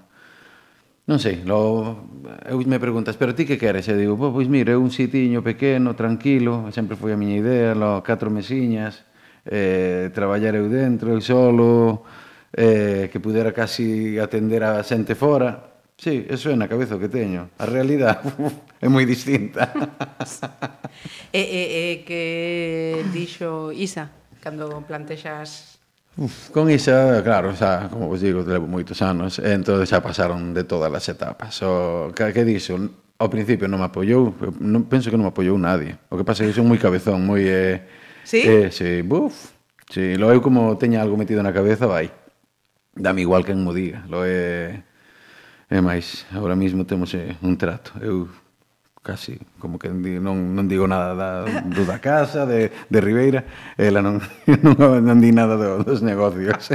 Non 1.12 1.20
sei, 1.20 1.44
lo, 1.44 2.08
eu 2.48 2.56
me 2.64 2.80
preguntas, 2.80 3.20
pero 3.20 3.36
ti 3.36 3.44
que 3.44 3.60
queres? 3.60 3.92
E 3.92 4.00
digo, 4.00 4.16
pois, 4.16 4.32
pois 4.32 4.48
mira, 4.48 4.80
un 4.80 4.96
sitiño 4.96 5.44
pequeno, 5.44 5.92
tranquilo, 5.92 6.72
sempre 6.72 6.96
foi 6.96 7.12
a 7.12 7.20
miña 7.20 7.36
idea, 7.36 7.76
lo, 7.76 8.00
catro 8.00 8.32
mesiñas, 8.32 9.04
eh, 9.44 10.08
traballar 10.16 10.56
eu 10.56 10.72
dentro, 10.72 11.12
eu 11.12 11.20
solo, 11.20 12.08
eh, 12.56 13.12
que 13.12 13.20
pudera 13.20 13.52
casi 13.52 14.16
atender 14.24 14.64
a 14.64 14.80
xente 14.88 15.20
fora, 15.20 15.75
Sí, 15.98 16.28
eso 16.28 16.52
é 16.52 16.56
na 16.60 16.68
cabeza 16.68 17.00
que 17.00 17.08
teño. 17.08 17.48
A 17.56 17.66
realidade 17.66 18.28
é 18.84 18.88
moi 18.92 19.08
distinta. 19.08 19.72
e, 21.32 21.40
e, 21.40 21.64
e 21.72 21.86
que 22.04 22.24
dixo 23.16 23.72
Isa 23.72 24.12
cando 24.44 24.70
plantexas 24.86 25.76
Uf, 26.18 26.50
con 26.52 26.72
Isa, 26.72 27.22
claro, 27.24 27.52
xa, 27.56 27.90
como 27.92 28.08
vos 28.08 28.22
digo, 28.24 28.40
levo 28.48 28.72
moitos 28.72 29.04
anos, 29.04 29.36
e 29.36 29.52
entón 29.52 29.84
xa 29.84 30.00
pasaron 30.00 30.56
de 30.56 30.64
todas 30.64 30.88
as 30.88 31.04
etapas. 31.12 31.60
O, 31.60 32.16
que, 32.16 32.32
que 32.32 32.48
dixo? 32.48 32.80
Ao 33.20 33.28
principio 33.28 33.68
non 33.68 33.84
me 33.84 33.88
apoiou, 33.92 34.32
non, 34.64 34.88
penso 34.88 35.12
que 35.12 35.20
non 35.20 35.28
me 35.28 35.32
apoiou 35.36 35.60
nadie. 35.60 36.00
O 36.08 36.16
que 36.16 36.24
pasa 36.24 36.48
é 36.48 36.52
que 36.52 36.56
son 36.56 36.72
moi 36.72 36.80
cabezón, 36.80 37.20
moi... 37.20 37.44
Eh, 37.44 37.84
sí? 38.24 38.48
Eh, 38.48 38.72
sí, 38.72 39.04
buf. 39.04 39.56
Sí, 39.92 40.16
lo 40.16 40.32
eu 40.32 40.40
como 40.40 40.80
teña 40.80 41.04
algo 41.04 41.20
metido 41.20 41.44
na 41.44 41.52
cabeza, 41.52 41.84
vai. 41.84 42.08
Dame 42.96 43.20
igual 43.20 43.44
que 43.44 43.52
en 43.52 43.60
mo 43.60 43.76
diga. 43.76 44.08
Lo 44.08 44.24
é... 44.24 44.32
Eh, 44.32 44.95
É 45.70 45.82
máis, 45.82 46.30
agora 46.30 46.56
mesmo 46.56 46.86
temos 46.86 47.14
eh, 47.18 47.36
un 47.42 47.58
trato. 47.58 47.98
Eu 47.98 48.30
casi, 49.06 49.38
como 49.60 49.78
que 49.78 49.90
non, 49.90 50.58
non 50.58 50.66
digo 50.66 50.90
nada 50.90 51.14
da, 51.14 51.30
do 51.46 51.86
da 51.86 52.02
casa, 52.02 52.50
de, 52.50 52.74
de 52.90 53.00
Ribeira, 53.02 53.46
ela 53.78 54.02
non, 54.02 54.18
non, 54.66 54.98
non 55.06 55.22
di 55.22 55.30
nada 55.30 55.54
do, 55.54 55.86
dos 55.86 56.02
negocios. 56.02 56.74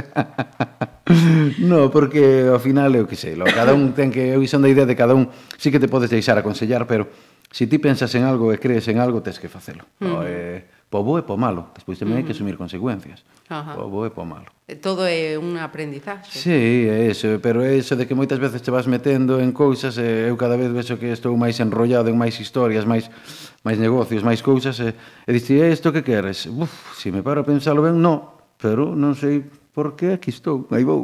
no, 1.59 1.91
porque 1.91 2.47
ao 2.47 2.59
final, 2.63 2.95
eu 2.95 3.03
que 3.03 3.19
sei, 3.19 3.35
lo, 3.35 3.43
cada 3.51 3.75
un 3.75 3.91
ten 3.91 4.15
que, 4.15 4.31
eu 4.31 4.39
son 4.47 4.63
da 4.63 4.71
idea 4.71 4.87
de 4.87 4.95
cada 4.95 5.11
un, 5.11 5.27
sí 5.59 5.71
que 5.71 5.79
te 5.79 5.91
podes 5.91 6.07
deixar 6.07 6.39
aconsellar, 6.39 6.87
pero 6.87 7.11
se 7.51 7.67
si 7.67 7.67
ti 7.67 7.83
pensas 7.83 8.15
en 8.15 8.23
algo 8.23 8.55
e 8.55 8.57
crees 8.63 8.87
en 8.87 9.03
algo, 9.03 9.19
tes 9.19 9.35
que 9.35 9.51
facelo. 9.51 9.83
Mm. 9.99 10.07
Uh 10.07 10.07
-huh. 10.07 10.15
O, 10.15 10.23
eh, 10.23 10.59
po 10.87 11.03
bo 11.03 11.19
e 11.19 11.23
po 11.27 11.35
malo, 11.35 11.75
despois 11.75 11.99
tamén 11.99 12.15
mm. 12.15 12.15
Uh 12.15 12.15
-huh. 12.15 12.17
hai 12.23 12.27
que 12.27 12.31
asumir 12.31 12.55
consecuencias. 12.55 13.27
Ajá. 13.51 13.75
Po 13.75 13.91
bo 13.91 14.07
e 14.07 14.11
po 14.15 14.23
malo. 14.23 14.47
Eh, 14.71 14.79
todo 14.79 15.03
é 15.03 15.35
un 15.35 15.59
aprendizaxe. 15.59 16.31
Sí, 16.31 16.87
é 16.87 17.11
eso, 17.11 17.43
pero 17.43 17.59
é 17.59 17.75
eso 17.75 17.99
de 17.99 18.07
que 18.07 18.15
moitas 18.15 18.39
veces 18.39 18.63
te 18.63 18.71
vas 18.71 18.87
metendo 18.87 19.43
en 19.43 19.51
cousas, 19.51 19.99
e 19.99 20.31
eu 20.31 20.39
cada 20.39 20.55
vez 20.55 20.71
vexo 20.71 20.95
que 20.95 21.11
estou 21.11 21.35
máis 21.35 21.59
enrollado 21.59 22.07
en 22.07 22.15
máis 22.15 22.39
historias, 22.39 22.87
máis 22.87 23.11
máis 23.67 23.75
negocios, 23.75 24.23
máis 24.23 24.39
cousas, 24.39 24.79
e, 24.79 24.95
e 24.95 25.29
dixi, 25.35 25.59
é 25.59 25.67
isto 25.75 25.91
que 25.91 26.07
queres? 26.07 26.47
Uf, 26.47 26.71
se 26.95 27.11
si 27.11 27.11
me 27.11 27.19
paro 27.19 27.43
a 27.43 27.45
pensalo 27.45 27.83
ben, 27.83 27.99
no, 27.99 28.55
pero 28.55 28.95
non 28.95 29.11
sei 29.11 29.43
por 29.75 29.99
que 29.99 30.15
aquí 30.15 30.31
estou, 30.31 30.63
aí 30.71 30.87
vou. 30.87 31.03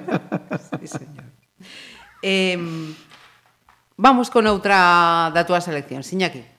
sí, 0.80 0.88
señor. 0.88 1.28
Eh, 2.24 2.56
vamos 4.00 4.32
con 4.32 4.48
outra 4.48 5.28
da 5.28 5.44
túa 5.44 5.60
selección, 5.60 6.00
Siñaki. 6.00 6.53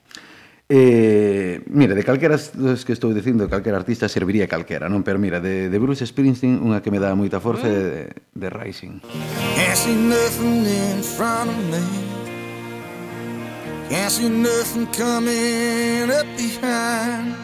Eh, 0.68 1.62
mira, 1.68 1.94
de 1.94 2.04
calquera 2.04 2.38
dos 2.58 2.86
que 2.86 2.94
estou 2.94 3.14
dicindo, 3.14 3.46
calquera 3.46 3.78
artista 3.78 4.10
serviría 4.10 4.50
calquera, 4.50 4.90
non? 4.90 5.06
Pero 5.06 5.22
mira, 5.22 5.38
de, 5.38 5.70
de 5.70 5.78
Bruce 5.78 6.10
Springsteen, 6.10 6.58
unha 6.58 6.82
que 6.82 6.90
me 6.90 6.98
dá 6.98 7.14
moita 7.14 7.38
forza 7.38 7.70
de, 7.70 8.10
de 8.34 8.48
Rising. 8.50 8.98
Can't 9.54 9.78
see 9.78 9.94
nothing 9.94 10.66
in 10.66 11.06
front 11.06 11.54
of 11.54 11.60
me. 11.70 11.86
Can't 13.94 14.10
see 14.10 14.26
nothing 14.26 14.90
coming 14.90 16.10
up 16.10 16.26
behind. 16.34 17.38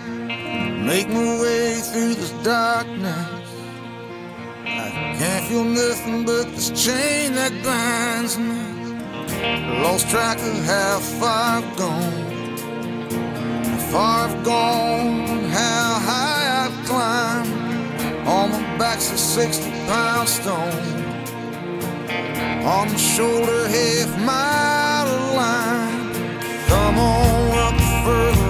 Make 0.82 1.05
my 1.13 1.38
way 1.38 1.78
through 1.78 2.17
this 2.17 2.34
darkness. 2.41 3.38
I 4.65 4.89
can't 5.22 5.45
feel 5.45 5.61
nothing 5.61 6.26
but 6.26 6.49
this 6.57 6.74
chain 6.74 7.38
that 7.38 7.53
binds 7.61 8.41
me. 8.41 8.65
Lost 9.86 10.09
track 10.09 10.41
of 10.41 10.57
how 10.65 10.97
far 11.22 11.61
I've 11.61 11.69
gone. 11.78 12.40
Far 13.91 14.29
I've 14.29 14.43
gone, 14.45 15.43
how 15.49 15.99
high 16.09 16.65
I've 16.65 16.85
climbed. 16.87 17.51
On 18.25 18.49
my 18.51 18.77
back's 18.77 19.11
a 19.11 19.17
60 19.17 19.69
pound 19.87 20.29
stone. 20.29 20.71
On 22.63 22.87
my 22.87 22.95
shoulder, 22.95 23.67
half 23.67 24.11
mile 24.21 25.07
of 25.07 25.35
line. 25.35 26.39
Come 26.67 26.97
on 26.99 27.57
up 27.67 27.77
for 28.05 28.40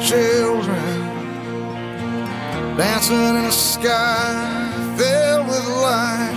children 0.00 1.08
dancing 2.76 3.16
in 3.16 3.36
a 3.36 3.52
sky 3.52 4.94
filled 4.96 5.46
with 5.48 5.66
light. 5.82 6.36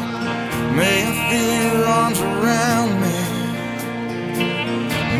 May 0.75 1.05
I 1.05 1.13
feel 1.29 1.77
your 1.77 1.85
arms 1.87 2.19
around 2.19 2.89
me. 3.01 3.19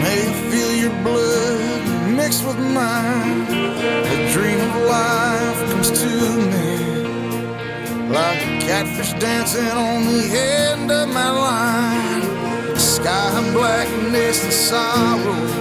May 0.04 0.20
I 0.30 0.34
feel 0.50 0.72
your 0.84 1.04
blood 1.04 2.16
mixed 2.16 2.46
with 2.46 2.58
mine. 2.58 3.42
A 3.50 4.32
dream 4.34 4.60
of 4.60 4.76
life 4.98 5.60
comes 5.72 5.92
to 6.02 6.12
me. 6.52 6.72
Like 8.10 8.40
a 8.40 8.60
catfish 8.62 9.14
dancing 9.20 9.68
on 9.68 10.06
the 10.06 10.24
end 10.38 10.92
of 10.92 11.10
my 11.10 11.30
line. 11.30 12.78
Sky 12.78 13.40
of 13.40 13.54
blackness 13.54 14.44
and 14.44 14.54
sorrow. 14.54 15.61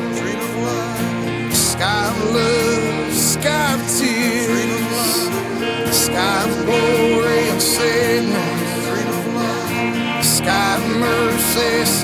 place 11.61 12.00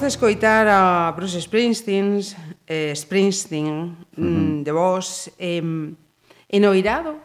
Acabamos 0.00 0.16
de 0.16 0.16
escoitar 0.16 0.66
a 0.66 1.12
Bruce 1.14 1.38
Springsteen, 1.42 2.20
eh, 2.66 2.96
Springsteen 2.96 3.92
mm, 4.16 4.24
uh 4.24 4.24
-huh. 4.24 4.62
de 4.64 4.72
vos, 4.72 5.30
eh, 5.36 5.60
en 5.60 6.64
Oirado, 6.64 7.20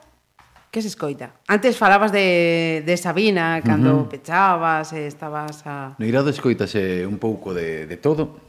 que 0.69 0.81
se 0.81 0.89
escoita? 0.89 1.39
Antes 1.47 1.77
falabas 1.77 2.11
de, 2.11 2.83
de 2.85 2.97
Sabina, 2.97 3.61
cando 3.63 3.95
uh 3.95 4.03
-huh. 4.03 4.09
pechabas, 4.11 4.91
e 4.91 5.07
estabas 5.07 5.63
a... 5.63 5.95
No 5.97 6.05
Irado 6.05 6.27
escoitase 6.29 7.07
un 7.07 7.15
pouco 7.15 7.53
de, 7.53 7.87
de 7.87 7.95
todo. 7.95 8.43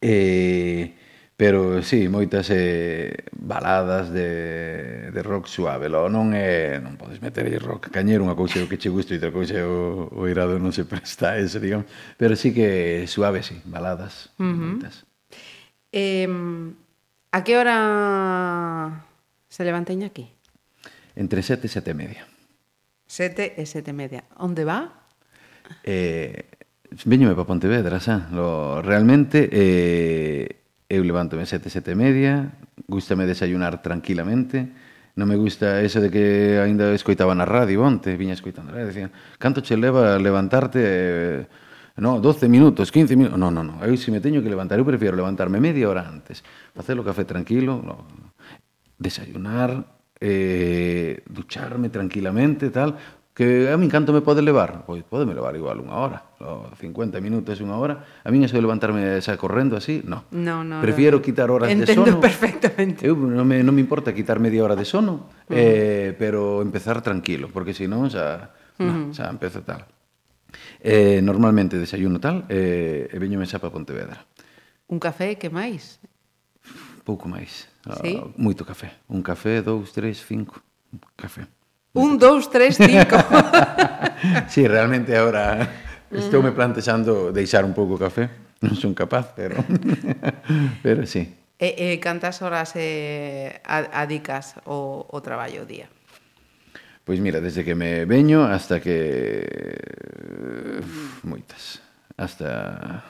Eh, 0.00 0.96
pero 1.36 1.82
sí, 1.82 2.08
moitas 2.08 2.48
eh, 2.50 3.24
baladas 3.32 4.12
de, 4.12 5.10
de 5.10 5.22
rock 5.22 5.46
suave, 5.46 5.88
lo 5.88 6.06
non 6.06 6.36
é, 6.36 6.78
non 6.78 6.94
podes 7.00 7.18
meter 7.18 7.48
aí 7.48 7.58
rock 7.58 7.90
cañero, 7.90 8.22
unha 8.22 8.38
cousa 8.38 8.62
que 8.68 8.78
che 8.78 8.92
gusta 8.92 9.14
e 9.14 9.18
outra 9.18 9.34
cousa 9.34 9.58
o, 9.64 10.12
o 10.12 10.22
irado 10.28 10.60
non 10.60 10.70
se 10.70 10.84
presta 10.84 11.34
a 11.34 11.38
eso, 11.40 11.58
digamos, 11.58 11.88
pero 12.20 12.36
sí 12.36 12.54
que 12.54 13.08
suave, 13.10 13.42
sí, 13.42 13.58
baladas, 13.64 14.30
uh 14.38 14.44
-huh. 14.44 14.78
moitas. 14.78 15.04
Eh, 15.90 16.28
a 17.32 17.44
que 17.44 17.56
hora 17.56 19.06
se 19.48 19.64
levanta 19.64 19.92
aquí? 19.92 20.28
Entre 21.16 21.42
sete 21.42 21.66
e 21.66 21.70
sete 21.70 21.90
e 21.90 21.94
media. 21.94 22.24
Sete 23.08 23.52
e 23.60 23.66
sete 23.66 23.90
e 23.90 23.96
media. 23.96 24.24
Onde 24.40 24.64
va? 24.64 25.08
Eh, 25.84 26.48
veñome 27.04 27.34
para 27.34 27.48
Pontevedra, 27.48 28.00
xa. 28.00 28.28
Lo, 28.32 28.80
realmente, 28.80 29.48
eh, 29.52 30.61
eu 30.92 31.00
levántome 31.00 31.48
sete, 31.48 31.72
sete 31.72 31.92
e 31.92 31.96
media, 31.96 32.52
gustame 32.84 33.24
desayunar 33.24 33.80
tranquilamente, 33.80 34.68
non 35.16 35.24
me 35.24 35.40
gusta 35.40 35.80
eso 35.80 36.04
de 36.04 36.12
que 36.12 36.60
aínda 36.60 36.92
escoitaba 36.92 37.32
na 37.32 37.48
radio 37.48 37.80
onte, 37.80 38.12
viña 38.20 38.36
escoitando, 38.36 38.76
e 38.76 38.84
decía, 38.84 39.08
canto 39.40 39.64
che 39.64 39.80
leva 39.80 40.20
levantarte 40.20 40.80
eh, 40.84 41.44
No, 41.96 42.20
12 42.20 42.48
minutos, 42.48 42.90
15 42.90 43.16
minutos. 43.16 43.38
No, 43.38 43.50
no, 43.50 43.62
no. 43.62 43.84
Eu 43.84 43.96
se 44.00 44.04
si 44.04 44.10
me 44.10 44.20
teño 44.20 44.40
que 44.40 44.48
levantar, 44.48 44.80
eu 44.80 44.84
prefiero 44.88 45.12
levantarme 45.12 45.60
media 45.60 45.88
hora 45.92 46.08
antes, 46.08 46.40
facer 46.72 46.96
o 46.96 47.04
café 47.04 47.28
tranquilo, 47.28 47.84
no, 47.84 48.08
desayunar, 48.96 49.84
eh, 50.16 51.20
ducharme 51.28 51.90
tranquilamente, 51.90 52.70
tal, 52.70 52.96
que 53.32 53.72
a 53.72 53.76
min 53.80 53.88
canto 53.88 54.12
me 54.12 54.20
pode 54.20 54.44
levar? 54.44 54.84
Pois 54.84 55.00
podeme 55.08 55.32
levar 55.32 55.56
igual 55.56 55.80
unha 55.80 55.96
hora, 55.96 56.20
50 56.36 57.16
minutos, 57.24 57.56
unha 57.64 57.80
hora. 57.80 58.04
A 58.20 58.28
min 58.28 58.44
eso 58.44 58.52
de 58.52 58.62
levantarme 58.64 59.16
xa 59.24 59.40
correndo 59.40 59.72
así, 59.80 60.04
no. 60.04 60.28
no, 60.36 60.60
no 60.60 60.84
Prefiero 60.84 61.18
no. 61.18 61.24
quitar 61.24 61.48
horas 61.48 61.72
Entendo 61.72 61.88
de 61.88 61.94
sono. 61.96 62.06
Entendo 62.12 62.20
perfectamente. 62.20 63.00
Eu 63.08 63.16
non 63.16 63.48
me, 63.48 63.64
non 63.64 63.72
me 63.72 63.80
importa 63.80 64.12
quitar 64.12 64.36
media 64.36 64.60
hora 64.60 64.76
de 64.76 64.84
sono, 64.84 65.32
uh 65.48 65.48
-huh. 65.48 65.56
eh, 65.56 66.12
pero 66.20 66.60
empezar 66.60 67.00
tranquilo, 67.00 67.48
porque 67.48 67.72
senón 67.72 68.12
xa, 68.12 68.52
uh 68.76 68.80
-huh. 68.80 68.84
no, 68.84 68.92
mm-hmm. 68.92 69.16
xa 69.16 69.32
empezo 69.32 69.64
tal. 69.64 69.88
Eh, 70.84 71.24
normalmente 71.24 71.80
desayuno 71.80 72.20
tal 72.20 72.44
eh, 72.52 73.08
e 73.08 73.16
veño 73.16 73.40
me 73.40 73.48
xa 73.48 73.56
para 73.56 73.72
Pontevedra. 73.72 74.28
Un 74.92 75.00
café 75.00 75.40
que 75.40 75.48
máis? 75.48 75.96
Pouco 77.00 77.32
máis. 77.32 77.72
Ah, 77.88 77.96
sí? 78.04 78.12
Uh, 78.12 78.28
moito 78.36 78.62
café. 78.68 78.92
Un 79.08 79.24
café, 79.24 79.64
dous, 79.64 79.90
tres, 79.90 80.20
cinco. 80.20 80.60
Café. 81.16 81.48
Un, 81.92 82.16
dous, 82.16 82.48
tres, 82.48 82.76
cinco. 82.76 83.16
sí, 84.48 84.66
realmente 84.66 85.16
agora 85.16 85.60
mm. 86.10 86.16
estou 86.16 86.40
me 86.40 86.52
plantexando 86.52 87.32
deixar 87.32 87.64
un 87.64 87.76
pouco 87.76 87.94
o 87.94 88.00
café. 88.00 88.28
Non 88.62 88.78
son 88.78 88.94
capaz, 88.94 89.34
pero 89.34 89.58
pero 90.86 91.02
sí. 91.02 91.26
E, 91.58 91.74
e 91.78 91.98
cantas 91.98 92.40
horas 92.46 92.78
eh, 92.78 93.58
adicas 93.66 94.54
o, 94.70 95.02
o 95.02 95.18
traballo 95.18 95.62
o 95.62 95.68
día? 95.68 95.90
Pois 97.02 97.18
mira, 97.18 97.42
desde 97.42 97.66
que 97.66 97.74
me 97.74 98.06
veño 98.06 98.46
hasta 98.46 98.78
que... 98.78 99.42
Mm. 100.78 101.26
Moitas. 101.26 101.82
Hasta 102.14 103.02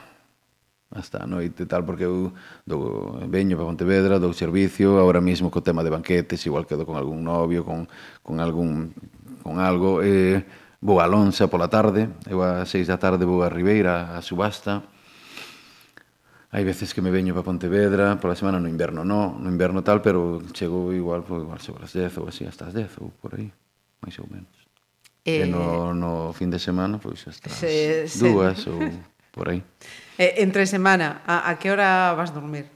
hasta 0.95 1.23
a 1.23 1.27
noite 1.27 1.63
e 1.63 1.67
tal, 1.67 1.83
porque 1.83 2.05
eu 2.05 2.31
do, 2.65 3.17
veño 3.27 3.57
para 3.57 3.65
Pontevedra, 3.65 4.21
dou 4.21 4.33
servicio, 4.33 4.97
agora 5.01 5.21
mesmo 5.21 5.49
co 5.49 5.65
tema 5.65 5.83
de 5.83 5.89
banquetes, 5.89 6.45
igual 6.45 6.65
quedo 6.65 6.85
con 6.85 6.95
algún 6.95 7.23
novio, 7.23 7.65
con, 7.65 7.89
con 8.21 8.39
algún 8.39 8.93
con 9.41 9.59
algo, 9.59 9.99
eh, 10.01 10.45
vou 10.79 11.01
a 11.01 11.07
Lonsa 11.09 11.49
pola 11.49 11.67
tarde, 11.67 12.07
eu 12.29 12.39
a 12.41 12.63
seis 12.63 12.87
da 12.87 13.01
tarde 13.01 13.25
vou 13.25 13.43
a 13.43 13.49
Ribeira 13.49 14.15
a 14.15 14.21
subasta, 14.21 14.85
Hai 16.53 16.61
veces 16.61 16.93
que 16.93 17.01
me 17.01 17.09
veño 17.09 17.33
para 17.33 17.49
Pontevedra, 17.49 18.21
pola 18.21 18.37
semana 18.37 18.61
no 18.61 18.69
inverno 18.69 19.01
no, 19.01 19.33
no 19.41 19.49
inverno 19.49 19.81
tal, 19.81 20.05
pero 20.05 20.37
chego 20.53 20.93
igual, 20.93 21.25
pues, 21.25 21.41
igual 21.41 21.57
sobre 21.57 21.89
as 21.89 21.97
10 21.97 22.21
ou 22.21 22.29
así, 22.29 22.45
hasta 22.45 22.69
as 22.69 22.77
10 22.77 23.01
ou 23.01 23.09
por 23.17 23.33
aí, 23.33 23.49
máis 24.05 24.13
ou 24.21 24.29
menos. 24.29 24.53
Eh... 25.25 25.41
E 25.41 25.45
no, 25.49 25.97
no 25.97 26.29
fin 26.37 26.53
de 26.53 26.61
semana, 26.61 27.01
pois, 27.01 27.25
pues, 27.25 27.41
hasta 27.41 27.49
as 27.49 27.57
se, 27.57 28.05
dúas 28.21 28.61
se... 28.61 28.69
ou 28.69 28.85
por 29.33 29.49
aí. 29.49 29.65
Eh, 30.21 30.45
entre 30.45 30.69
semana, 30.69 31.25
a, 31.25 31.49
a 31.49 31.57
que 31.57 31.73
hora 31.73 32.13
vas 32.13 32.29
dormir? 32.29 32.69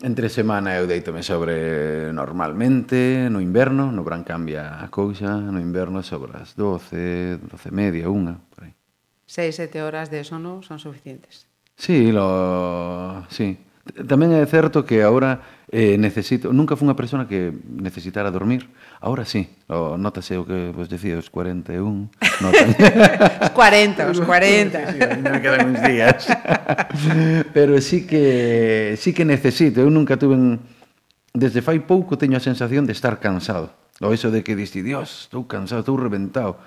Entre 0.00 0.28
semana 0.30 0.76
eu 0.78 0.86
deitome 0.86 1.26
sobre 1.26 2.12
normalmente, 2.14 3.26
no 3.32 3.42
inverno, 3.42 3.90
no 3.90 4.06
verán 4.06 4.22
cambia 4.22 4.78
a 4.78 4.86
cousa, 4.92 5.42
no 5.42 5.58
inverno 5.58 6.06
sobre 6.06 6.38
as 6.38 6.54
12, 6.54 7.42
12 7.42 7.70
media, 7.74 8.06
unha, 8.06 8.38
por 8.54 8.70
aí. 8.70 8.76
6, 9.26 9.56
7 9.58 9.82
horas 9.82 10.06
de 10.12 10.22
sono 10.22 10.62
son 10.62 10.78
suficientes? 10.78 11.50
Sí, 11.74 12.12
lo... 12.12 13.26
sí, 13.28 13.58
Tamén 13.86 14.34
é 14.34 14.42
certo 14.50 14.82
que 14.82 15.06
agora 15.06 15.62
eh, 15.70 15.94
necesito, 15.94 16.50
nunca 16.50 16.74
fui 16.74 16.90
unha 16.90 16.98
persona 16.98 17.30
que 17.30 17.54
necesitara 17.54 18.34
dormir, 18.34 18.66
agora 18.98 19.22
sí, 19.22 19.46
o, 19.70 19.94
notase 19.94 20.34
o 20.34 20.42
que 20.42 20.74
vos 20.74 20.90
decía, 20.90 21.14
os 21.14 21.30
41, 21.30 21.78
notan. 22.42 22.68
os 22.74 23.52
40, 23.54 24.10
os 24.10 24.18
40. 24.18 24.90
sí, 24.90 24.98
me 25.22 25.38
quedan 25.38 25.70
uns 25.70 25.82
días. 25.86 26.26
Pero 27.56 27.78
sí 27.78 28.10
que, 28.10 28.98
sí 28.98 29.14
que 29.14 29.22
necesito, 29.22 29.86
eu 29.86 29.90
nunca 29.90 30.18
tuve, 30.18 30.34
en... 30.34 30.58
desde 31.30 31.62
fai 31.62 31.78
pouco 31.86 32.18
teño 32.18 32.34
a 32.34 32.42
sensación 32.42 32.82
de 32.90 32.94
estar 32.94 33.22
cansado. 33.22 33.70
O 34.02 34.10
iso 34.10 34.34
de 34.34 34.42
que 34.42 34.58
diste, 34.58 34.82
dios, 34.82 35.30
estou 35.30 35.46
cansado, 35.46 35.86
estou 35.86 35.94
reventado 35.94 36.58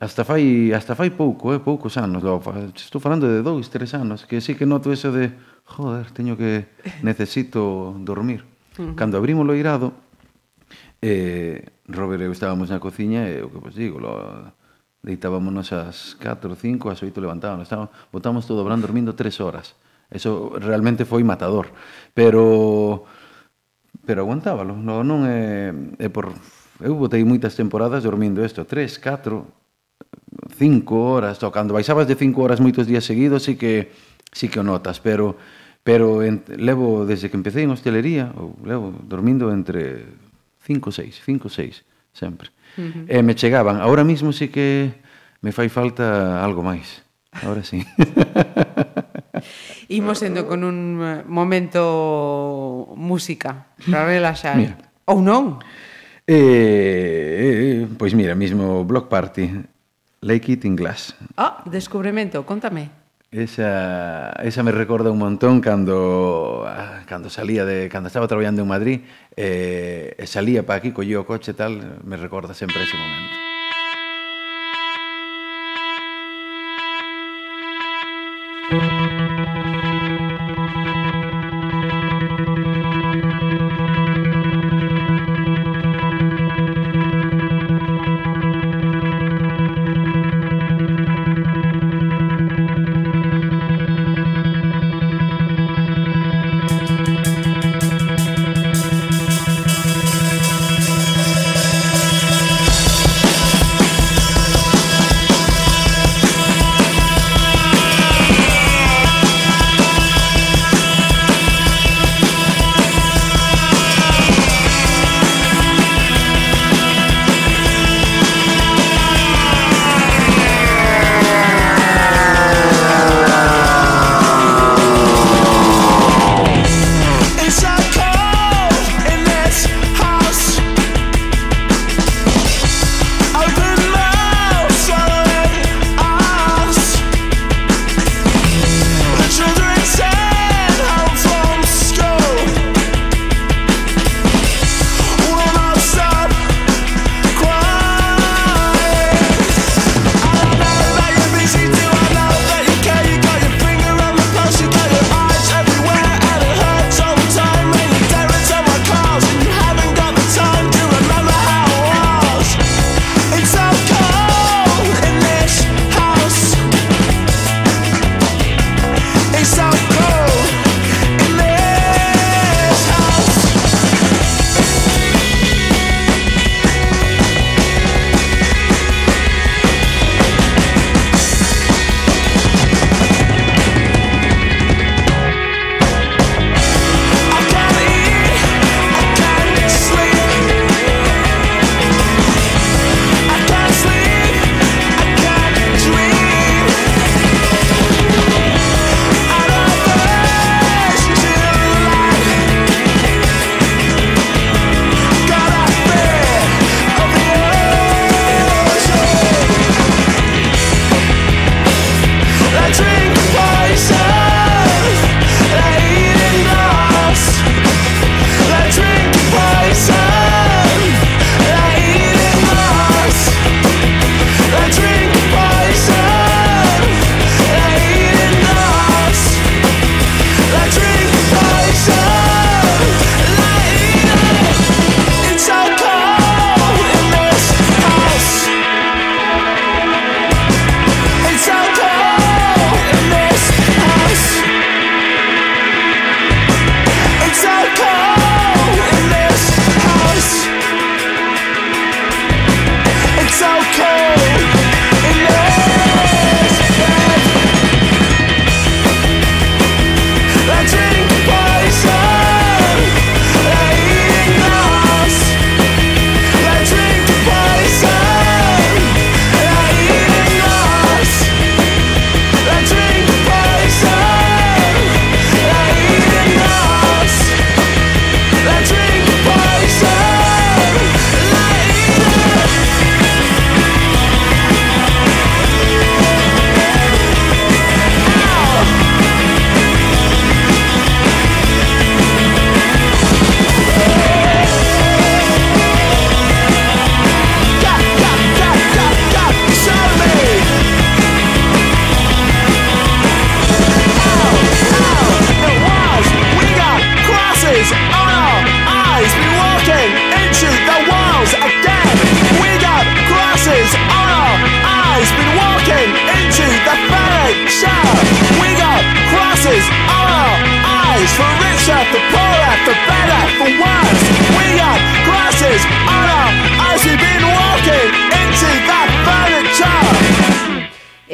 Hasta 0.00 0.24
fai, 0.24 0.72
hasta 0.72 0.94
fai 0.94 1.10
pouco, 1.10 1.52
eh, 1.52 1.58
poucos 1.58 1.98
anos. 1.98 2.22
Estou 2.76 3.00
falando 3.02 3.26
de 3.26 3.42
dous, 3.42 3.66
tres 3.66 3.94
anos, 3.94 4.24
que 4.24 4.40
sí 4.40 4.54
que 4.54 4.64
noto 4.64 4.92
eso 4.94 5.10
de, 5.10 5.34
joder, 5.66 6.10
teño 6.14 6.38
que, 6.38 6.70
necesito 7.02 7.94
dormir. 7.98 8.46
Uh 8.78 8.82
-huh. 8.82 8.94
Cando 8.94 9.18
abrimos 9.18 9.42
o 9.42 9.54
irado, 9.58 9.92
eh, 11.02 11.66
Robert 11.90 12.22
e 12.22 12.26
eu 12.26 12.32
estábamos 12.32 12.70
na 12.70 12.78
cociña 12.78 13.26
e 13.26 13.42
o 13.42 13.50
que 13.50 13.58
vos 13.58 13.74
digo, 13.74 13.98
lo, 13.98 14.54
deitábamos 15.02 15.72
ás 15.74 16.14
4, 16.14 16.54
5, 16.54 16.90
ás 16.94 17.02
8 17.02 17.18
levantábamos. 17.18 17.66
Estábamos, 17.66 17.90
botamos 18.14 18.46
todo 18.46 18.62
Bran 18.62 18.78
dormindo 18.78 19.18
tres 19.18 19.42
horas. 19.42 19.74
Eso 20.10 20.54
realmente 20.62 21.04
foi 21.04 21.26
matador. 21.26 21.74
Pero 22.14 23.04
pero 24.06 24.22
aguantábalo. 24.22 24.72
No, 24.72 25.04
non 25.04 25.28
é, 25.28 25.68
é 26.00 26.08
por... 26.08 26.32
Eu 26.80 26.94
botei 26.94 27.20
moitas 27.26 27.58
temporadas 27.58 28.06
dormindo 28.06 28.40
isto, 28.40 28.64
tres, 28.64 28.96
catro, 28.96 29.57
cinco 30.56 31.14
horas, 31.14 31.42
ou 31.42 31.50
cando 31.50 31.74
baixabas 31.74 32.06
de 32.06 32.14
cinco 32.14 32.42
horas 32.42 32.62
moitos 32.62 32.86
días 32.86 33.04
seguidos, 33.04 33.42
sí 33.42 33.56
que, 33.56 33.90
sí 34.32 34.46
que 34.46 34.60
o 34.60 34.66
notas, 34.66 35.02
pero 35.02 35.36
pero 35.88 36.22
en, 36.22 36.44
levo 36.52 37.06
desde 37.06 37.30
que 37.30 37.36
empecé 37.40 37.64
en 37.64 37.72
hostelería, 37.72 38.28
ou 38.36 38.52
levo 38.60 38.92
dormindo 39.08 39.48
entre 39.48 40.04
5 40.68 40.92
6, 40.92 41.24
5 41.24 41.48
6 41.48 41.80
sempre. 42.12 42.52
Uh 42.76 42.82
-huh. 42.82 43.04
E 43.08 43.24
me 43.24 43.32
chegaban, 43.32 43.80
agora 43.80 44.04
mesmo 44.04 44.36
sí 44.36 44.52
que 44.52 45.00
me 45.40 45.48
fai 45.48 45.72
falta 45.72 46.44
algo 46.44 46.60
máis. 46.60 47.00
Ahora 47.40 47.64
sí. 47.64 47.80
Imos 49.88 50.20
sendo 50.20 50.44
con 50.44 50.64
un 50.64 51.00
eh, 51.00 51.24
momento 51.24 52.92
música 52.96 53.72
para 53.88 54.04
relaxar. 54.04 54.60
Mira. 54.60 54.76
Ou 55.08 55.24
non? 55.24 55.56
Eh, 56.28 56.36
eh, 56.36 57.48
eh, 57.48 57.80
pois 57.96 58.12
mira, 58.12 58.36
mismo 58.36 58.84
Block 58.84 59.08
Party 59.08 59.48
Lake 60.20 60.52
It 60.52 60.64
in 60.64 60.76
Glass. 60.76 61.14
Ah, 61.36 61.62
descubrimento, 61.64 62.44
contame. 62.44 62.90
Esa, 63.30 64.32
esa 64.42 64.62
me 64.62 64.72
recorda 64.72 65.10
un 65.10 65.18
montón 65.18 65.60
cando 65.60 66.64
ah, 66.66 67.02
cando 67.04 67.28
salía 67.28 67.66
de 67.66 67.90
cando 67.90 68.06
estaba 68.06 68.26
traballando 68.26 68.62
en 68.62 68.68
Madrid, 68.68 69.00
eh, 69.36 70.16
salía 70.26 70.64
para 70.64 70.78
aquí, 70.78 70.92
collía 70.92 71.20
o 71.20 71.26
coche 71.28 71.52
e 71.52 71.54
tal, 71.54 72.00
me 72.04 72.16
recorda 72.16 72.54
sempre 72.54 72.82
ese 72.82 72.96
momento. 72.96 73.47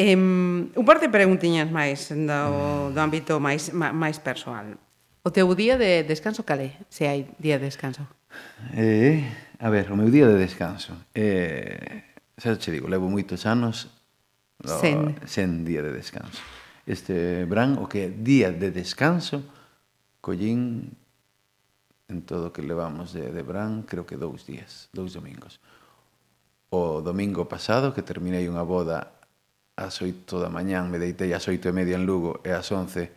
Eh, 0.05 0.17
un 0.17 0.85
par 0.85 1.01
de 1.01 1.09
preguntiñas 1.09 1.73
máis 1.73 2.13
do, 2.13 2.93
do 2.93 3.01
ámbito 3.01 3.41
máis, 3.41 3.73
máis 3.73 4.21
persoal. 4.21 4.77
O 5.25 5.33
teu 5.33 5.49
día 5.57 5.81
de 5.81 6.05
descanso 6.05 6.45
calé? 6.45 6.77
Se 6.93 7.09
hai 7.09 7.25
día 7.41 7.57
de 7.57 7.73
descanso? 7.73 8.05
Eh, 8.77 9.25
a 9.57 9.73
ver, 9.73 9.89
o 9.89 9.97
meu 9.97 10.13
día 10.13 10.29
de 10.29 10.37
descanso. 10.37 10.93
Eh, 11.17 12.05
xa 12.37 12.53
che 12.61 12.69
digo, 12.69 12.85
levo 12.85 13.09
moitos 13.09 13.49
anos 13.49 13.89
do, 14.61 14.77
sen. 14.77 15.17
sen 15.25 15.65
día 15.65 15.81
de 15.81 15.97
descanso. 15.97 16.45
Este 16.85 17.49
bran, 17.49 17.81
o 17.81 17.89
que 17.89 18.13
día 18.13 18.53
de 18.53 18.69
descanso, 18.77 19.41
collín 20.21 21.01
en 22.13 22.29
todo 22.29 22.53
o 22.53 22.53
que 22.53 22.61
levamos 22.61 23.17
de, 23.17 23.33
de 23.33 23.41
bran, 23.41 23.89
creo 23.89 24.05
que 24.05 24.21
dous 24.21 24.45
días, 24.45 24.93
dous 24.93 25.17
domingos. 25.17 25.65
O 26.69 27.01
domingo 27.01 27.49
pasado, 27.49 27.97
que 27.97 28.05
terminei 28.05 28.45
unha 28.53 28.69
boda 28.69 29.24
ás 29.75 29.99
oito 30.03 30.39
da 30.39 30.51
mañán, 30.51 30.91
me 30.91 31.03
deitei 31.03 31.35
ás 31.35 31.47
oito 31.51 31.67
e 31.67 31.75
media 31.75 31.99
en 31.99 32.07
Lugo 32.07 32.39
e 32.47 32.55
ás 32.55 32.71
11 32.71 33.11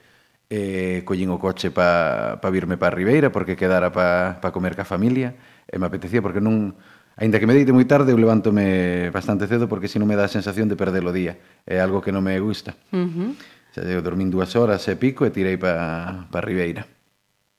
eh, 0.49 1.03
collín 1.05 1.29
o 1.29 1.38
coche 1.38 1.69
pa, 1.69 2.39
pa 2.41 2.49
virme 2.49 2.79
pa 2.79 2.89
Ribeira 2.89 3.29
porque 3.29 3.59
quedara 3.59 3.93
pa, 3.93 4.39
pa 4.41 4.49
comer 4.49 4.73
ca 4.73 4.88
familia 4.88 5.35
e 5.67 5.75
me 5.77 5.85
apetecía 5.85 6.21
porque 6.21 6.41
non... 6.41 6.73
Ainda 7.17 7.41
que 7.41 7.49
me 7.49 7.57
deite 7.57 7.73
moi 7.73 7.89
tarde, 7.89 8.13
eu 8.13 8.19
levántome 8.21 9.09
bastante 9.09 9.49
cedo 9.49 9.65
porque 9.65 9.89
si 9.89 9.97
non 9.97 10.05
me 10.05 10.13
dá 10.13 10.29
a 10.29 10.31
sensación 10.31 10.69
de 10.69 10.77
perder 10.77 11.01
o 11.01 11.09
día. 11.09 11.41
É 11.65 11.81
algo 11.81 11.97
que 11.97 12.13
non 12.13 12.21
me 12.21 12.38
gusta. 12.38 12.77
Uh 12.93 13.09
-huh. 13.09 13.29
Xa, 13.73 13.81
eu 13.81 14.05
dormín 14.05 14.29
dúas 14.29 14.53
horas 14.53 14.85
e 14.85 14.93
pico 15.01 15.25
e 15.25 15.34
tirei 15.34 15.57
pa, 15.57 16.29
pa 16.29 16.39
Ribeira. 16.45 16.85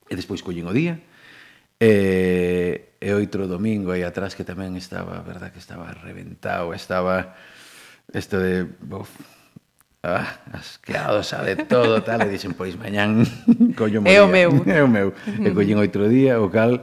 E 0.06 0.14
despois 0.14 0.46
collín 0.46 0.70
o 0.70 0.74
día 0.74 1.02
e, 1.80 2.94
e 2.98 3.08
outro 3.14 3.46
domingo 3.46 3.94
aí 3.94 4.02
atrás 4.02 4.34
que 4.34 4.42
tamén 4.42 4.74
estaba, 4.74 5.22
verdad 5.22 5.54
que 5.54 5.62
estaba 5.62 5.94
reventado, 5.94 6.74
estaba 6.74 7.38
Isto 8.12 8.38
de... 8.38 8.66
Uf, 8.90 9.10
ah, 10.02 10.40
asqueado, 10.52 11.20
a 11.20 11.42
de 11.42 11.56
todo, 11.56 12.02
tal, 12.02 12.22
e 12.22 12.28
dixen, 12.32 12.54
pois 12.54 12.76
mañán 12.78 13.26
collo 13.78 14.02
É 14.08 14.22
o 14.22 14.28
meu. 14.28 14.64
É 14.66 14.80
o 14.82 14.88
meu. 14.88 15.12
E 15.26 15.50
collín 15.52 15.76
outro 15.76 16.08
día, 16.08 16.40
o 16.40 16.48
cal, 16.48 16.80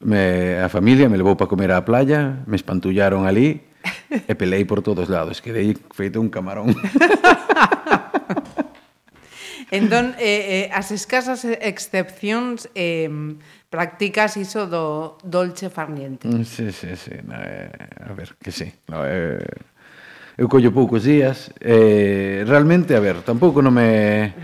me, 0.00 0.58
a 0.58 0.68
familia 0.68 1.08
me 1.08 1.16
levou 1.16 1.36
para 1.38 1.46
comer 1.46 1.70
á 1.70 1.84
playa, 1.86 2.42
me 2.50 2.56
espantullaron 2.58 3.30
ali, 3.30 3.62
e 4.10 4.34
pelei 4.34 4.64
por 4.64 4.82
todos 4.82 5.08
lados, 5.08 5.38
quedei 5.38 5.76
feito 5.94 6.18
un 6.18 6.30
camarón. 6.30 6.74
entón, 9.70 10.14
eh, 10.18 10.66
eh, 10.66 10.74
as 10.74 10.90
escasas 10.90 11.46
excepcións 11.46 12.66
eh, 12.74 13.10
practicas 13.70 14.38
iso 14.38 14.66
do 14.70 15.18
dolce 15.22 15.70
farniente. 15.70 16.26
Mm, 16.30 16.46
sí, 16.46 16.70
sí, 16.70 16.94
sí. 16.94 17.14
No, 17.22 17.34
eh, 17.38 17.70
a 18.02 18.12
ver, 18.14 18.34
que 18.38 18.50
sí. 18.54 18.70
No, 18.86 19.02
eh, 19.02 19.42
eu 20.34 20.50
collo 20.50 20.74
poucos 20.74 21.06
días, 21.06 21.54
eh, 21.62 22.42
realmente, 22.46 22.94
a 22.94 23.00
ver, 23.00 23.22
tampouco 23.22 23.62
non 23.62 23.74
me... 23.74 24.34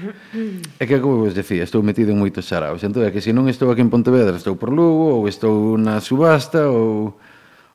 É 0.78 0.84
que, 0.86 1.02
como 1.02 1.26
vos 1.26 1.34
decía, 1.34 1.66
estou 1.66 1.82
metido 1.82 2.14
en 2.14 2.22
moitos 2.22 2.46
xaraos, 2.46 2.82
entón 2.86 3.02
é 3.02 3.10
que 3.10 3.18
se 3.18 3.34
non 3.34 3.50
estou 3.50 3.74
aquí 3.74 3.82
en 3.82 3.90
Pontevedra, 3.90 4.38
estou 4.38 4.54
por 4.54 4.70
Lugo, 4.70 5.18
ou 5.18 5.26
estou 5.26 5.74
na 5.74 5.98
subasta, 5.98 6.70
ou 6.70 7.18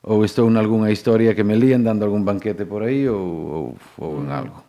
ou 0.06 0.22
estou 0.22 0.46
nalgúna 0.46 0.94
historia 0.94 1.34
que 1.34 1.42
me 1.42 1.58
lían 1.58 1.82
dando 1.82 2.06
algún 2.06 2.22
banquete 2.22 2.62
por 2.62 2.86
aí 2.86 3.10
ou, 3.10 3.18
ou, 3.18 3.64
ou 3.98 4.22
en 4.22 4.30
algo. 4.30 4.62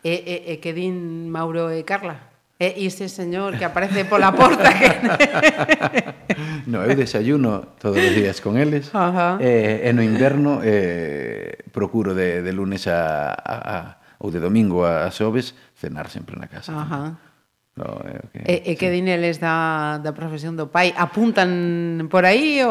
E, 0.00 0.24
e, 0.24 0.36
e 0.52 0.54
que 0.56 0.72
din 0.72 1.28
Mauro 1.28 1.68
e 1.68 1.84
Carla? 1.84 2.33
Eh, 2.62 2.78
e 2.78 2.86
ese 2.86 3.10
señor 3.10 3.58
que 3.58 3.66
aparece 3.66 4.06
pola 4.06 4.30
porta 4.30 4.70
que... 4.78 4.86
no, 6.70 6.86
eu 6.86 6.94
desayuno 6.94 7.74
todos 7.82 7.98
os 7.98 8.14
días 8.14 8.38
con 8.38 8.54
eles 8.54 8.94
Ajá. 8.94 9.42
Eh, 9.42 9.82
e, 9.82 9.90
e 9.90 9.92
no 9.92 10.06
inverno 10.06 10.62
eh, 10.62 11.66
procuro 11.74 12.14
de, 12.14 12.46
de 12.46 12.52
lunes 12.54 12.86
a, 12.86 13.34
a, 13.34 13.56
a 13.58 13.78
ou 14.22 14.30
de 14.30 14.38
domingo 14.38 14.86
a, 14.86 15.02
a 15.02 15.10
xoves 15.10 15.58
cenar 15.74 16.06
sempre 16.06 16.38
na 16.38 16.46
casa. 16.46 16.70
Ajá. 16.70 17.18
Tamén. 17.18 17.33
No, 17.74 17.98
é 18.06 18.22
o 18.22 18.28
que, 18.30 18.38
e, 18.46 18.54
e 18.70 18.72
que 18.78 18.86
sí. 18.86 19.02
dineles 19.02 19.42
da, 19.42 19.98
da 19.98 20.14
profesión 20.14 20.54
do 20.54 20.70
pai? 20.70 20.94
Apuntan 20.94 22.06
por 22.06 22.22
aí 22.22 22.62
ou...? 22.62 22.70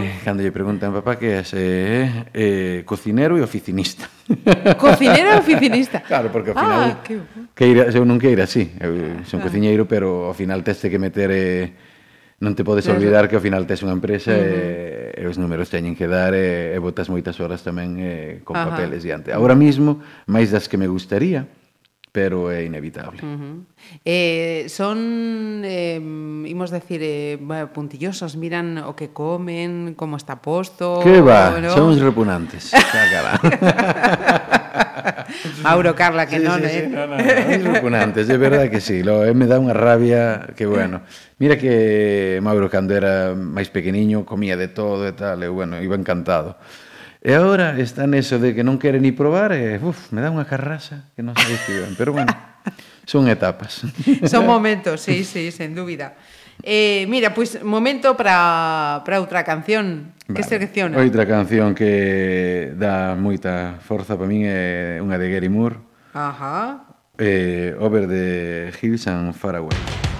Eh, 0.00 0.24
cando 0.24 0.40
lle 0.40 0.48
preguntan 0.48 0.88
papá 0.88 1.20
que 1.20 1.36
é 1.36 1.44
eh, 1.52 2.08
eh, 2.32 2.78
cocinero 2.88 3.36
e 3.36 3.44
oficinista. 3.44 4.08
Cocinero 4.80 5.36
e 5.36 5.38
oficinista? 5.38 6.00
Claro, 6.00 6.32
porque 6.32 6.48
ao 6.48 6.56
final... 6.56 6.80
Ah, 6.80 7.04
que... 7.04 7.20
que 7.52 7.76
eu 7.76 8.08
non 8.08 8.16
queira 8.16 8.48
así. 8.48 8.72
Eu 8.80 9.20
son 9.28 9.44
ah. 9.44 9.52
cociñeiro, 9.52 9.84
pero 9.84 10.32
ao 10.32 10.34
final 10.34 10.64
teste 10.64 10.88
que 10.88 10.96
meter... 10.96 11.28
Eh, 11.28 11.92
non 12.40 12.56
te 12.56 12.64
podes 12.64 12.88
olvidar 12.88 13.28
que 13.28 13.36
ao 13.36 13.44
final 13.44 13.68
tes 13.68 13.84
unha 13.84 13.92
empresa 13.94 14.32
uh 14.32 14.40
eh, 14.40 15.12
-huh. 15.14 15.22
e, 15.22 15.22
e 15.22 15.30
os 15.30 15.36
números 15.36 15.68
teñen 15.68 15.92
que 15.92 16.08
dar 16.08 16.32
e, 16.32 16.72
e 16.72 16.78
botas 16.80 17.12
moitas 17.12 17.36
horas 17.38 17.60
tamén 17.60 18.00
e, 18.00 18.40
con 18.48 18.56
Ajá. 18.56 18.72
papeles 18.72 19.04
diante. 19.04 19.30
Agora 19.30 19.52
mesmo, 19.54 20.00
máis 20.24 20.50
das 20.50 20.66
que 20.66 20.80
me 20.80 20.88
gustaría, 20.88 21.46
pero 22.12 22.52
é 22.52 22.62
inevitable. 22.62 23.24
Uh 23.24 23.40
-huh. 23.40 23.64
eh, 24.04 24.68
son, 24.68 25.64
eh, 25.64 25.96
imos 25.96 26.70
decir, 26.70 27.00
eh, 27.02 27.40
puntillosos, 27.72 28.36
miran 28.36 28.84
o 28.84 28.92
que 28.92 29.16
comen, 29.16 29.96
como 29.96 30.20
está 30.20 30.44
posto... 30.44 31.00
Que 31.00 31.24
va, 31.24 31.56
¿no? 31.56 31.72
somos 31.72 31.98
repugnantes. 31.98 32.70
Mauro, 35.64 35.96
Carla, 35.96 36.28
que 36.28 36.36
sí, 36.36 36.44
non, 36.44 36.60
sí, 36.60 36.68
eh? 36.68 36.84
Sí, 36.84 36.92
no, 36.92 37.08
no, 37.08 37.16
no. 37.16 37.72
repugnantes, 37.80 38.28
é 38.28 38.36
verdade 38.36 38.68
que 38.68 38.84
sí. 38.84 39.00
Lo, 39.00 39.24
eh, 39.24 39.32
me 39.32 39.48
dá 39.48 39.56
unha 39.56 39.72
rabia 39.72 40.52
que, 40.52 40.68
bueno... 40.68 41.00
Mira 41.42 41.58
que 41.58 42.38
Mauro, 42.38 42.70
cando 42.70 42.94
era 42.94 43.34
máis 43.34 43.66
pequeniño, 43.66 44.22
comía 44.22 44.54
de 44.54 44.70
todo 44.70 45.08
e 45.08 45.16
tal, 45.16 45.42
e, 45.42 45.50
bueno, 45.50 45.82
iba 45.82 45.98
encantado. 45.98 46.54
E 47.22 47.38
agora 47.38 47.78
está 47.78 48.10
neso 48.10 48.42
de 48.42 48.50
que 48.50 48.66
non 48.66 48.82
quere 48.82 48.98
ni 48.98 49.14
probar 49.14 49.54
e, 49.54 49.78
uf, 49.78 50.10
me 50.10 50.18
dá 50.18 50.34
unha 50.34 50.42
carrasa 50.42 51.06
que 51.14 51.22
non 51.22 51.38
sabes 51.38 51.62
que 51.62 51.78
ben. 51.78 51.94
Pero 51.94 52.10
bueno, 52.10 52.34
son 53.06 53.30
etapas. 53.30 53.86
Son 54.26 54.42
momentos, 54.42 54.98
sí, 55.06 55.22
sí, 55.22 55.54
sen 55.54 55.70
dúbida. 55.70 56.18
Eh, 56.66 57.06
mira, 57.06 57.30
pois 57.30 57.54
pues, 57.54 57.62
momento 57.62 58.18
para 58.18 59.06
para 59.06 59.22
outra 59.22 59.46
canción 59.46 60.18
vale. 60.26 60.34
que 60.34 60.42
selecciona. 60.42 60.98
Outra 60.98 61.22
canción 61.22 61.78
que 61.78 62.74
dá 62.74 63.14
moita 63.14 63.78
forza 63.78 64.18
para 64.18 64.26
min 64.26 64.42
é 64.50 64.98
unha 64.98 65.14
de 65.14 65.30
Gary 65.30 65.46
Moore. 65.46 65.78
Ajá. 66.10 66.90
Eh, 67.22 67.78
Over 67.78 68.10
the 68.10 68.74
Hills 68.82 69.06
and 69.06 69.30
Far 69.30 69.54
Away. 69.54 70.11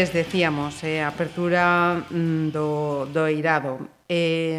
Antes 0.00 0.14
decíamos, 0.14 0.82
eh, 0.82 1.04
a 1.04 1.12
apertura 1.12 2.08
mm, 2.08 2.48
do, 2.56 3.04
do 3.12 3.28
Eirado. 3.28 3.84
Eh, 4.08 4.56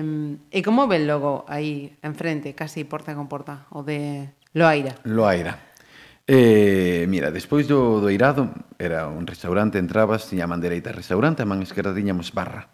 e 0.54 0.62
como 0.62 0.86
ven 0.86 1.10
logo 1.10 1.50
aí 1.50 1.98
enfrente, 2.06 2.54
casi 2.54 2.86
porta 2.86 3.18
con 3.18 3.26
porta, 3.26 3.66
o 3.74 3.82
de 3.82 4.38
Loaira? 4.54 5.02
Loaira. 5.02 5.58
Eh, 6.30 7.10
mira, 7.10 7.34
despois 7.34 7.66
do, 7.66 7.98
do 7.98 8.14
Eirado, 8.14 8.54
era 8.78 9.10
un 9.10 9.26
restaurante, 9.26 9.82
entrabas, 9.82 10.30
tiña 10.30 10.46
a 10.46 10.52
man 10.54 10.62
dereita 10.62 10.94
restaurante, 10.94 11.42
a 11.42 11.50
man 11.50 11.66
esquerda 11.66 11.90
tiñamos 11.90 12.38
barra 12.38 12.70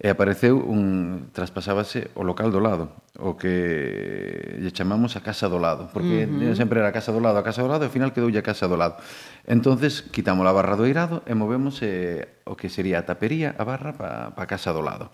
e 0.00 0.08
apareceu 0.08 0.56
un 0.56 1.28
traspasábase 1.28 2.08
o 2.16 2.24
local 2.24 2.48
do 2.48 2.56
lado, 2.56 2.88
o 3.20 3.36
que 3.36 4.56
lle 4.56 4.72
chamamos 4.72 5.12
a 5.12 5.20
casa 5.20 5.44
do 5.44 5.60
lado, 5.60 5.92
porque 5.92 6.24
uh 6.24 6.32
-huh. 6.40 6.56
sempre 6.56 6.80
era 6.80 6.88
a 6.88 6.96
casa 6.96 7.12
do 7.12 7.20
lado, 7.20 7.36
a 7.36 7.44
casa 7.44 7.60
do 7.60 7.68
lado, 7.68 7.84
e 7.84 7.92
ao 7.92 7.92
final 7.92 8.08
quedoulle 8.16 8.40
a 8.40 8.46
casa 8.46 8.64
do 8.64 8.80
lado. 8.80 8.96
Entonces 9.44 10.00
quitamos 10.00 10.48
a 10.48 10.56
barra 10.56 10.72
do 10.72 10.88
eirado 10.88 11.20
e 11.28 11.36
movemos 11.36 11.84
eh, 11.84 12.40
o 12.48 12.56
que 12.56 12.72
sería 12.72 13.04
a 13.04 13.04
tapería, 13.04 13.52
a 13.60 13.64
barra 13.68 13.92
pa, 13.92 14.32
pa 14.32 14.48
casa 14.48 14.72
do 14.72 14.80
lado. 14.80 15.12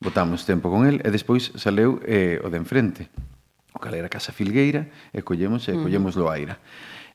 Botamos 0.00 0.48
tempo 0.48 0.72
con 0.72 0.88
el 0.88 1.04
e 1.04 1.12
despois 1.12 1.52
saleu 1.60 2.00
eh, 2.08 2.40
o 2.40 2.48
de 2.48 2.56
enfrente, 2.56 3.12
o 3.76 3.78
cal 3.78 3.92
era 3.92 4.08
a 4.08 4.12
casa 4.16 4.32
filgueira, 4.32 5.12
e 5.12 5.20
collemos 5.20 5.68
eh, 5.68 5.72
e 5.72 5.74
uh 5.76 5.76
-huh. 5.76 5.82
collemos 5.84 6.16
loaira. 6.16 6.56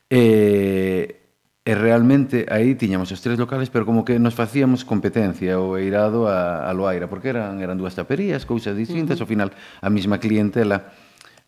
Eh, 0.06 1.21
E 1.62 1.78
realmente 1.78 2.42
aí 2.50 2.74
tiñamos 2.74 3.14
os 3.14 3.22
tres 3.22 3.38
locales, 3.38 3.70
pero 3.70 3.86
como 3.86 4.02
que 4.02 4.18
nos 4.18 4.34
facíamos 4.34 4.82
competencia 4.82 5.62
o 5.62 5.78
Eirado 5.78 6.26
a, 6.26 6.66
a 6.66 6.74
Loaira, 6.74 7.06
porque 7.06 7.30
eran 7.30 7.62
eran 7.62 7.78
dúas 7.78 7.94
taperías, 7.94 8.42
cousas 8.42 8.74
distintas, 8.74 9.22
uh 9.22 9.22
-huh. 9.22 9.30
ao 9.30 9.30
final 9.30 9.48
a 9.78 9.86
mesma 9.86 10.18
clientela 10.18 10.90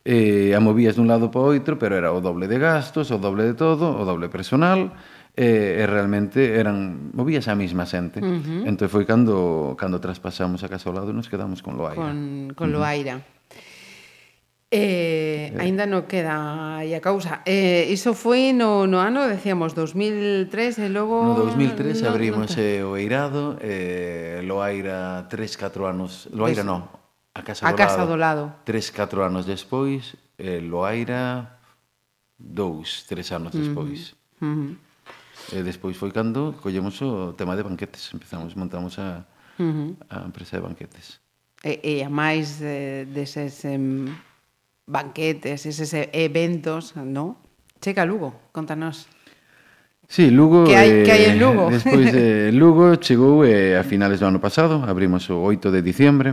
eh, 0.06 0.54
a 0.54 0.62
movías 0.62 0.94
dun 0.94 1.10
lado 1.10 1.34
para 1.34 1.42
outro, 1.50 1.82
pero 1.82 1.98
era 1.98 2.14
o 2.14 2.22
doble 2.22 2.46
de 2.46 2.62
gastos, 2.62 3.10
o 3.10 3.18
doble 3.18 3.42
de 3.42 3.58
todo, 3.58 3.90
o 3.90 4.06
doble 4.06 4.30
personal, 4.30 4.94
e, 5.34 5.82
e 5.82 5.84
realmente 5.90 6.62
eran 6.62 7.10
movías 7.10 7.50
a 7.50 7.58
mesma 7.58 7.82
xente. 7.82 8.22
Uh 8.22 8.38
-huh. 8.38 8.70
Entón 8.70 8.86
foi 8.86 9.02
cando 9.02 9.74
cando 9.74 9.98
traspasamos 9.98 10.62
a 10.62 10.70
casa 10.70 10.86
ao 10.86 10.94
lado 10.94 11.10
nos 11.10 11.26
quedamos 11.26 11.58
con 11.58 11.74
Loaira. 11.74 11.98
Con, 11.98 12.54
con 12.54 12.70
Loaira. 12.70 13.18
Uh 13.18 13.22
-huh. 13.26 13.34
Eh, 14.74 15.54
aínda 15.54 15.86
non 15.86 16.10
queda 16.10 16.82
aí 16.82 16.98
a 16.98 17.00
causa. 17.00 17.46
Eh, 17.46 17.86
iso 17.94 18.10
foi 18.10 18.50
no, 18.50 18.90
no 18.90 18.98
ano, 18.98 19.22
decíamos, 19.30 19.70
2003 19.70 20.50
e 20.82 20.88
logo... 20.90 21.22
No 21.22 21.46
2003 21.46 22.02
no, 22.02 22.10
abrimos 22.10 22.50
no, 22.50 22.58
eh, 22.58 22.82
o 22.82 22.98
Eirado, 22.98 23.54
eh, 23.62 24.42
Loaira 24.42 25.30
3-4 25.30 25.78
anos... 25.86 26.26
Loaira 26.34 26.66
non, 26.66 26.90
a 27.38 27.46
Casa, 27.46 27.70
a 27.70 27.70
do, 27.70 27.78
casa 27.78 28.02
lado. 28.02 28.10
do 28.10 28.16
Lado. 28.18 28.44
3-4 28.66 29.22
anos 29.22 29.46
despois, 29.46 30.18
eh, 30.42 30.58
Loaira 30.58 31.54
2-3 32.42 33.30
anos 33.30 33.54
despois. 33.54 34.18
Uh 34.42 34.42
-huh. 34.42 34.74
Uh 34.74 34.74
-huh. 34.74 35.54
E 35.54 35.62
despois 35.62 35.94
foi 35.94 36.10
cando 36.10 36.58
collemos 36.58 36.98
o 36.98 37.30
tema 37.38 37.54
de 37.54 37.62
banquetes. 37.62 38.10
Empezamos, 38.10 38.58
montamos 38.58 38.98
a, 38.98 39.22
uh 39.54 39.62
-huh. 39.62 39.94
a 40.10 40.26
empresa 40.26 40.58
de 40.58 40.66
banquetes. 40.66 41.22
E, 41.62 41.78
e 41.78 41.94
a 42.02 42.10
máis 42.10 42.58
de, 42.58 43.06
deses... 43.06 43.62
Em 43.70 44.10
banquetes, 44.86 45.66
eses 45.66 45.92
eventos, 46.12 46.96
¿no? 46.96 47.38
Chega 47.80 48.04
Lugo, 48.04 48.40
contanos. 48.52 49.08
Sí, 50.08 50.30
Lugo... 50.30 50.64
Que 50.64 50.76
hai, 50.76 50.90
eh, 50.90 51.02
que 51.04 51.12
hai 51.12 51.24
en 51.32 51.40
Lugo? 51.40 51.70
Despois, 51.74 52.12
de 52.12 52.52
Lugo 52.56 52.96
chegou 52.96 53.44
eh, 53.44 53.76
a 53.76 53.84
finales 53.84 54.20
do 54.20 54.28
ano 54.28 54.40
pasado, 54.40 54.84
abrimos 54.84 55.28
o 55.32 55.40
8 55.40 55.72
de 55.72 55.80
diciembre, 55.80 56.30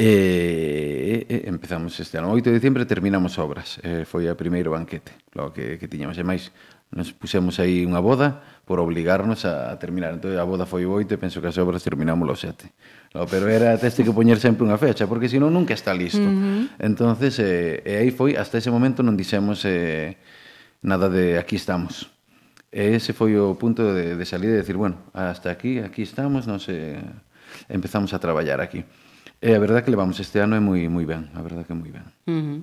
E, 0.00 1.26
eh, 1.28 1.44
eh, 1.44 1.52
empezamos 1.52 1.92
este 2.00 2.16
ano 2.16 2.32
O 2.32 2.32
8 2.32 2.48
de 2.48 2.56
diciembre 2.56 2.88
terminamos 2.88 3.36
obras 3.36 3.76
eh, 3.84 4.08
foi 4.08 4.32
a 4.32 4.34
primeiro 4.34 4.72
banquete 4.72 5.12
logo 5.36 5.52
que, 5.52 5.76
que 5.76 5.92
tiñamos 5.92 6.16
e 6.16 6.24
máis 6.24 6.56
nos 6.88 7.12
pusemos 7.12 7.60
aí 7.60 7.84
unha 7.84 8.00
boda 8.00 8.40
por 8.64 8.80
obligarnos 8.80 9.44
a, 9.44 9.68
a 9.68 9.76
terminar 9.76 10.16
entón 10.16 10.40
a 10.40 10.46
boda 10.48 10.64
foi 10.64 10.88
o 10.88 10.96
8 10.96 11.04
e 11.04 11.20
penso 11.20 11.44
que 11.44 11.52
as 11.52 11.60
obras 11.60 11.84
terminamos 11.84 12.24
o 12.24 12.32
7 12.32 12.72
No, 13.12 13.26
pero 13.26 13.48
era 13.50 13.74
teste 13.76 14.06
que 14.06 14.14
poñer 14.14 14.38
sempre 14.38 14.62
unha 14.62 14.78
fecha, 14.78 15.10
porque 15.10 15.26
senón 15.26 15.50
nunca 15.50 15.74
está 15.74 15.90
listo. 15.90 16.22
Uh 16.22 16.30
-huh. 16.30 16.62
Entonces, 16.78 17.42
eh, 17.42 17.82
e 17.82 17.92
aí 17.98 18.10
foi, 18.14 18.38
hasta 18.38 18.62
ese 18.62 18.70
momento 18.70 19.02
non 19.02 19.18
dixemos 19.18 19.66
eh, 19.66 20.14
nada 20.86 21.10
de 21.10 21.34
aquí 21.34 21.58
estamos. 21.58 22.06
E 22.70 22.94
ese 22.94 23.10
foi 23.10 23.34
o 23.34 23.58
punto 23.58 23.82
de, 23.90 24.14
de 24.14 24.24
salida 24.26 24.54
de 24.54 24.62
decir, 24.62 24.78
bueno, 24.78 25.10
hasta 25.10 25.50
aquí, 25.50 25.82
aquí 25.82 26.06
estamos, 26.06 26.46
non 26.46 26.62
se... 26.62 27.02
Eh, 27.02 27.28
empezamos 27.68 28.14
a 28.14 28.18
traballar 28.22 28.60
aquí. 28.60 28.84
E 29.40 29.56
a 29.56 29.58
verdad 29.58 29.82
que 29.82 29.90
levamos 29.90 30.20
este 30.20 30.38
ano 30.38 30.54
é 30.54 30.62
moi 30.62 30.86
moi 30.86 31.02
ben, 31.02 31.32
a 31.34 31.40
verdad 31.42 31.66
que 31.66 31.74
moi 31.74 31.90
ben. 31.90 32.06
Uh 32.30 32.30
-huh. 32.30 32.58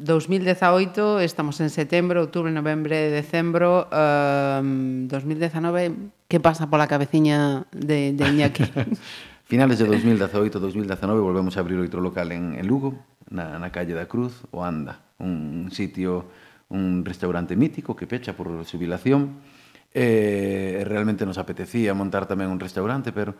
2018, 0.00 1.20
estamos 1.20 1.60
en 1.60 1.68
setembro, 1.68 2.24
outubro, 2.24 2.48
novembro, 2.48 2.96
decembro, 2.96 3.84
um, 3.92 5.04
2019, 5.12 5.92
que 6.24 6.40
pasa 6.40 6.72
pola 6.72 6.88
cabeciña 6.88 7.68
de, 7.74 8.16
de 8.16 8.24
Iñaki? 8.24 8.64
Finales 9.50 9.80
de 9.80 9.86
2018, 9.86 10.60
2019 10.60 11.20
volvemos 11.20 11.56
a 11.56 11.60
abrir 11.66 11.74
outro 11.82 11.98
local 11.98 12.30
en, 12.30 12.54
en 12.54 12.70
Lugo, 12.70 13.02
na, 13.34 13.58
na 13.58 13.74
calle 13.74 13.98
da 13.98 14.06
Cruz, 14.06 14.46
o 14.54 14.62
Anda, 14.62 15.02
un 15.18 15.74
sitio, 15.74 16.30
un 16.70 17.02
restaurante 17.02 17.58
mítico 17.58 17.98
que 17.98 18.06
pecha 18.06 18.38
por 18.38 18.46
subilación. 18.62 19.42
Eh, 19.90 20.86
realmente 20.86 21.26
nos 21.26 21.34
apetecía 21.34 21.98
montar 21.98 22.30
tamén 22.30 22.46
un 22.46 22.62
restaurante, 22.62 23.10
pero 23.10 23.34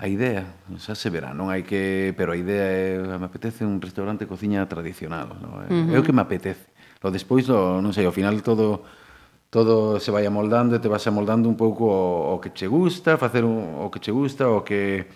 a 0.00 0.08
idea, 0.08 0.48
xa 0.80 0.96
se 0.96 1.12
verá, 1.12 1.36
non 1.36 1.52
hai 1.52 1.60
que, 1.60 2.16
pero 2.16 2.32
a 2.32 2.38
idea 2.40 2.64
é 2.64 2.96
me 2.96 3.28
apetece 3.28 3.68
un 3.68 3.84
restaurante 3.84 4.24
cociña 4.24 4.64
tradicional, 4.64 5.36
non? 5.44 5.60
É, 5.60 5.68
uh 5.68 5.76
-huh. 5.76 5.92
é 5.92 5.96
o 6.00 6.04
que 6.08 6.16
me 6.16 6.24
apetece. 6.24 6.72
Lo 7.04 7.12
despois, 7.12 7.44
lo, 7.52 7.84
non 7.84 7.92
sei, 7.92 8.08
ao 8.08 8.16
final 8.16 8.40
todo 8.40 8.80
todo 9.50 10.00
se 10.00 10.10
vai 10.10 10.26
amoldando 10.26 10.76
e 10.76 10.80
te 10.80 10.88
vas 10.88 11.06
amoldando 11.06 11.48
un 11.48 11.56
pouco 11.56 11.84
o, 11.88 12.34
o 12.34 12.40
que 12.40 12.52
che 12.52 12.66
gusta, 12.66 13.16
facer 13.16 13.44
un, 13.44 13.80
o 13.80 13.90
que 13.90 14.00
che 14.00 14.12
gusta, 14.12 14.48
o 14.48 14.64
que 14.64 15.06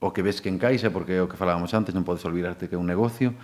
o 0.00 0.12
que 0.14 0.22
ves 0.22 0.40
que 0.40 0.48
encaixa, 0.48 0.90
porque 0.90 1.20
o 1.20 1.28
que 1.28 1.36
falábamos 1.36 1.74
antes, 1.74 1.92
non 1.92 2.06
podes 2.06 2.24
olvidarte 2.24 2.70
que 2.70 2.76
é 2.76 2.80
un 2.80 2.88
negocio, 2.88 3.34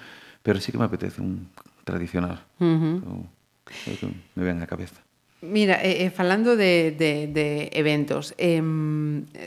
pero 0.41 0.63
sí 0.63 0.73
que 0.73 0.79
me 0.79 0.87
apetece 0.87 1.21
un 1.21 1.51
tradicional. 1.85 2.41
Uh 2.57 2.65
-huh. 2.65 2.97
o, 3.05 3.13
o 3.29 3.93
que 4.01 4.09
me 4.35 4.45
ven 4.45 4.63
a 4.63 4.67
cabeza. 4.67 5.04
Mira, 5.45 5.77
eh, 5.83 6.07
eh, 6.07 6.11
falando 6.11 6.57
de, 6.57 6.91
de, 6.97 7.27
de 7.29 7.69
eventos, 7.75 8.35
eh, 8.39 8.63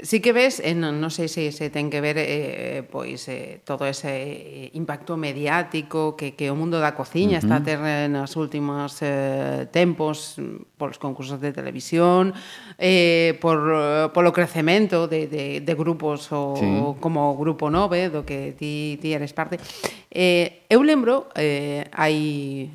sí 0.03 0.21
que 0.21 0.31
ves, 0.31 0.61
eh, 0.61 0.77
non, 0.77 1.01
non 1.01 1.09
sei 1.09 1.25
se, 1.25 1.49
se 1.49 1.73
ten 1.73 1.89
que 1.89 1.97
ver 1.97 2.21
eh, 2.21 2.85
pois 2.85 3.25
eh, 3.25 3.65
todo 3.65 3.89
ese 3.89 4.13
eh, 4.13 4.77
impacto 4.77 5.17
mediático 5.17 6.13
que, 6.13 6.37
que 6.37 6.53
o 6.53 6.55
mundo 6.55 6.77
da 6.77 6.93
cociña 6.93 7.41
uh 7.41 7.41
-huh. 7.41 7.49
está 7.49 7.55
a 7.57 7.65
ter 7.65 7.81
nos 8.13 8.37
últimos 8.37 9.01
eh, 9.01 9.65
tempos 9.73 10.37
polos 10.77 11.01
concursos 11.01 11.41
de 11.41 11.49
televisión, 11.49 12.37
eh, 12.77 13.33
por, 13.41 13.57
eh, 13.73 14.13
polo 14.13 14.29
crecemento 14.29 15.09
de, 15.09 15.25
de, 15.25 15.65
de 15.65 15.73
grupos 15.73 16.29
o, 16.29 16.53
sí. 16.53 16.67
como 17.01 17.33
Grupo 17.33 17.73
9, 17.73 18.13
do 18.13 18.21
que 18.21 18.53
ti, 18.53 19.01
ti 19.01 19.17
eres 19.17 19.33
parte. 19.33 19.57
Eh, 20.13 20.61
eu 20.69 20.85
lembro, 20.85 21.33
eh, 21.33 21.89
hai 21.89 22.69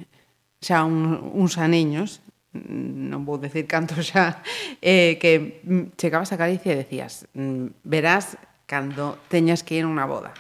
xa 0.63 0.87
un, 0.87 1.19
uns 1.35 1.59
aneños, 1.59 2.22
non 2.53 3.25
vou 3.25 3.41
decir 3.41 3.65
canto 3.65 3.97
xa, 4.05 4.45
eh, 4.85 5.17
que 5.17 5.65
chegabas 5.97 6.33
a 6.33 6.41
Galicia 6.41 6.77
e 6.77 6.81
decías, 6.85 7.25
mm, 7.33 7.85
verás 7.85 8.37
cando 8.69 9.17
teñas 9.33 9.65
que 9.65 9.81
ir 9.81 9.85
a 9.85 9.93
unha 9.93 10.05
boda. 10.05 10.37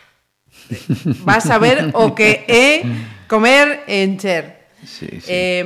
Vas 1.25 1.49
a 1.49 1.57
ver 1.57 1.93
o 1.97 2.13
que 2.13 2.45
é 2.45 2.85
comer 3.29 3.89
e 3.89 4.05
encher. 4.05 4.69
Sí, 4.85 5.09
sí. 5.21 5.29
Eh, 5.29 5.65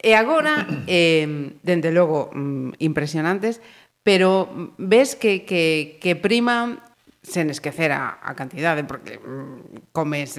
e 0.00 0.12
agora, 0.16 0.64
eh, 0.88 1.24
dende 1.60 1.92
logo, 1.92 2.32
mm, 2.32 2.80
impresionantes, 2.80 3.60
pero 4.04 4.72
ves 4.76 5.16
que, 5.16 5.44
que, 5.44 5.96
que 6.00 6.16
prima 6.16 6.80
sen 7.24 7.48
esquecer 7.48 7.92
a, 7.92 8.20
a 8.20 8.36
cantidade, 8.36 8.84
porque 8.84 9.16
mm, 9.16 9.92
comes 9.96 10.36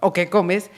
o 0.00 0.12
que 0.12 0.32
comes, 0.32 0.72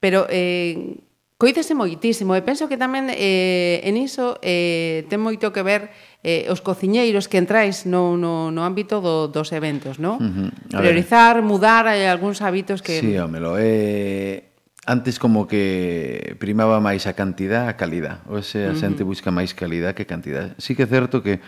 pero 0.00 0.24
eh, 0.32 0.96
coídese 1.38 1.78
moitísimo 1.78 2.34
e 2.34 2.42
penso 2.42 2.66
que 2.66 2.74
tamén 2.74 3.14
eh, 3.14 3.78
en 3.86 3.94
iso 3.94 4.42
eh, 4.42 5.06
ten 5.06 5.22
moito 5.22 5.54
que 5.54 5.62
ver 5.62 5.94
eh, 6.26 6.50
os 6.50 6.58
cociñeiros 6.58 7.30
que 7.30 7.38
entrais 7.38 7.86
no, 7.86 8.18
no, 8.18 8.50
no 8.50 8.66
ámbito 8.66 8.98
do, 8.98 9.30
dos 9.30 9.54
eventos, 9.54 10.02
non? 10.02 10.18
Uh 10.18 10.50
-huh. 10.50 10.50
Priorizar, 10.74 11.38
ver. 11.38 11.46
mudar 11.46 11.86
eh, 11.94 12.10
algúns 12.10 12.42
hábitos 12.42 12.82
que... 12.82 12.98
Sí, 12.98 13.14
homelo, 13.14 13.54
eh, 13.54 14.50
antes 14.82 15.22
como 15.22 15.46
que 15.46 16.34
primaba 16.42 16.82
máis 16.82 17.06
a 17.06 17.14
cantidad 17.14 17.70
a 17.70 17.78
calidad, 17.78 18.26
ou 18.26 18.42
se 18.42 18.66
a 18.66 18.74
xente 18.74 19.06
uh 19.06 19.06
-huh. 19.06 19.14
busca 19.14 19.30
máis 19.30 19.54
calidad 19.54 19.94
que 19.94 20.10
cantidad. 20.10 20.58
Sí 20.58 20.74
que 20.74 20.82
é 20.82 20.90
certo 20.90 21.22
que 21.22 21.38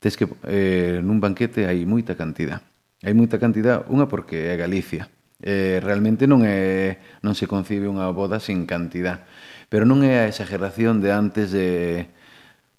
tes 0.00 0.16
que 0.16 0.24
eh, 0.48 1.04
nun 1.04 1.20
banquete 1.20 1.68
hai 1.68 1.84
moita 1.84 2.16
cantidad. 2.16 2.64
Hai 3.04 3.12
moita 3.12 3.36
cantidad, 3.36 3.84
unha 3.92 4.08
porque 4.08 4.48
é 4.48 4.56
Galicia, 4.56 5.12
eh, 5.44 5.78
realmente 5.84 6.24
non, 6.24 6.40
é, 6.40 7.20
non 7.20 7.36
se 7.36 7.44
concibe 7.44 7.84
unha 7.84 8.08
boda 8.16 8.40
sin 8.40 8.64
cantidad. 8.64 9.28
Pero 9.68 9.84
non 9.84 10.00
é 10.00 10.24
a 10.24 10.30
exageración 10.32 11.04
de 11.04 11.12
antes 11.12 11.52
de, 11.52 12.08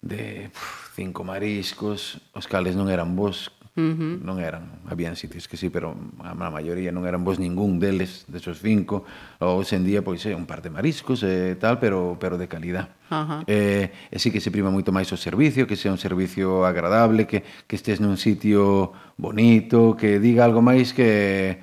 de 0.01 0.49
puf, 0.49 0.97
cinco 0.97 1.21
mariscos, 1.21 2.17
os 2.33 2.49
cales 2.49 2.73
non 2.73 2.89
eran 2.89 3.13
vos, 3.13 3.53
Uh 3.75 3.91
-huh. 3.91 4.23
Non 4.23 4.39
eran, 4.39 4.79
habían 4.87 5.19
sitios 5.19 5.51
que 5.51 5.59
sí, 5.59 5.67
pero 5.67 5.99
a, 6.23 6.31
a 6.31 6.47
maioría 6.47 6.95
non 6.95 7.03
eran 7.03 7.27
vos 7.27 7.43
ningún 7.43 7.75
deles, 7.75 8.23
desos 8.31 8.63
cinco, 8.63 9.03
ou 9.43 9.59
hoxe 9.59 9.75
en 9.75 9.83
día 9.83 9.99
pois 9.99 10.23
é 10.23 10.31
un 10.31 10.47
par 10.47 10.63
de 10.63 10.71
mariscos 10.71 11.27
e 11.27 11.51
eh, 11.51 11.53
tal, 11.59 11.75
pero 11.83 12.15
pero 12.15 12.39
de 12.39 12.47
calidad. 12.47 12.95
Uh 13.11 13.27
-huh. 13.27 13.41
Eh, 13.51 13.91
e 14.07 14.15
sí 14.15 14.31
que 14.31 14.39
se 14.39 14.47
prima 14.47 14.71
moito 14.71 14.95
máis 14.95 15.11
o 15.11 15.19
servicio, 15.19 15.67
que 15.67 15.75
sea 15.75 15.91
un 15.91 15.99
servicio 15.99 16.63
agradable, 16.63 17.27
que 17.27 17.43
que 17.67 17.75
estés 17.75 17.99
nun 17.99 18.15
sitio 18.15 18.95
bonito, 19.19 19.99
que 19.99 20.23
diga 20.23 20.47
algo 20.47 20.63
máis 20.63 20.95
que 20.95 21.59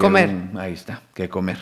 comer. 0.00 0.28
Un, 0.32 0.56
aí 0.56 0.72
está, 0.72 1.04
que 1.12 1.28
comer. 1.28 1.60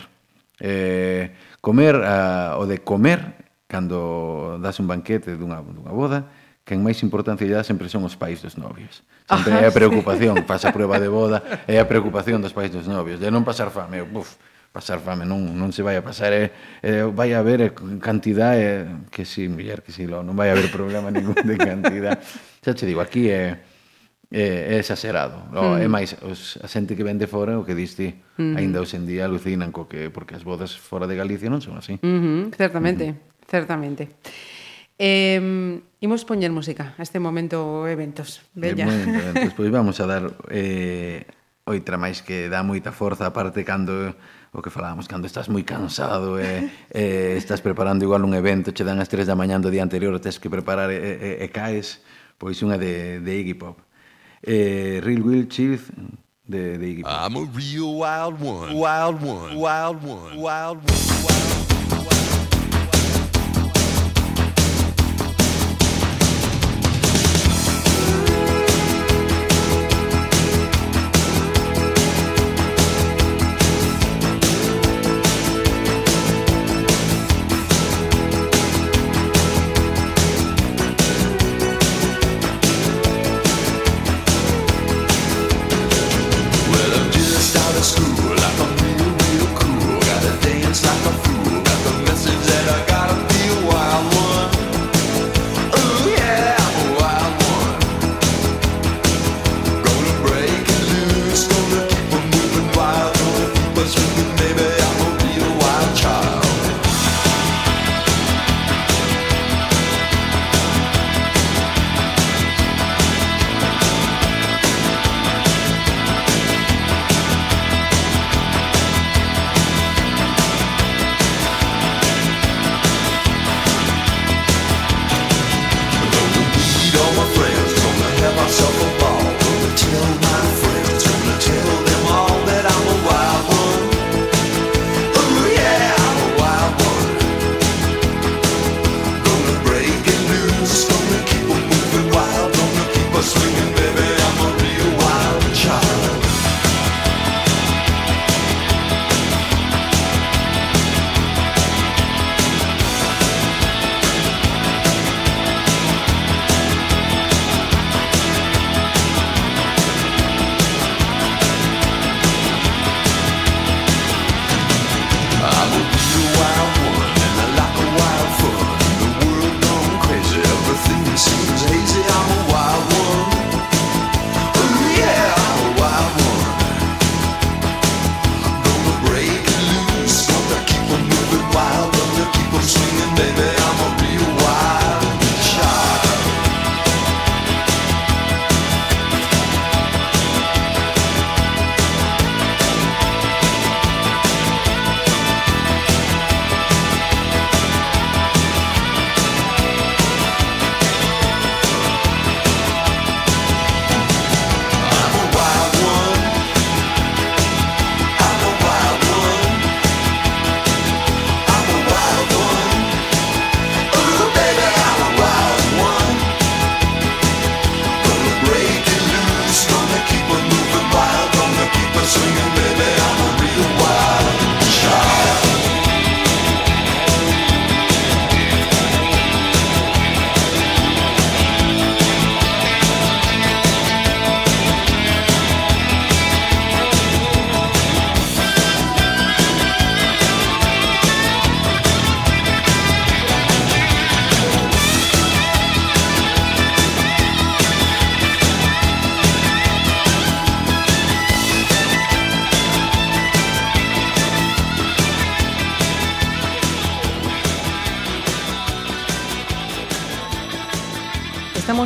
Eh, 0.59 1.35
comer 1.61 1.95
uh, 1.95 2.59
o 2.59 2.65
de 2.65 2.79
comer 2.79 3.47
cando 3.69 4.57
das 4.57 4.79
un 4.81 4.87
banquete 4.89 5.37
dunha, 5.37 5.61
dunha 5.61 5.93
boda, 5.93 6.25
que 6.65 6.73
en 6.73 6.81
máis 6.81 7.05
importancia 7.05 7.45
lle 7.45 7.53
dá 7.53 7.61
sempre 7.61 7.85
son 7.85 8.01
os 8.01 8.17
pais 8.17 8.41
dos 8.41 8.57
novios. 8.57 9.05
Sempre 9.29 9.61
é 9.61 9.65
a 9.65 9.69
ah, 9.69 9.75
preocupación, 9.77 10.41
sí. 10.41 10.43
pasa 10.49 10.69
a 10.69 10.73
prueba 10.73 10.97
de 10.97 11.05
boda, 11.05 11.45
é 11.69 11.77
a 11.77 11.85
preocupación 11.85 12.41
dos 12.41 12.51
pais 12.51 12.73
dos 12.73 12.89
novios, 12.89 13.21
de 13.21 13.29
non 13.29 13.45
pasar 13.45 13.69
fame, 13.69 14.01
buf, 14.01 14.41
pasar 14.73 14.97
fame, 14.97 15.21
non, 15.21 15.53
non 15.53 15.69
se 15.69 15.85
vai 15.85 15.97
a 15.97 16.03
pasar, 16.03 16.33
é, 16.33 16.49
é, 16.81 17.05
vai 17.05 17.37
a 17.37 17.45
haber 17.45 17.61
eh, 17.61 17.71
cantidad, 18.01 18.57
é, 18.57 18.89
que 19.13 19.21
si, 19.21 19.45
sí, 19.45 19.53
muller, 19.53 19.85
que 19.85 19.93
si, 19.93 20.05
sí, 20.05 20.09
non 20.09 20.33
vai 20.33 20.49
a 20.49 20.57
haber 20.57 20.73
problema 20.73 21.09
ningún 21.13 21.37
de 21.37 21.55
cantidad. 21.61 22.17
Xa 22.65 22.73
che 22.73 22.89
digo, 22.89 23.05
aquí 23.05 23.29
é... 23.29 23.53
Eh, 23.53 23.68
é, 24.31 24.75
é 24.75 24.79
exagerado. 24.79 25.49
No, 25.51 25.73
mm. 25.73 25.81
É 25.81 25.85
hmm. 25.85 25.91
máis, 25.91 26.09
os, 26.21 26.61
a 26.61 26.67
xente 26.69 26.93
que 26.93 27.01
vende 27.03 27.25
fora, 27.25 27.57
o 27.57 27.65
que 27.65 27.73
diste, 27.73 28.21
mm. 28.37 28.55
aínda 28.55 28.77
hoxe 28.77 29.01
en 29.01 29.09
día 29.09 29.25
alucinan 29.25 29.73
co 29.73 29.89
que, 29.89 30.13
porque 30.13 30.37
as 30.37 30.45
bodas 30.45 30.77
fora 30.77 31.09
de 31.09 31.17
Galicia 31.17 31.49
non 31.49 31.65
son 31.65 31.81
así. 31.81 31.97
Mm 32.05 32.19
-hmm, 32.21 32.41
certamente, 32.53 33.05
mm 33.09 33.15
-hmm. 33.17 33.49
certamente. 33.49 34.03
Eh, 34.99 35.79
imos 36.03 36.27
poñer 36.27 36.51
música 36.51 36.93
a 36.99 37.01
este 37.01 37.17
momento 37.17 37.87
eventos. 37.87 38.45
Bella. 38.53 38.85
Momento, 38.85 39.17
eventos. 39.33 39.53
pois 39.57 39.71
vamos 39.73 39.97
a 39.97 40.05
dar 40.05 40.23
eh, 40.51 41.25
oitra 41.65 41.97
máis 41.97 42.21
que 42.21 42.51
dá 42.53 42.61
moita 42.61 42.93
forza, 42.93 43.25
aparte 43.25 43.65
cando 43.65 44.13
o 44.53 44.59
que 44.61 44.73
falábamos, 44.73 45.09
cando 45.09 45.25
estás 45.25 45.49
moi 45.49 45.61
cansado 45.61 46.37
e, 46.41 46.45
eh, 46.45 46.59
eh, 46.93 47.33
estás 47.37 47.61
preparando 47.61 48.05
igual 48.05 48.25
un 48.25 48.33
evento, 48.33 48.73
che 48.73 48.85
dan 48.85 49.01
as 49.01 49.09
3 49.09 49.25
da 49.29 49.37
mañan 49.37 49.61
do 49.61 49.69
día 49.69 49.81
anterior, 49.85 50.13
tes 50.21 50.37
que 50.37 50.49
preparar 50.49 50.89
e, 50.89 50.97
e, 50.97 51.29
e 51.41 51.47
caes, 51.49 52.01
pois 52.37 52.57
unha 52.61 52.77
de, 52.77 53.21
de 53.21 53.31
Iggy 53.33 53.57
Pop. 53.57 53.88
Eh, 54.45 54.99
Real 55.03 55.21
Will 55.21 55.45
Chief 55.49 55.91
de, 56.47 56.77
de 56.77 56.85
Iggy 56.85 57.03
Pop. 57.03 57.31
I'm 57.31 57.35
a 57.35 57.43
real 57.43 57.95
wild 57.95 58.39
one, 58.39 58.73
wild 58.75 59.21
one, 59.21 59.55
wild 59.57 60.03
one, 60.03 60.37
wild 60.37 60.77
one, 60.89 61.23
wild 61.23 61.53
one. 61.53 61.58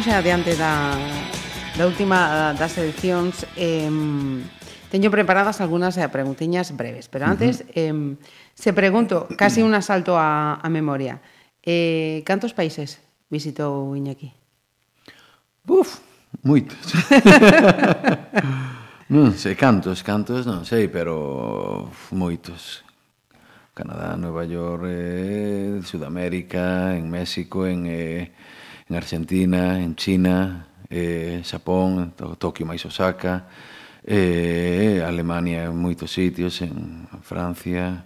xa 0.03 0.19
adiante 0.19 0.59
da, 0.59 0.91
da 1.79 1.87
última 1.87 2.51
eh, 2.51 2.59
das 2.59 2.75
edicións 2.75 3.47
eh, 3.55 3.87
teño 4.91 5.07
preparadas 5.07 5.63
algunhas 5.63 5.95
eh, 5.95 6.03
preguntiñas 6.11 6.75
breves, 6.75 7.07
pero 7.07 7.23
antes 7.23 7.63
uh 7.63 7.71
-huh. 7.71 7.71
eh, 7.71 7.95
se 8.51 8.75
pregunto, 8.75 9.31
casi 9.39 9.63
un 9.63 9.71
asalto 9.71 10.19
a, 10.19 10.59
a 10.59 10.67
memoria 10.67 11.23
eh, 11.63 12.19
cantos 12.27 12.51
países 12.51 12.99
visitou 13.31 13.95
Iñaki? 13.95 14.35
Buf, 15.63 16.03
moitos 16.43 16.83
Non 19.07 19.39
sei 19.39 19.55
cantos, 19.55 20.03
cantos 20.03 20.43
non 20.43 20.67
sei, 20.67 20.91
pero 20.91 21.87
moitos 22.11 22.83
Canadá, 23.71 24.19
Nueva 24.19 24.43
York, 24.43 24.83
eh, 24.83 25.79
Sudamérica, 25.87 26.91
en 26.91 27.07
México, 27.07 27.63
en 27.63 27.87
eh, 27.87 28.35
en 28.89 28.95
Argentina, 28.95 29.79
en 29.79 29.95
China, 29.95 30.67
eh, 30.89 31.41
Xapón, 31.43 32.13
Tokio 32.37 32.65
máis 32.65 32.85
Osaka, 32.85 33.47
eh, 34.05 35.01
Alemania 35.05 35.65
en 35.65 35.77
moitos 35.77 36.11
sitios, 36.11 36.61
en 36.61 37.07
Francia, 37.23 38.05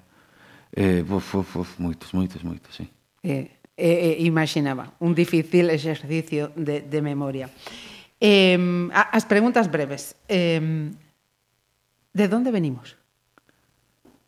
eh, 0.72 1.04
uf, 1.04 1.36
uf, 1.36 1.56
uf, 1.56 1.80
moitos, 1.80 2.14
moitos, 2.14 2.44
moitos, 2.44 2.76
sí. 2.76 2.88
Eh, 3.24 3.52
eh, 3.76 4.18
imaginaba, 4.20 4.94
un 5.00 5.14
difícil 5.14 5.70
exercicio 5.70 6.52
de, 6.56 6.82
de 6.82 7.02
memoria. 7.02 7.50
Eh, 8.20 8.58
as 8.94 9.26
preguntas 9.26 9.70
breves. 9.70 10.16
Eh, 10.28 10.90
de 12.18 12.34
onde 12.34 12.50
venimos? 12.50 12.98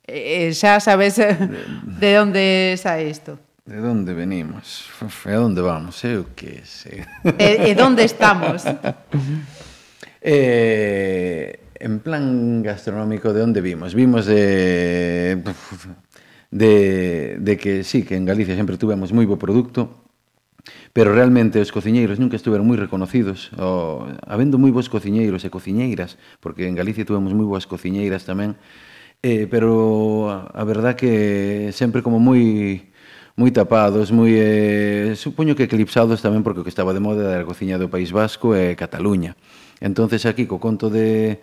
Eh, 0.06 0.54
xa 0.54 0.80
sabes 0.80 1.18
de 2.02 2.12
onde 2.20 2.78
xa 2.78 3.02
isto. 3.02 3.38
De 3.70 3.88
onde 3.88 4.16
venimos? 4.16 4.90
E 5.30 5.38
onde 5.38 5.62
vamos? 5.62 6.02
Eu 6.02 6.34
que 6.34 6.66
sei. 6.66 7.06
E, 7.38 7.70
e 7.70 7.78
onde 7.78 8.02
estamos? 8.02 8.66
eh, 10.26 11.60
en 11.78 12.02
plan 12.02 12.66
gastronómico 12.66 13.30
de 13.30 13.46
onde 13.46 13.62
vimos? 13.62 13.94
Vimos 13.94 14.26
de 14.26 15.38
de, 16.50 17.38
de 17.38 17.58
que 17.62 17.86
sí, 17.86 18.02
que 18.02 18.18
en 18.18 18.26
Galicia 18.26 18.58
sempre 18.58 18.82
tuvemos 18.82 19.14
moi 19.14 19.30
bo 19.30 19.38
produto, 19.38 20.02
pero 20.90 21.14
realmente 21.14 21.62
os 21.62 21.70
cociñeiros 21.70 22.18
nunca 22.18 22.42
estuveron 22.42 22.66
moi 22.66 22.74
reconocidos, 22.74 23.54
o, 23.54 24.10
habendo 24.26 24.58
moi 24.58 24.74
bons 24.74 24.90
cociñeiros 24.90 25.46
e 25.46 25.54
cociñeiras, 25.54 26.18
porque 26.42 26.66
en 26.66 26.74
Galicia 26.74 27.06
tuvemos 27.06 27.38
moi 27.38 27.46
boas 27.46 27.70
cociñeiras 27.70 28.26
tamén, 28.26 28.58
eh, 29.22 29.46
pero 29.46 30.26
a, 30.34 30.50
a 30.58 30.66
verdad 30.66 30.98
que 30.98 31.70
sempre 31.70 32.02
como 32.02 32.18
moi 32.18 32.90
moi 33.40 33.56
tapados, 33.56 34.12
moi 34.12 34.36
eh, 34.36 35.16
supoño 35.16 35.56
que 35.56 35.64
eclipsados 35.64 36.20
tamén 36.20 36.44
porque 36.44 36.60
o 36.60 36.66
que 36.68 36.74
estaba 36.76 36.92
de 36.92 37.00
moda 37.00 37.40
era 37.40 37.48
a 37.48 37.48
cociña 37.48 37.80
do 37.80 37.88
País 37.88 38.12
Vasco 38.12 38.52
e 38.52 38.76
Cataluña. 38.76 39.40
Entonces 39.80 40.28
aquí 40.28 40.44
co 40.44 40.60
conto 40.60 40.92
de 40.92 41.40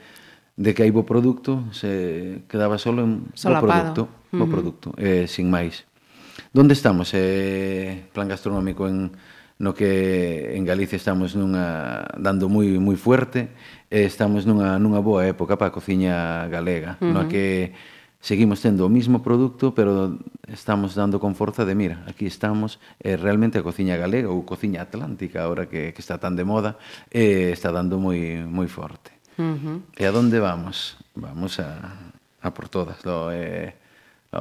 de 0.60 0.70
que 0.77 0.85
hai 0.85 0.93
bo 0.93 1.09
produto, 1.09 1.64
se 1.73 2.44
quedaba 2.52 2.77
solo 2.77 3.01
en 3.01 3.32
Solapado. 3.32 3.64
bo 3.64 3.73
produto, 3.73 4.02
bo 4.05 4.12
uh 4.12 4.44
-huh. 4.44 4.52
produto, 4.52 4.86
eh, 5.01 5.24
sin 5.24 5.48
máis. 5.48 5.89
Donde 6.52 6.77
estamos? 6.77 7.16
Eh, 7.16 8.12
plan 8.12 8.28
gastronómico 8.28 8.85
en 8.85 9.16
no 9.56 9.73
que 9.73 10.52
en 10.52 10.68
Galicia 10.68 11.01
estamos 11.01 11.32
nunha 11.32 12.05
dando 12.20 12.52
moi 12.52 12.77
moi 12.77 13.01
fuerte, 13.01 13.56
eh, 13.89 14.05
estamos 14.05 14.44
nunha 14.44 14.77
nunha 14.77 15.01
boa 15.01 15.24
época 15.24 15.56
para 15.56 15.73
a 15.73 15.77
cociña 15.77 16.44
galega, 16.52 17.01
uh 17.01 17.09
-huh. 17.09 17.12
no 17.16 17.24
que 17.24 17.73
seguimos 18.21 18.61
tendo 18.61 18.87
o 18.87 18.91
mismo 18.91 19.23
produto, 19.23 19.75
pero 19.75 20.19
estamos 20.49 20.95
dando 20.95 21.21
con 21.21 21.35
forza 21.35 21.65
de, 21.65 21.75
mira, 21.75 22.05
aquí 22.07 22.27
estamos, 22.27 22.81
eh, 23.01 23.17
realmente 23.17 23.59
a 23.59 23.63
cociña 23.63 23.97
galega 23.97 24.31
ou 24.31 24.43
cociña 24.43 24.83
atlántica, 24.83 25.45
ahora 25.45 25.67
que, 25.71 25.95
que 25.95 26.03
está 26.03 26.19
tan 26.19 26.35
de 26.35 26.45
moda, 26.45 26.79
eh, 27.11 27.51
está 27.53 27.71
dando 27.71 27.99
moi, 27.99 28.43
moi 28.47 28.67
forte. 28.67 29.15
Uh 29.37 29.57
-huh. 29.57 29.77
E 29.95 30.05
a 30.09 30.13
donde 30.13 30.41
vamos? 30.41 30.97
Vamos 31.15 31.61
a, 31.61 32.13
a 32.41 32.49
por 32.51 32.69
todas. 32.69 33.05
Lo, 33.05 33.31
eh, 33.33 33.77
lo, 34.33 34.41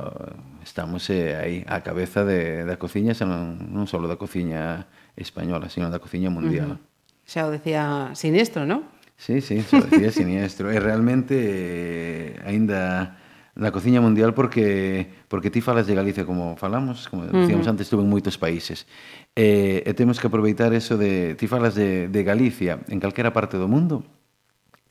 estamos 0.64 1.10
eh, 1.12 1.36
aí, 1.36 1.58
a 1.68 1.84
cabeza 1.84 2.24
de, 2.24 2.64
da 2.64 2.80
cociña, 2.80 3.12
non, 3.22 3.60
non 3.70 3.86
só 3.86 4.00
da 4.00 4.16
cociña 4.16 4.88
española, 5.20 5.68
sino 5.68 5.92
da 5.92 6.00
cociña 6.00 6.32
mundial. 6.32 6.76
Uh 6.76 6.80
-huh. 6.80 6.94
Xa 7.26 7.42
o 7.48 7.52
decía 7.52 8.14
Sinestro, 8.14 8.64
non? 8.66 8.86
Sí, 9.18 9.42
sí, 9.42 9.64
xa 9.64 9.82
o 9.82 9.88
decía 9.88 10.12
siniestro. 10.12 10.72
e 10.72 10.78
realmente, 10.80 11.36
eh, 11.36 12.40
ainda 12.46 13.18
na 13.56 13.72
cociña 13.72 14.03
mundial 14.03 14.36
porque 14.36 15.07
porque 15.32 15.48
ti 15.49 15.64
falas 15.64 15.88
de 15.88 15.95
Galicia 15.95 16.27
como 16.27 16.60
falamos, 16.60 17.07
como 17.07 17.23
decíamos 17.23 17.64
uh 17.65 17.72
-huh. 17.72 17.72
antes, 17.72 17.88
estuve 17.88 18.03
en 18.03 18.11
moitos 18.11 18.36
países. 18.36 18.84
Eh, 19.32 19.88
e 19.88 19.91
temos 19.95 20.19
que 20.19 20.27
aproveitar 20.27 20.76
eso 20.76 20.99
de 20.99 21.40
ti 21.40 21.48
falas 21.48 21.73
de 21.73 22.11
de 22.11 22.22
Galicia 22.27 22.84
en 22.91 22.99
calquera 22.99 23.32
parte 23.32 23.56
do 23.56 23.72
mundo 23.72 24.03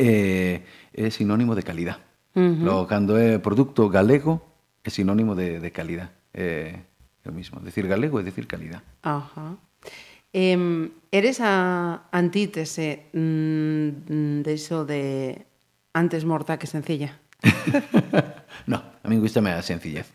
eh, 0.00 0.64
é 0.96 1.06
sinónimo 1.12 1.52
de 1.52 1.62
calidad. 1.62 2.00
Uh 2.34 2.40
-huh. 2.40 2.64
Logo, 2.64 2.82
cando 2.88 3.20
é 3.20 3.38
produto 3.38 3.92
galego, 3.92 4.40
é 4.82 4.88
sinónimo 4.88 5.36
de, 5.36 5.60
de 5.60 5.70
calidad. 5.70 6.10
É, 6.32 6.80
é 7.22 7.28
o 7.28 7.36
mismo. 7.36 7.60
Decir 7.60 7.86
galego 7.86 8.18
é 8.18 8.24
decir 8.24 8.48
calidad. 8.48 8.80
Ajá. 9.04 9.60
Eh, 10.32 10.90
eres 11.12 11.38
a 11.44 12.08
antítese 12.10 13.12
mm, 13.12 14.42
de 14.42 14.52
iso 14.56 14.88
de 14.88 15.46
antes 15.94 16.24
morta 16.24 16.58
que 16.58 16.66
sencilla. 16.66 17.20
no, 18.66 18.82
a 19.02 19.08
mí 19.08 19.16
gusta 19.18 19.40
a 19.40 19.62
sencillez. 19.62 20.12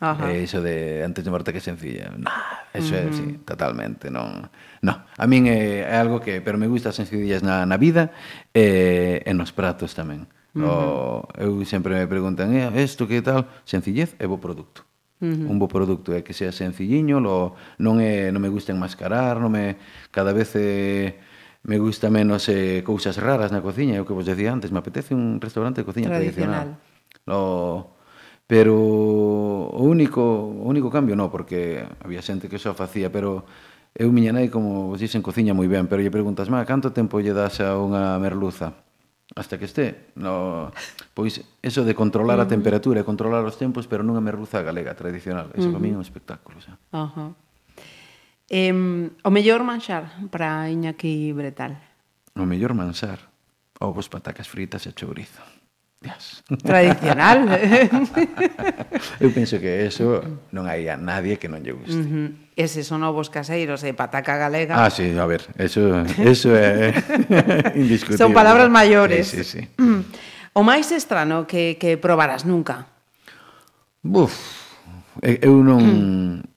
Ajá. 0.00 0.32
Eh, 0.32 0.42
iso 0.42 0.60
de 0.60 1.02
antes 1.04 1.24
de 1.24 1.30
morte 1.30 1.52
que 1.52 1.60
sencilla. 1.60 2.10
No, 2.16 2.28
ah, 2.28 2.64
eso 2.74 2.94
uh 2.94 2.98
-huh. 2.98 3.06
é, 3.06 3.10
mm. 3.10 3.12
sí, 3.12 3.38
totalmente, 3.44 4.10
non. 4.10 4.50
No, 4.82 5.00
a 5.16 5.26
min 5.26 5.46
é, 5.46 5.86
é 5.86 5.96
algo 5.96 6.20
que, 6.20 6.42
pero 6.42 6.58
me 6.58 6.66
gusta 6.66 6.90
as 6.90 6.96
sencillez 6.96 7.42
na, 7.42 7.64
na 7.64 7.76
vida 7.78 8.10
e, 8.52 9.22
eh, 9.24 9.30
e 9.30 9.32
nos 9.32 9.52
pratos 9.54 9.94
tamén. 9.94 10.26
Uh 10.54 10.60
-huh. 10.60 10.66
o, 10.66 11.60
eu 11.60 11.64
sempre 11.64 11.94
me 11.94 12.06
preguntan, 12.06 12.52
eh, 12.52 12.68
isto 12.82 13.06
que 13.06 13.22
tal? 13.22 13.46
Sencillez 13.64 14.18
e 14.18 14.26
bo 14.26 14.36
produto. 14.42 14.84
Uh 15.22 15.30
-huh. 15.30 15.50
Un 15.50 15.56
bo 15.62 15.70
produto 15.70 16.12
é 16.12 16.20
que 16.20 16.34
sea 16.34 16.52
sencilliño, 16.52 17.22
lo, 17.22 17.54
non, 17.78 18.02
é, 18.02 18.28
non 18.34 18.42
me 18.42 18.50
gusta 18.50 18.74
enmascarar, 18.74 19.38
non 19.38 19.54
me, 19.54 19.78
cada 20.10 20.34
vez 20.34 20.52
é, 20.58 21.16
Me 21.64 21.78
gusta 21.78 22.10
menos 22.10 22.48
eh, 22.52 22.84
cousas 22.84 23.16
raras 23.16 23.48
na 23.48 23.64
cociña, 23.64 23.96
é 23.96 24.00
o 24.00 24.04
que 24.04 24.12
vos 24.12 24.28
decía 24.28 24.52
antes, 24.52 24.68
me 24.68 24.84
apetece 24.84 25.16
un 25.16 25.40
restaurante 25.40 25.80
de 25.80 25.88
cociña 25.88 26.12
tradicional. 26.12 26.76
tradicional. 26.76 27.24
Lo... 27.24 27.96
Pero 28.44 28.76
o 28.76 29.80
único, 29.80 30.20
o 30.20 30.68
único 30.68 30.92
cambio 30.92 31.16
no, 31.16 31.32
porque 31.32 31.80
había 32.04 32.20
xente 32.20 32.52
que 32.52 32.60
só 32.60 32.76
facía, 32.76 33.08
pero 33.08 33.48
eu 33.96 34.12
miña 34.12 34.36
nai, 34.36 34.52
como 34.52 34.92
vos 34.92 35.00
dicen, 35.00 35.24
cociña 35.24 35.56
moi 35.56 35.64
ben, 35.64 35.88
pero 35.88 36.04
lle 36.04 36.12
preguntas, 36.12 36.52
má, 36.52 36.60
canto 36.68 36.92
tempo 36.92 37.16
lle 37.24 37.32
das 37.32 37.64
a 37.64 37.80
unha 37.80 38.20
merluza? 38.20 38.84
Hasta 39.32 39.56
que 39.56 39.64
esté. 39.64 40.12
No, 40.20 40.68
pois 41.16 41.40
eso 41.64 41.80
de 41.88 41.96
controlar 41.96 42.36
a 42.36 42.44
mm. 42.44 42.52
temperatura 42.52 43.00
e 43.00 43.08
controlar 43.08 43.40
os 43.40 43.56
tempos, 43.56 43.88
pero 43.88 44.04
nunha 44.04 44.20
merluza 44.20 44.60
galega 44.60 44.92
tradicional. 44.92 45.48
Eso 45.56 45.72
uh 45.72 45.72
-huh. 45.72 45.80
para 45.80 45.84
mí 45.86 45.90
é 45.90 45.96
un 45.96 46.04
espectáculo. 46.04 46.60
Xa. 46.60 46.76
Uh 46.92 47.08
-huh. 47.08 47.30
Eh, 48.54 48.70
o 48.70 49.30
mellor 49.34 49.66
manxar 49.66 50.14
para 50.30 50.70
Iñaki 50.70 51.34
Bretal. 51.34 51.74
O 52.38 52.46
mellor 52.46 52.70
manxar. 52.78 53.18
Ovos, 53.82 54.06
patacas 54.06 54.46
fritas 54.46 54.86
e 54.86 54.94
chourizo. 54.94 55.42
Dios. 55.98 56.46
Tradicional. 56.62 57.50
Eu 59.18 59.34
penso 59.34 59.58
que 59.58 59.90
eso 59.90 60.22
non 60.54 60.70
hai 60.70 60.86
a 60.86 60.94
nadie 60.94 61.34
que 61.34 61.50
non 61.50 61.66
lle 61.66 61.74
guste. 61.74 61.98
Uh 61.98 62.06
-huh. 62.06 62.28
Ese 62.54 62.86
son 62.86 63.02
ovos 63.02 63.26
caseiros 63.26 63.82
e 63.82 63.90
pataca 63.90 64.38
galega. 64.38 64.78
Ah, 64.78 64.86
sí, 64.86 65.10
a 65.18 65.26
ver, 65.26 65.50
eso, 65.58 66.06
eso 66.22 66.54
é 66.54 66.94
indiscutible. 67.74 68.22
Son 68.22 68.30
palabras 68.30 68.70
maiores. 68.70 69.34
Sí, 69.34 69.42
sí, 69.42 69.66
sí. 69.66 69.82
O 70.54 70.62
máis 70.62 70.86
estrano 70.94 71.50
que, 71.50 71.74
que 71.82 71.98
probaras 71.98 72.46
nunca? 72.46 72.86
Buf, 74.06 74.38
eu 75.18 75.58
non... 75.66 75.82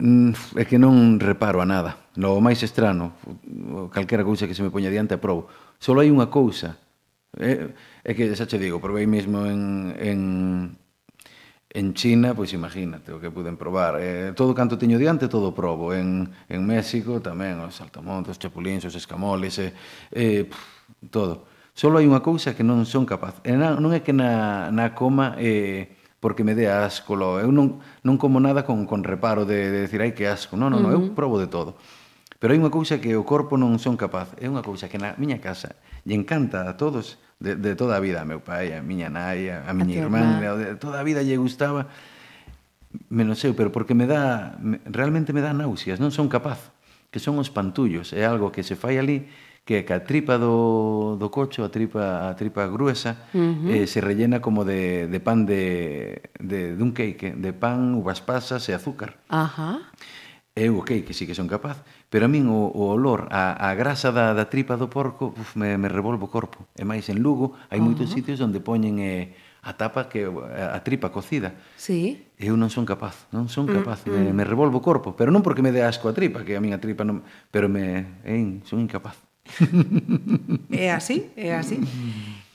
Mm, 0.00 0.32
é 0.56 0.64
que 0.64 0.80
non 0.80 1.20
reparo 1.20 1.60
a 1.60 1.68
nada. 1.68 2.08
No 2.16 2.40
máis 2.40 2.64
estrano, 2.64 3.12
calquera 3.92 4.24
cousa 4.24 4.48
que 4.48 4.56
se 4.56 4.64
me 4.64 4.72
poña 4.72 4.88
diante 4.88 5.20
probo. 5.20 5.52
Solo 5.76 6.00
hai 6.00 6.08
unha 6.08 6.32
cousa. 6.32 6.80
É, 7.36 7.68
é 8.02 8.10
que, 8.16 8.32
xa 8.32 8.48
che 8.48 8.56
digo, 8.56 8.80
probei 8.80 9.04
mesmo 9.04 9.44
en, 9.44 9.92
en, 10.00 10.20
en 11.68 11.86
China, 11.92 12.32
pois 12.32 12.56
imagínate 12.56 13.12
o 13.12 13.20
que 13.20 13.28
puden 13.28 13.60
probar. 13.60 14.00
Eh, 14.00 14.32
todo 14.32 14.56
canto 14.56 14.80
teño 14.80 14.96
diante, 14.96 15.28
todo 15.28 15.52
probo. 15.52 15.92
En, 15.92 16.32
en 16.48 16.60
México 16.64 17.20
tamén, 17.20 17.60
os 17.60 17.76
saltamontes, 17.76 18.34
os 18.34 18.40
chapulins, 18.40 18.88
os 18.88 18.96
escamoles, 18.96 19.60
eh, 19.60 19.76
eh, 20.16 20.48
pff, 20.48 21.12
todo. 21.12 21.44
Solo 21.76 22.00
hai 22.00 22.08
unha 22.08 22.24
cousa 22.24 22.56
que 22.56 22.64
non 22.64 22.88
son 22.88 23.04
capaz. 23.04 23.36
E 23.44 23.52
na, 23.52 23.76
non 23.76 23.92
é 23.92 24.00
que 24.00 24.16
na, 24.16 24.72
na 24.72 24.96
coma... 24.96 25.36
Eh, 25.36 25.99
porque 26.20 26.44
me 26.44 26.54
dé 26.54 26.68
asco, 26.68 27.16
eu 27.40 27.50
non, 27.50 27.80
non 28.04 28.20
como 28.20 28.38
nada 28.38 28.68
con, 28.68 28.84
con 28.84 29.02
reparo 29.02 29.48
de, 29.48 29.72
de 29.72 29.80
decir, 29.88 30.04
ai, 30.04 30.12
que 30.12 30.28
asco, 30.28 30.54
non, 30.54 30.68
non, 30.68 30.84
non, 30.84 30.92
uh 30.92 31.00
-huh. 31.00 31.10
eu 31.10 31.16
probo 31.16 31.40
de 31.40 31.48
todo. 31.48 31.80
Pero 32.40 32.52
hai 32.52 32.60
unha 32.60 32.72
cousa 32.72 33.00
que 33.00 33.12
o 33.16 33.24
corpo 33.24 33.56
non 33.56 33.76
son 33.80 33.96
capaz, 33.96 34.32
é 34.40 34.48
unha 34.48 34.64
cousa 34.64 34.88
que 34.88 35.00
na 35.00 35.16
miña 35.16 35.40
casa 35.40 35.76
lle 36.04 36.16
encanta 36.16 36.68
a 36.68 36.76
todos 36.76 37.20
de, 37.40 37.56
de 37.56 37.72
toda 37.76 37.96
a 37.96 38.00
vida, 38.00 38.20
a 38.20 38.28
meu 38.28 38.40
pai, 38.40 38.72
a 38.76 38.84
miña 38.84 39.08
nai, 39.08 39.48
a, 39.48 39.64
a 39.64 39.72
miña 39.72 40.04
irmán, 40.04 40.40
de 40.40 40.76
toda 40.76 41.00
a 41.00 41.04
vida 41.04 41.24
lle 41.24 41.36
gustaba, 41.40 41.88
menos 43.08 43.40
eu, 43.44 43.56
pero 43.56 43.72
porque 43.72 43.96
me 43.96 44.04
dá, 44.08 44.56
realmente 44.88 45.32
me 45.32 45.40
dá 45.40 45.52
náuseas, 45.52 46.00
non 46.00 46.12
son 46.12 46.28
capaz, 46.28 46.72
que 47.08 47.20
son 47.20 47.40
os 47.40 47.48
pantullos, 47.48 48.12
é 48.12 48.24
algo 48.24 48.52
que 48.52 48.64
se 48.64 48.76
fai 48.76 49.00
ali, 49.00 49.28
que 49.70 49.94
a 49.94 50.02
tripa 50.02 50.34
do, 50.34 51.14
do 51.14 51.30
cocho, 51.30 51.62
a 51.62 51.70
tripa, 51.70 52.26
a 52.26 52.34
tripa 52.34 52.66
gruesa, 52.66 53.30
uh 53.30 53.38
-huh. 53.38 53.70
eh, 53.70 53.86
se 53.86 54.02
rellena 54.02 54.42
como 54.42 54.66
de, 54.66 55.06
de 55.06 55.20
pan 55.22 55.46
de, 55.46 56.32
de, 56.42 56.74
dun 56.74 56.90
cake, 56.90 57.30
eh, 57.30 57.34
de 57.38 57.54
pan, 57.54 57.94
uvas 57.94 58.18
pasas 58.18 58.66
e 58.66 58.74
azúcar. 58.74 59.22
Ajá. 59.30 59.86
Eu, 60.58 60.74
o 60.74 60.82
cake, 60.82 61.14
sí 61.14 61.30
que 61.30 61.38
son 61.38 61.46
capaz, 61.46 61.86
pero 62.10 62.26
a 62.26 62.28
min 62.28 62.50
o, 62.50 62.74
o 62.74 62.90
olor, 62.90 63.30
a, 63.30 63.54
a 63.54 63.78
grasa 63.78 64.10
da, 64.10 64.34
da 64.34 64.50
tripa 64.50 64.74
do 64.74 64.90
porco, 64.90 65.30
uf, 65.38 65.54
me, 65.54 65.78
me 65.78 65.86
revolvo 65.86 66.26
o 66.26 66.32
corpo. 66.34 66.66
E 66.74 66.82
máis 66.82 67.06
en 67.06 67.22
Lugo, 67.22 67.54
hai 67.70 67.78
uh 67.78 67.86
-huh. 67.86 67.94
moitos 67.94 68.10
sitios 68.10 68.42
onde 68.42 68.58
poñen 68.58 68.98
eh, 68.98 69.38
a 69.62 69.78
tapa 69.78 70.10
que 70.10 70.26
a 70.26 70.82
tripa 70.82 71.14
cocida. 71.14 71.54
Sí. 71.78 72.26
Eu 72.34 72.58
non 72.58 72.74
son 72.74 72.82
capaz, 72.82 73.30
non 73.30 73.46
son 73.46 73.70
mm, 73.70 73.74
capaz, 73.78 74.02
mm, 74.02 74.10
me, 74.10 74.42
me 74.42 74.44
revolvo 74.44 74.80
o 74.80 74.84
corpo, 74.84 75.14
pero 75.14 75.30
non 75.30 75.46
porque 75.46 75.62
me 75.62 75.70
dé 75.70 75.86
asco 75.86 76.10
a 76.10 76.16
tripa, 76.16 76.42
que 76.42 76.58
a 76.58 76.60
min 76.60 76.74
a 76.74 76.82
tripa 76.82 77.06
non, 77.06 77.22
pero 77.54 77.70
me, 77.70 78.18
en, 78.26 78.66
son 78.66 78.82
incapaz 78.82 79.29
é 80.70 80.90
así, 80.90 81.30
é 81.36 81.54
así. 81.54 81.80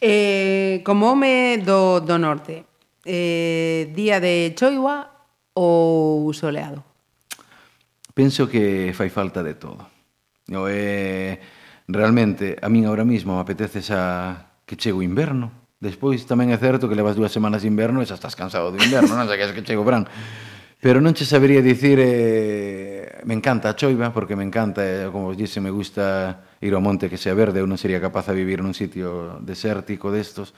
Eh, 0.02 0.82
como 0.84 1.12
home 1.12 1.60
do, 1.64 2.00
do 2.02 2.18
norte, 2.18 2.66
eh, 3.06 3.92
día 3.96 4.20
de 4.20 4.54
choiwa 4.54 5.10
ou 5.54 6.32
soleado? 6.34 6.84
Penso 8.14 8.48
que 8.48 8.94
fai 8.96 9.10
falta 9.10 9.44
de 9.44 9.56
todo. 9.56 9.88
No, 10.48 10.68
eh, 10.70 11.40
realmente, 11.88 12.56
a 12.62 12.70
min 12.70 12.86
ahora 12.86 13.04
mismo 13.04 13.36
me 13.36 13.42
apetece 13.42 13.82
xa 13.82 14.56
que 14.64 14.80
chego 14.80 15.04
inverno. 15.04 15.52
Despois 15.82 16.24
tamén 16.24 16.54
é 16.54 16.58
certo 16.58 16.88
que 16.88 16.98
levas 16.98 17.20
dúas 17.20 17.34
semanas 17.34 17.66
de 17.66 17.70
inverno 17.70 18.00
e 18.00 18.08
xa 18.08 18.16
estás 18.16 18.38
cansado 18.38 18.72
do 18.72 18.80
inverno, 18.80 19.20
non 19.20 19.28
xa 19.28 19.36
que, 19.36 19.64
que 19.64 19.76
o 19.76 19.84
verán. 19.84 20.08
Pero 20.80 21.02
non 21.02 21.18
che 21.18 21.26
sabería 21.26 21.66
dicir... 21.66 21.98
Eh, 21.98 22.95
me 23.26 23.34
encanta 23.34 23.70
a 23.70 23.76
choiva 23.76 24.14
porque 24.14 24.38
me 24.38 24.46
encanta, 24.46 24.86
eh, 24.86 25.10
como 25.12 25.34
vos 25.34 25.38
dixe, 25.38 25.60
me 25.60 25.74
gusta 25.74 26.46
ir 26.62 26.74
ao 26.78 26.82
monte 26.82 27.10
que 27.10 27.18
sea 27.18 27.34
verde, 27.34 27.60
eu 27.60 27.68
non 27.68 27.82
sería 27.82 27.98
capaz 27.98 28.30
de 28.30 28.38
vivir 28.38 28.62
nun 28.62 28.78
sitio 28.78 29.42
desértico 29.42 30.14
destos, 30.14 30.54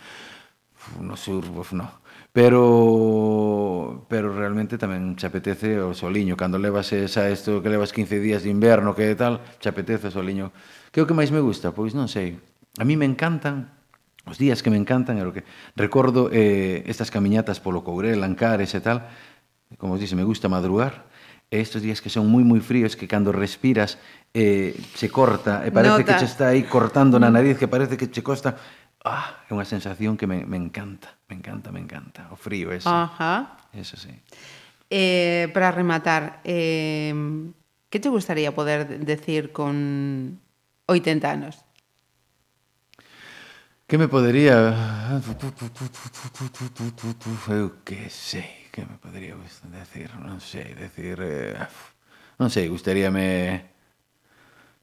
no 0.99 1.15
sur, 1.15 1.47
uf, 1.47 1.71
no. 1.71 2.03
Pero 2.35 4.05
pero 4.11 4.35
realmente 4.35 4.75
tamén 4.75 5.15
che 5.15 5.25
apetece 5.25 5.79
o 5.79 5.95
soliño, 5.95 6.35
cando 6.35 6.59
levas 6.59 6.91
esa 6.91 7.31
isto 7.31 7.63
que 7.63 7.71
levas 7.71 7.95
15 7.95 8.19
días 8.19 8.43
de 8.43 8.51
inverno, 8.51 8.93
que 8.93 9.15
tal, 9.15 9.39
che 9.63 9.71
apetece 9.71 10.11
o 10.11 10.13
soliño. 10.13 10.51
Que 10.91 10.99
o 11.01 11.07
que 11.07 11.15
máis 11.15 11.31
me 11.31 11.39
gusta? 11.39 11.71
Pois 11.71 11.95
non 11.95 12.11
sei. 12.11 12.37
A 12.77 12.85
mí 12.85 12.99
me 12.99 13.07
encantan 13.07 13.77
os 14.27 14.37
días 14.37 14.61
que 14.61 14.69
me 14.69 14.75
encantan, 14.75 15.17
era 15.17 15.31
o 15.31 15.33
que 15.33 15.47
recordo 15.79 16.27
eh, 16.35 16.83
estas 16.85 17.09
camiñatas 17.09 17.63
polo 17.63 17.81
Courel, 17.87 18.19
Ancares 18.27 18.75
e 18.75 18.83
tal, 18.83 19.07
como 19.79 19.95
os 19.95 20.03
dice, 20.03 20.19
me 20.19 20.27
gusta 20.27 20.51
madrugar, 20.51 21.07
e 21.47 21.63
estes 21.63 21.81
días 21.81 22.03
que 22.03 22.11
son 22.11 22.27
moi 22.27 22.43
moi 22.43 22.59
fríos 22.59 22.99
que 22.99 23.07
cando 23.07 23.31
respiras 23.31 23.97
eh, 24.35 24.75
se 24.95 25.07
corta 25.07 25.63
e 25.63 25.71
parece 25.71 26.03
Nota. 26.03 26.07
que 26.07 26.19
che 26.19 26.27
está 26.27 26.51
aí 26.51 26.67
cortando 26.67 27.19
na 27.19 27.31
nariz 27.31 27.55
que 27.55 27.71
parece 27.71 27.95
que 27.95 28.11
che 28.11 28.21
costa 28.21 28.59
ah, 29.07 29.47
é 29.47 29.55
unha 29.55 29.63
sensación 29.63 30.19
que 30.19 30.27
me, 30.27 30.43
me 30.43 30.59
encanta 30.59 31.15
me 31.31 31.39
encanta, 31.39 31.71
me 31.71 31.79
encanta 31.79 32.27
o 32.31 32.37
frío 32.37 32.75
ese 32.75 32.91
Ajá. 32.91 33.63
eso 33.71 33.95
sí 33.95 34.11
eh, 34.91 35.47
para 35.55 35.71
rematar 35.71 36.43
eh, 36.43 37.15
que 37.89 37.99
te 37.99 38.09
gustaría 38.09 38.53
poder 38.53 38.99
decir 38.99 39.51
con 39.51 40.39
80 40.87 41.31
anos? 41.31 41.57
Que 43.87 43.97
me 43.97 44.07
podería... 44.07 44.75
Eu 47.47 47.71
que 47.85 48.09
sei, 48.09 48.66
que 48.77 48.85
me 48.85 48.97
podería 48.99 49.33
decir? 49.73 50.13
Non 50.21 50.37
sei, 50.37 50.77
decir... 50.77 51.17
Eh, 51.17 51.57
non 52.37 52.53
sei, 52.53 52.69
gustaríame 52.69 53.73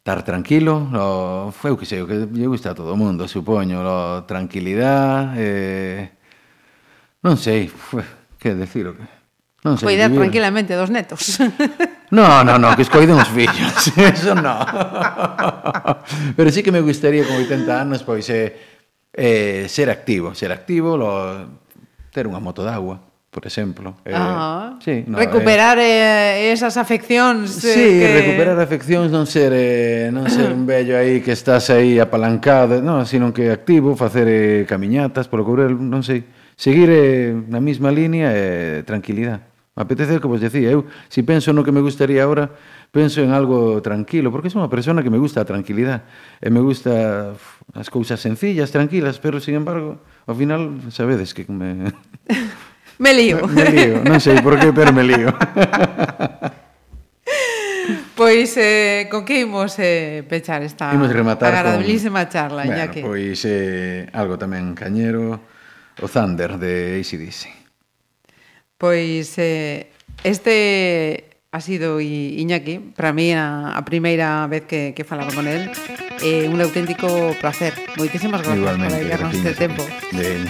estar 0.02 0.26
tranquilo, 0.26 0.90
lo, 0.90 1.54
eu 1.54 1.78
que 1.78 1.86
sei, 1.86 2.02
o 2.02 2.06
que 2.10 2.26
lle 2.26 2.50
gusta 2.50 2.74
a 2.74 2.76
todo 2.76 2.90
o 2.90 2.98
mundo, 2.98 3.30
supoño, 3.30 3.86
lo, 3.86 4.26
tranquilidad, 4.26 5.38
eh, 5.38 6.10
non 7.22 7.38
sei, 7.38 7.70
que 8.34 8.58
decir 8.58 8.90
o 8.90 8.98
que... 8.98 9.06
Non 9.62 9.78
sei, 9.78 9.94
Cuidar 9.94 10.10
vivir. 10.10 10.26
tranquilamente 10.26 10.74
dos 10.74 10.90
netos. 10.90 11.38
No, 12.14 12.44
no, 12.46 12.62
no, 12.62 12.76
que 12.78 12.86
escoiden 12.86 13.18
os 13.18 13.26
fillos, 13.26 13.90
eso 13.98 14.38
no. 14.38 14.54
Pero 16.36 16.46
sí 16.54 16.62
que 16.62 16.70
me 16.70 16.78
gustaría 16.78 17.26
con 17.26 17.42
80 17.42 17.74
anos 17.74 18.06
pois 18.06 18.22
eh, 18.30 18.54
eh, 19.10 19.66
ser 19.66 19.90
activo, 19.90 20.30
ser 20.30 20.54
activo, 20.54 20.94
lo, 20.94 21.42
ter 22.14 22.30
unha 22.30 22.38
moto 22.38 22.62
de 22.62 22.70
agua 22.70 23.13
por 23.34 23.44
exemplo. 23.48 23.96
Eh, 24.04 24.12
ah, 24.14 24.78
sí, 24.78 25.02
no, 25.08 25.18
recuperar 25.18 25.76
eh, 25.80 25.82
eh 25.82 26.52
esas 26.52 26.76
afeccións. 26.76 27.64
Eh, 27.64 27.74
sí, 27.74 27.86
que... 27.98 28.22
recuperar 28.22 28.54
afeccións, 28.62 29.10
non 29.10 29.26
ser 29.26 29.50
eh, 29.50 30.14
non 30.14 30.30
ser 30.30 30.54
un 30.54 30.62
vello 30.62 30.94
aí 30.94 31.18
que 31.18 31.34
estás 31.34 31.66
aí 31.74 31.98
apalancado, 31.98 32.78
non, 32.78 33.02
sino 33.10 33.34
que 33.34 33.50
activo, 33.50 33.98
facer 33.98 34.30
eh, 34.30 34.62
camiñatas, 34.70 35.26
procurar, 35.26 35.74
non 35.74 36.06
sei, 36.06 36.22
seguir 36.54 36.86
eh, 36.94 37.34
na 37.34 37.58
mesma 37.58 37.90
línea 37.90 38.30
e 38.30 38.38
eh, 38.38 38.78
tranquilidade. 38.86 39.42
Me 39.74 39.82
apetece 39.82 40.22
que 40.22 40.30
vos 40.30 40.38
decía, 40.38 40.70
eu 40.70 40.86
si 41.10 41.26
penso 41.26 41.50
no 41.50 41.66
que 41.66 41.74
me 41.74 41.82
gustaría 41.82 42.22
agora, 42.22 42.54
penso 42.94 43.18
en 43.18 43.34
algo 43.34 43.82
tranquilo, 43.82 44.30
porque 44.30 44.46
sou 44.46 44.62
unha 44.62 44.70
persona 44.70 45.02
que 45.02 45.10
me 45.10 45.18
gusta 45.18 45.42
a 45.42 45.48
tranquilidade, 45.50 46.06
e 46.38 46.54
me 46.54 46.62
gusta 46.62 47.34
as 47.74 47.90
cousas 47.90 48.22
sencillas, 48.22 48.70
tranquilas, 48.70 49.18
pero 49.18 49.42
sin 49.42 49.58
embargo, 49.58 49.98
ao 50.30 50.38
final 50.38 50.78
sabedes 50.94 51.34
que 51.34 51.42
me 51.50 51.90
Me 52.98 53.12
lío. 53.12 53.46
Me 53.48 53.70
lío, 53.70 54.02
non 54.04 54.20
sei 54.22 54.38
por 54.40 54.58
que, 54.58 54.70
pero 54.70 54.92
me 54.92 55.02
lío. 55.02 55.30
Pois 58.14 58.56
eh, 58.56 59.08
con 59.10 59.24
que 59.24 59.40
imos 59.40 59.74
eh, 59.78 60.22
pechar 60.28 60.62
esta 60.62 60.94
imos 60.94 61.12
rematar 61.12 61.52
agradabilísima 61.52 62.24
con... 62.24 62.32
charla, 62.32 62.62
bueno, 62.64 62.78
ya 62.78 62.86
que 62.88 63.02
pois 63.02 63.42
eh, 63.44 64.06
algo 64.14 64.38
tamén 64.38 64.78
cañero, 64.78 65.42
o 65.98 66.06
Thunder 66.06 66.54
de 66.56 67.02
ACDC. 67.02 67.50
Pois 68.78 69.34
eh, 69.42 69.90
este 70.22 71.34
ha 71.50 71.60
sido 71.60 72.00
Iñaki, 72.00 72.94
para 72.94 73.12
mí 73.12 73.32
a, 73.32 73.74
a 73.74 73.84
primeira 73.84 74.46
vez 74.46 74.62
que, 74.62 74.94
que 74.94 75.04
falaba 75.04 75.34
con 75.34 75.46
él, 75.46 75.70
eh, 76.22 76.48
un 76.48 76.60
auténtico 76.62 77.34
placer. 77.40 77.74
Moitísimas 77.98 78.42
gracias 78.42 78.58
Igualmente, 78.58 78.94
por 78.94 78.98
dedicarnos 78.98 79.34
este 79.34 79.54
tempo. 79.54 79.82
De 80.10 80.36
él, 80.36 80.48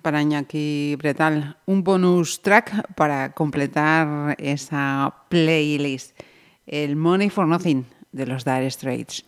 para 0.00 0.22
Iñaki 0.22 0.96
Bretal, 0.96 1.58
un 1.66 1.84
bonus 1.84 2.40
track 2.40 2.94
para 2.94 3.34
completar 3.34 4.34
esa 4.38 5.12
playlist, 5.28 6.18
el 6.66 6.96
Money 6.96 7.28
for 7.28 7.46
Nothing 7.46 7.84
de 8.12 8.26
los 8.26 8.46
Dire 8.46 8.70
Straits. 8.70 9.26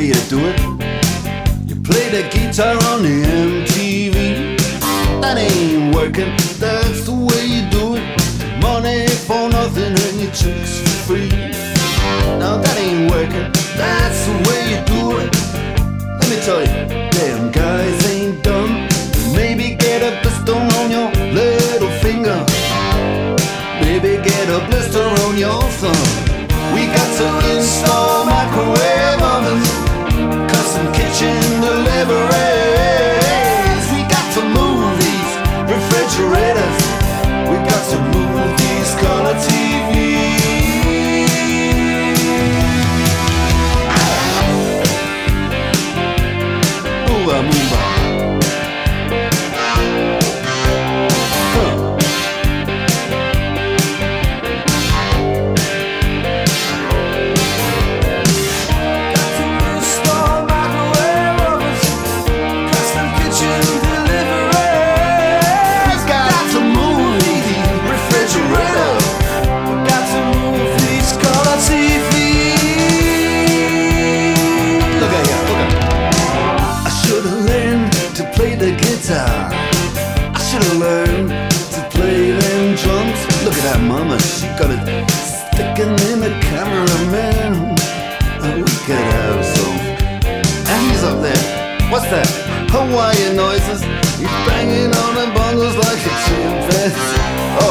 Way 0.00 0.06
you 0.08 0.20
do 0.28 0.38
it. 0.48 0.60
You 1.68 1.76
play 1.76 2.08
the 2.08 2.22
guitar 2.32 2.74
on 2.90 3.02
the 3.02 3.16
MTV. 3.66 4.56
That 5.20 5.36
ain't 5.36 5.94
working, 5.94 6.32
that's 6.58 7.04
the 7.04 7.12
way 7.12 7.42
you 7.54 7.62
do 7.70 7.96
it. 7.96 8.04
Money 8.62 9.06
for 9.26 9.48
nothing 9.48 9.92
and 10.06 10.20
your 10.22 10.32
chicks 10.32 10.80
for 10.80 10.96
free. 11.06 11.28
Now 12.38 12.56
that 12.62 12.76
ain't 12.78 13.10
working, 13.10 13.52
that's 13.76 14.20
the 14.28 14.36
way 14.46 14.60
you 14.72 14.80
do 14.94 15.02
it. 15.22 15.30
Let 16.18 16.28
me 16.30 16.36
tell 16.46 16.62
you, 16.64 16.99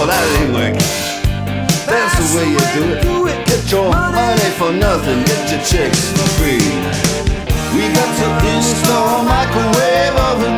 that 0.10 0.26
ain't 0.42 0.54
working. 0.54 0.90
That's 1.86 2.18
the 2.18 2.26
way 2.34 2.48
you 2.50 2.62
do 2.74 3.16
it. 3.30 3.38
Get 3.46 3.62
your 3.70 3.90
money 3.94 4.50
for 4.58 4.72
nothing, 4.74 5.22
get 5.26 5.46
your 5.54 5.62
chicks 5.62 6.10
for 6.18 6.28
free. 6.42 6.66
We 7.74 7.86
got 7.94 8.10
to 8.18 8.28
install 8.50 9.24
microwave 9.30 10.18
oven, 10.30 10.58